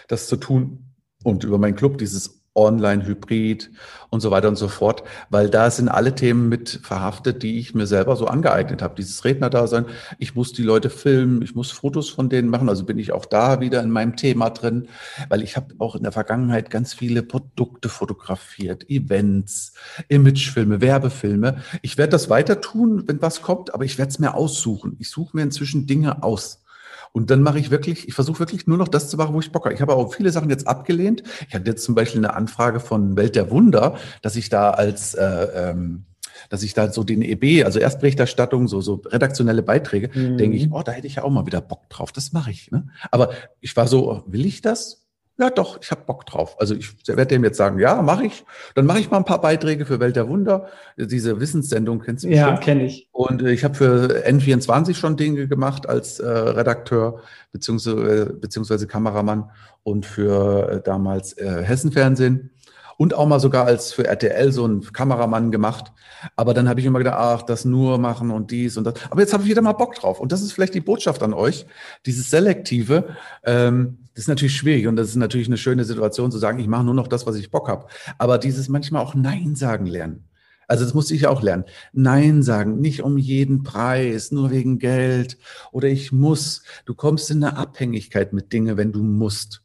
das 0.07 0.27
zu 0.27 0.37
tun 0.37 0.85
und 1.23 1.43
über 1.43 1.57
meinen 1.57 1.75
Club 1.75 1.97
dieses 1.97 2.38
Online, 2.59 3.05
Hybrid 3.05 3.71
und 4.09 4.21
so 4.21 4.31
weiter 4.31 4.47
und 4.47 4.57
so 4.57 4.67
fort, 4.67 5.03
weil 5.29 5.49
da 5.49 5.69
sind 5.71 5.87
alle 5.87 6.15
Themen 6.15 6.49
mit 6.49 6.79
verhaftet, 6.83 7.43
die 7.43 7.59
ich 7.59 7.73
mir 7.73 7.87
selber 7.87 8.15
so 8.15 8.25
angeeignet 8.27 8.81
habe. 8.81 8.95
Dieses 8.95 9.23
Rednerdasein, 9.23 9.85
ich 10.17 10.35
muss 10.35 10.51
die 10.51 10.63
Leute 10.63 10.89
filmen, 10.89 11.41
ich 11.41 11.55
muss 11.55 11.71
Fotos 11.71 12.09
von 12.09 12.29
denen 12.29 12.49
machen, 12.49 12.69
also 12.69 12.85
bin 12.85 12.99
ich 12.99 13.11
auch 13.11 13.25
da 13.25 13.61
wieder 13.61 13.81
in 13.81 13.91
meinem 13.91 14.15
Thema 14.15 14.49
drin, 14.49 14.87
weil 15.29 15.43
ich 15.43 15.55
habe 15.55 15.75
auch 15.77 15.95
in 15.95 16.03
der 16.03 16.11
Vergangenheit 16.11 16.69
ganz 16.69 16.93
viele 16.93 17.23
Produkte 17.23 17.89
fotografiert, 17.89 18.89
Events, 18.89 19.73
Imagefilme, 20.07 20.81
Werbefilme. 20.81 21.61
Ich 21.81 21.97
werde 21.97 22.11
das 22.11 22.29
weiter 22.29 22.61
tun, 22.61 23.03
wenn 23.07 23.21
was 23.21 23.41
kommt, 23.41 23.73
aber 23.73 23.85
ich 23.85 23.97
werde 23.97 24.09
es 24.09 24.19
mir 24.19 24.33
aussuchen. 24.33 24.95
Ich 24.99 25.09
suche 25.09 25.37
mir 25.37 25.43
inzwischen 25.43 25.87
Dinge 25.87 26.23
aus. 26.23 26.63
Und 27.11 27.31
dann 27.31 27.41
mache 27.41 27.59
ich 27.59 27.71
wirklich, 27.71 28.07
ich 28.07 28.13
versuche 28.13 28.39
wirklich 28.39 28.67
nur 28.67 28.77
noch 28.77 28.87
das 28.87 29.09
zu 29.09 29.17
machen, 29.17 29.33
wo 29.33 29.39
ich 29.39 29.51
Bock 29.51 29.65
habe. 29.65 29.73
Ich 29.73 29.81
habe 29.81 29.95
auch 29.95 30.13
viele 30.13 30.31
Sachen 30.31 30.49
jetzt 30.49 30.67
abgelehnt. 30.67 31.23
Ich 31.47 31.55
hatte 31.55 31.69
jetzt 31.69 31.83
zum 31.83 31.95
Beispiel 31.95 32.19
eine 32.19 32.33
Anfrage 32.33 32.79
von 32.79 33.17
Welt 33.17 33.35
der 33.35 33.51
Wunder, 33.51 33.97
dass 34.21 34.35
ich 34.35 34.49
da 34.49 34.71
als 34.71 35.13
äh, 35.15 35.47
ähm, 35.71 36.05
dass 36.49 36.63
ich 36.63 36.73
da 36.73 36.91
so 36.91 37.03
den 37.03 37.21
EB, 37.21 37.65
also 37.65 37.79
Erstberichterstattung, 37.79 38.67
so, 38.67 38.79
so 38.79 39.01
redaktionelle 39.05 39.61
Beiträge, 39.61 40.09
mhm. 40.13 40.37
denke 40.37 40.57
ich, 40.57 40.71
oh, 40.71 40.81
da 40.83 40.93
hätte 40.93 41.07
ich 41.07 41.15
ja 41.15 41.23
auch 41.23 41.29
mal 41.29 41.45
wieder 41.45 41.61
Bock 41.61 41.89
drauf. 41.89 42.11
Das 42.11 42.31
mache 42.31 42.51
ich. 42.51 42.71
Ne? 42.71 42.87
Aber 43.11 43.31
ich 43.59 43.75
war 43.75 43.87
so, 43.87 44.23
will 44.25 44.45
ich 44.45 44.61
das? 44.61 44.98
Ja, 45.39 45.49
doch, 45.49 45.79
ich 45.81 45.89
habe 45.89 46.01
Bock 46.05 46.25
drauf. 46.25 46.57
Also 46.59 46.75
ich 46.75 47.07
werde 47.07 47.27
dem 47.27 47.45
jetzt 47.45 47.55
sagen, 47.55 47.79
ja, 47.79 48.01
mache 48.01 48.25
ich. 48.25 48.43
Dann 48.75 48.85
mache 48.85 48.99
ich 48.99 49.09
mal 49.09 49.15
ein 49.15 49.23
paar 49.23 49.39
Beiträge 49.39 49.85
für 49.85 50.01
Welt 50.01 50.17
der 50.17 50.27
Wunder. 50.27 50.67
Diese 50.97 51.39
Wissenssendung 51.39 52.01
kennst 52.01 52.25
du 52.25 52.27
Ja, 52.27 52.57
kenne 52.57 52.83
ich. 52.83 53.07
Und 53.13 53.41
äh, 53.41 53.51
ich 53.53 53.63
habe 53.63 53.73
für 53.73 54.21
N24 54.27 54.95
schon 54.95 55.15
Dinge 55.15 55.47
gemacht 55.47 55.87
als 55.87 56.19
äh, 56.19 56.27
Redakteur 56.27 57.21
beziehungsweise, 57.53 58.33
beziehungsweise 58.33 58.85
Kameramann 58.85 59.49
und 59.83 60.05
für 60.05 60.69
äh, 60.69 60.81
damals 60.81 61.37
äh, 61.37 61.63
Hessenfernsehen 61.63 62.51
und 62.97 63.13
auch 63.13 63.25
mal 63.25 63.39
sogar 63.39 63.65
als 63.65 63.93
für 63.93 64.05
RTL 64.05 64.51
so 64.51 64.67
ein 64.67 64.81
Kameramann 64.91 65.51
gemacht. 65.51 65.93
Aber 66.35 66.53
dann 66.53 66.67
habe 66.67 66.81
ich 66.81 66.85
immer 66.85 66.99
gedacht, 66.99 67.15
ach, 67.17 67.43
das 67.43 67.63
nur 67.63 67.97
machen 67.97 68.29
und 68.29 68.51
dies 68.51 68.75
und 68.75 68.83
das. 68.83 68.95
Aber 69.09 69.21
jetzt 69.21 69.31
habe 69.31 69.43
ich 69.43 69.49
wieder 69.49 69.61
mal 69.61 69.71
Bock 69.71 69.95
drauf. 69.95 70.19
Und 70.19 70.33
das 70.33 70.41
ist 70.41 70.51
vielleicht 70.51 70.73
die 70.73 70.81
Botschaft 70.81 71.23
an 71.23 71.33
euch, 71.33 71.65
dieses 72.05 72.29
Selektive. 72.29 73.15
Ähm, 73.45 73.99
das 74.19 74.25
ist 74.25 74.27
natürlich 74.27 74.57
schwierig 74.57 74.85
und 74.85 74.97
das 74.97 75.07
ist 75.07 75.15
natürlich 75.15 75.47
eine 75.47 75.55
schöne 75.55 75.85
Situation 75.85 76.29
zu 76.29 76.39
sagen, 76.39 76.59
ich 76.59 76.67
mache 76.67 76.83
nur 76.83 76.93
noch 76.93 77.07
das, 77.07 77.25
was 77.25 77.37
ich 77.37 77.51
Bock 77.51 77.69
habe. 77.69 77.85
Aber 78.17 78.37
dieses 78.37 78.67
manchmal 78.67 79.01
auch 79.01 79.15
Nein 79.15 79.55
sagen 79.55 79.85
lernen. 79.85 80.25
Also 80.67 80.83
das 80.83 80.93
musste 80.93 81.15
ich 81.15 81.25
auch 81.25 81.41
lernen. 81.41 81.63
Nein 81.93 82.43
sagen, 82.43 82.81
nicht 82.81 83.01
um 83.01 83.17
jeden 83.17 83.63
Preis, 83.63 84.33
nur 84.33 84.51
wegen 84.51 84.77
Geld 84.77 85.37
oder 85.71 85.87
ich 85.87 86.11
muss. 86.11 86.63
Du 86.83 86.95
kommst 86.95 87.31
in 87.31 87.41
eine 87.41 87.55
Abhängigkeit 87.55 88.33
mit 88.33 88.51
Dingen, 88.51 88.75
wenn 88.75 88.91
du 88.91 89.03
musst. 89.03 89.61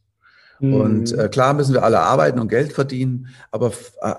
Und 0.60 1.10
mhm. 1.10 1.18
äh, 1.18 1.28
klar 1.28 1.52
müssen 1.52 1.74
wir 1.74 1.82
alle 1.82 1.98
arbeiten 1.98 2.38
und 2.38 2.46
Geld 2.46 2.72
verdienen, 2.72 3.30
aber 3.50 3.72
äh, 4.02 4.14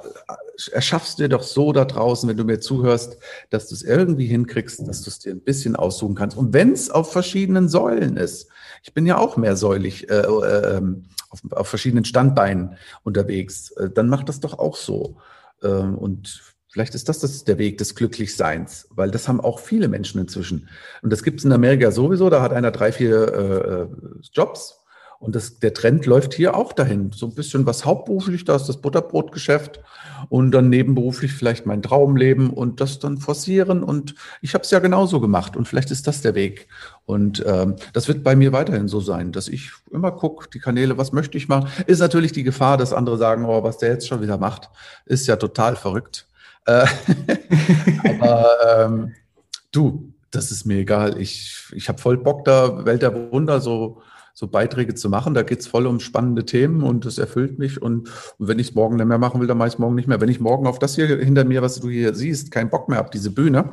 erschaffst 0.72 1.20
dir 1.20 1.30
doch 1.30 1.44
so 1.44 1.74
da 1.74 1.86
draußen, 1.86 2.28
wenn 2.30 2.38
du 2.38 2.44
mir 2.44 2.60
zuhörst, 2.60 3.18
dass 3.50 3.68
du 3.68 3.76
es 3.76 3.84
irgendwie 3.84 4.28
hinkriegst, 4.28 4.88
dass 4.88 5.02
du 5.02 5.10
es 5.10 5.20
dir 5.20 5.32
ein 5.34 5.42
bisschen 5.42 5.76
aussuchen 5.76 6.16
kannst. 6.16 6.38
Und 6.38 6.54
wenn 6.54 6.72
es 6.72 6.90
auf 6.90 7.12
verschiedenen 7.12 7.70
Säulen 7.70 8.18
ist, 8.18 8.48
ich 8.84 8.94
bin 8.94 9.06
ja 9.06 9.18
auch 9.18 9.38
mehrsäulig 9.38 10.10
äh, 10.10 10.22
äh, 10.22 10.82
auf, 11.30 11.42
auf, 11.52 11.68
verschiedenen 11.68 12.06
Standbeinen 12.06 12.78
unterwegs, 13.04 13.72
äh, 13.72 13.90
dann 13.90 14.10
mach 14.10 14.24
das 14.24 14.40
doch 14.40 14.60
auch 14.60 14.76
so. 14.76 15.18
Ähm, 15.64 15.98
und 15.98 16.56
Vielleicht 16.76 16.94
ist 16.94 17.08
das, 17.08 17.20
das 17.20 17.46
der 17.46 17.58
Weg 17.58 17.78
des 17.78 17.96
Glücklichseins, 17.96 18.90
weil 18.90 19.10
das 19.10 19.30
haben 19.30 19.40
auch 19.40 19.60
viele 19.60 19.88
Menschen 19.88 20.20
inzwischen. 20.20 20.68
Und 21.02 21.10
das 21.10 21.24
gibt 21.24 21.40
es 21.40 21.46
in 21.46 21.54
Amerika 21.54 21.90
sowieso. 21.90 22.30
Da 22.30 22.42
hat 22.42 22.52
einer 22.52 22.72
drei, 22.72 22.92
vier 22.92 23.34
äh, 23.34 23.84
äh 23.84 23.88
Jobs 24.34 24.84
und 25.20 25.36
das, 25.36 25.60
der 25.60 25.74
Trend 25.74 26.06
läuft 26.06 26.34
hier 26.34 26.56
auch 26.56 26.74
dahin. 26.74 27.12
So 27.14 27.26
ein 27.26 27.36
bisschen 27.36 27.66
was 27.66 27.86
hauptberuflich, 27.86 28.46
da 28.46 28.56
ist 28.56 28.68
das 28.68 28.78
Butterbrotgeschäft 28.78 29.80
und 30.30 30.52
dann 30.52 30.70
nebenberuflich 30.70 31.34
vielleicht 31.34 31.66
mein 31.66 31.82
Traumleben 31.82 32.50
und 32.50 32.82
das 32.82 33.00
dann 33.00 33.18
forcieren. 33.18 33.84
Und 33.84 34.16
ich 34.42 34.54
habe 34.54 34.64
es 34.64 34.72
ja 34.72 34.80
genauso 34.80 35.20
gemacht 35.20 35.56
und 35.56 35.68
vielleicht 35.68 35.92
ist 35.92 36.08
das 36.08 36.22
der 36.22 36.36
Weg. 36.36 36.68
Und 37.06 37.44
ähm, 37.48 37.76
das 37.94 38.08
wird 38.08 38.24
bei 38.24 38.36
mir 38.36 38.52
weiterhin 38.52 38.88
so 38.88 39.00
sein, 39.00 39.32
dass 39.32 39.48
ich 39.48 39.72
immer 39.92 40.12
gucke, 40.12 40.50
die 40.50 40.60
Kanäle, 40.60 40.98
was 40.98 41.12
möchte 41.12 41.38
ich 41.38 41.48
machen. 41.48 41.70
Ist 41.88 42.00
natürlich 42.00 42.32
die 42.32 42.44
Gefahr, 42.44 42.78
dass 42.78 42.94
andere 42.94 43.18
sagen, 43.18 43.46
oh, 43.46 43.64
was 43.64 43.78
der 43.78 43.90
jetzt 43.90 44.08
schon 44.08 44.22
wieder 44.22 44.38
macht, 44.38 44.70
ist 45.06 45.28
ja 45.28 45.38
total 45.38 45.76
verrückt. 45.76 46.28
Äh, 46.66 46.86
aber 48.10 48.48
ähm, 48.68 49.14
du, 49.72 50.14
das 50.32 50.52
ist 50.52 50.66
mir 50.66 50.80
egal. 50.80 51.20
Ich, 51.20 51.68
ich 51.74 51.88
habe 51.88 52.02
voll 52.02 52.18
Bock 52.18 52.44
da, 52.46 52.86
Welt 52.86 53.02
der 53.02 53.32
Wunder, 53.32 53.62
so 53.62 54.02
so 54.36 54.48
Beiträge 54.48 54.94
zu 54.94 55.10
machen. 55.10 55.34
Da 55.34 55.44
geht's 55.44 55.66
voll 55.66 55.88
um 55.88 56.00
spannende 56.02 56.46
Themen 56.46 56.84
und 56.84 57.06
das 57.06 57.18
erfüllt 57.18 57.58
mich. 57.58 57.82
Und, 57.82 58.10
und 58.38 58.48
wenn 58.48 58.60
ich 58.60 58.70
es 58.70 58.76
morgen 58.76 58.98
nicht 58.98 59.08
mehr 59.08 59.18
machen 59.18 59.40
will, 59.40 59.48
dann 59.48 59.58
mache 59.58 59.70
ich 59.70 59.80
morgen 59.80 59.96
nicht 59.96 60.08
mehr. 60.08 60.20
Wenn 60.20 60.30
ich 60.30 60.42
morgen 60.42 60.68
auf 60.68 60.78
das 60.78 60.96
hier 60.96 61.08
hinter 61.08 61.46
mir, 61.46 61.62
was 61.62 61.80
du 61.80 61.90
hier 61.90 62.14
siehst, 62.14 62.52
keinen 62.52 62.70
Bock 62.70 62.90
mehr 62.90 62.98
habe, 63.00 63.10
diese 63.12 63.32
Bühne, 63.32 63.72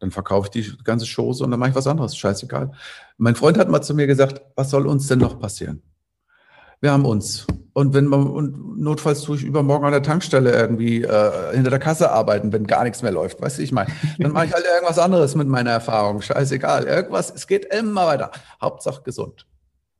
dann 0.00 0.10
verkaufe 0.10 0.50
ich 0.52 0.64
die 0.64 0.84
ganze 0.84 1.06
Chose 1.06 1.42
und 1.42 1.50
dann 1.50 1.58
mache 1.58 1.70
ich 1.70 1.76
was 1.76 1.86
anderes. 1.86 2.14
Scheißegal. 2.14 2.72
Mein 3.16 3.36
Freund 3.36 3.56
hat 3.56 3.70
mal 3.70 3.80
zu 3.80 3.94
mir 3.94 4.06
gesagt, 4.06 4.42
was 4.54 4.68
soll 4.68 4.86
uns 4.86 5.08
denn 5.08 5.18
noch 5.18 5.40
passieren? 5.40 5.82
Wir 6.82 6.92
haben 6.92 7.06
uns. 7.06 7.46
Und 7.72 7.94
wenn 7.94 8.04
man, 8.06 8.26
und 8.26 8.80
notfalls 8.80 9.22
tue 9.22 9.36
ich 9.36 9.44
übermorgen 9.44 9.86
an 9.86 9.92
der 9.92 10.02
Tankstelle 10.02 10.52
irgendwie 10.52 11.04
äh, 11.04 11.54
hinter 11.54 11.70
der 11.70 11.78
Kasse 11.78 12.10
arbeiten, 12.10 12.52
wenn 12.52 12.66
gar 12.66 12.84
nichts 12.84 13.00
mehr 13.00 13.12
läuft. 13.12 13.40
Weißt 13.40 13.58
du, 13.58 13.62
ich 13.62 13.72
meine, 13.72 13.90
dann 14.18 14.32
mache 14.32 14.46
ich 14.46 14.52
halt 14.52 14.66
irgendwas 14.66 14.98
anderes 14.98 15.36
mit 15.36 15.48
meiner 15.48 15.70
Erfahrung. 15.70 16.20
Scheißegal. 16.20 16.84
Irgendwas, 16.84 17.32
es 17.34 17.46
geht 17.46 17.64
immer 17.72 18.04
weiter. 18.06 18.30
Hauptsache 18.60 19.02
gesund. 19.04 19.46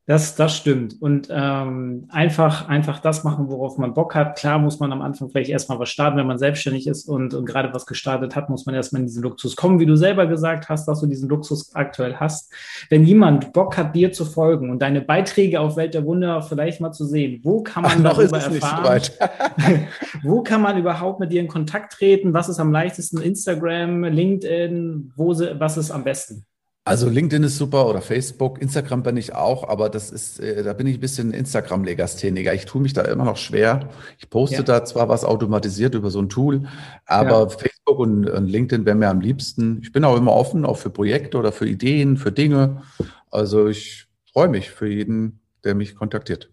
Das, 0.05 0.35
das 0.35 0.57
stimmt. 0.57 1.01
Und 1.01 1.29
ähm, 1.31 2.07
einfach, 2.09 2.67
einfach 2.67 2.99
das 2.99 3.23
machen, 3.23 3.47
worauf 3.47 3.77
man 3.77 3.93
Bock 3.93 4.15
hat. 4.15 4.37
Klar 4.37 4.59
muss 4.59 4.81
man 4.81 4.91
am 4.91 5.01
Anfang 5.01 5.29
vielleicht 5.29 5.49
erstmal 5.49 5.79
was 5.79 5.87
starten, 5.87 6.17
wenn 6.17 6.27
man 6.27 6.37
selbstständig 6.37 6.87
ist 6.87 7.07
und, 7.07 7.33
und 7.33 7.45
gerade 7.45 7.73
was 7.73 7.85
gestartet 7.85 8.35
hat, 8.35 8.49
muss 8.49 8.65
man 8.65 8.75
erstmal 8.75 9.01
in 9.01 9.07
diesen 9.07 9.23
Luxus 9.23 9.55
kommen, 9.55 9.79
wie 9.79 9.85
du 9.85 9.95
selber 9.95 10.27
gesagt 10.27 10.67
hast, 10.67 10.89
dass 10.89 10.99
du 10.99 11.07
diesen 11.07 11.29
Luxus 11.29 11.73
aktuell 11.73 12.17
hast. 12.17 12.51
Wenn 12.89 13.05
jemand 13.05 13.53
Bock 13.53 13.77
hat, 13.77 13.95
dir 13.95 14.11
zu 14.11 14.25
folgen 14.25 14.71
und 14.71 14.81
deine 14.81 14.99
Beiträge 14.99 15.61
auf 15.61 15.77
Welt 15.77 15.93
der 15.93 16.05
Wunder 16.05 16.41
vielleicht 16.41 16.81
mal 16.81 16.91
zu 16.91 17.05
sehen, 17.05 17.39
wo 17.43 17.63
kann 17.63 17.83
man 17.83 18.05
Ach, 18.05 18.17
darüber 18.17 18.39
erfahren? 18.39 19.01
wo 20.23 20.43
kann 20.43 20.61
man 20.61 20.77
überhaupt 20.77 21.21
mit 21.21 21.31
dir 21.31 21.39
in 21.39 21.47
Kontakt 21.47 21.93
treten? 21.93 22.33
Was 22.33 22.49
ist 22.49 22.59
am 22.59 22.73
leichtesten? 22.73 23.21
Instagram, 23.21 24.03
LinkedIn, 24.03 25.13
wo, 25.15 25.29
was 25.29 25.77
ist 25.77 25.91
am 25.91 26.03
besten? 26.03 26.45
Also 26.85 27.07
LinkedIn 27.07 27.43
ist 27.43 27.57
super 27.57 27.87
oder 27.87 28.01
Facebook, 28.01 28.61
Instagram 28.61 29.03
bin 29.03 29.15
ich 29.15 29.33
auch, 29.33 29.69
aber 29.69 29.89
das 29.89 30.11
ist, 30.11 30.41
äh, 30.41 30.63
da 30.63 30.73
bin 30.73 30.85
ich 30.85 30.97
ein 30.97 30.99
bisschen 30.99 31.31
Instagram-Legastheniker. 31.31 32.53
Ich 32.53 32.65
tue 32.65 32.81
mich 32.81 32.91
da 32.91 33.03
immer 33.03 33.23
noch 33.23 33.37
schwer. 33.37 33.89
Ich 34.19 34.29
poste 34.29 34.57
ja. 34.57 34.63
da 34.63 34.83
zwar 34.83 35.07
was 35.07 35.23
automatisiert 35.23 35.95
über 35.95 36.09
so 36.09 36.21
ein 36.21 36.27
Tool, 36.27 36.67
aber 37.05 37.39
ja. 37.39 37.49
Facebook 37.49 37.99
und, 37.99 38.29
und 38.29 38.47
LinkedIn 38.47 38.85
wären 38.85 38.99
mir 38.99 39.09
am 39.09 39.21
liebsten. 39.21 39.79
Ich 39.81 39.93
bin 39.93 40.03
auch 40.03 40.17
immer 40.17 40.33
offen, 40.33 40.65
auch 40.65 40.77
für 40.77 40.89
Projekte 40.89 41.37
oder 41.37 41.53
für 41.53 41.67
Ideen, 41.67 42.17
für 42.17 42.33
Dinge. 42.33 42.81
Also 43.31 43.67
ich 43.67 44.07
freue 44.33 44.49
mich 44.49 44.69
für 44.69 44.87
jeden, 44.87 45.39
der 45.63 45.75
mich 45.75 45.95
kontaktiert. 45.95 46.52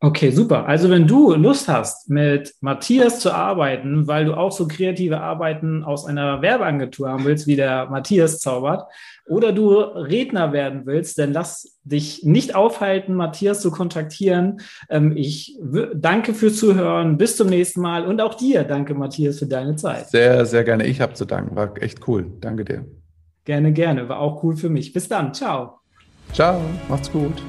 Okay, 0.00 0.30
super. 0.30 0.66
Also 0.66 0.90
wenn 0.90 1.08
du 1.08 1.34
Lust 1.34 1.66
hast, 1.66 2.08
mit 2.08 2.54
Matthias 2.60 3.18
zu 3.18 3.32
arbeiten, 3.32 4.06
weil 4.06 4.26
du 4.26 4.34
auch 4.34 4.52
so 4.52 4.68
kreative 4.68 5.20
Arbeiten 5.20 5.82
aus 5.82 6.06
einer 6.06 6.40
Werbeagentur 6.40 7.08
haben 7.08 7.24
willst, 7.24 7.48
wie 7.48 7.56
der 7.56 7.86
Matthias 7.86 8.38
zaubert, 8.38 8.84
oder 9.26 9.52
du 9.52 9.72
Redner 9.76 10.52
werden 10.52 10.82
willst, 10.84 11.18
dann 11.18 11.32
lass 11.32 11.78
dich 11.82 12.22
nicht 12.22 12.54
aufhalten, 12.54 13.14
Matthias 13.14 13.60
zu 13.60 13.72
kontaktieren. 13.72 14.60
Ähm, 14.88 15.16
ich 15.16 15.58
danke 15.94 16.32
fürs 16.32 16.56
Zuhören. 16.56 17.18
Bis 17.18 17.36
zum 17.36 17.48
nächsten 17.48 17.80
Mal. 17.80 18.06
Und 18.06 18.20
auch 18.20 18.34
dir 18.34 18.62
danke, 18.62 18.94
Matthias, 18.94 19.40
für 19.40 19.46
deine 19.46 19.74
Zeit. 19.74 20.10
Sehr, 20.10 20.46
sehr 20.46 20.62
gerne. 20.62 20.86
Ich 20.86 21.00
habe 21.00 21.14
zu 21.14 21.24
danken. 21.24 21.56
War 21.56 21.76
echt 21.82 22.06
cool. 22.06 22.30
Danke 22.40 22.64
dir. 22.64 22.84
Gerne, 23.44 23.72
gerne. 23.72 24.08
War 24.08 24.20
auch 24.20 24.44
cool 24.44 24.56
für 24.56 24.70
mich. 24.70 24.92
Bis 24.92 25.08
dann. 25.08 25.34
Ciao. 25.34 25.80
Ciao. 26.32 26.60
Macht's 26.88 27.10
gut. 27.10 27.42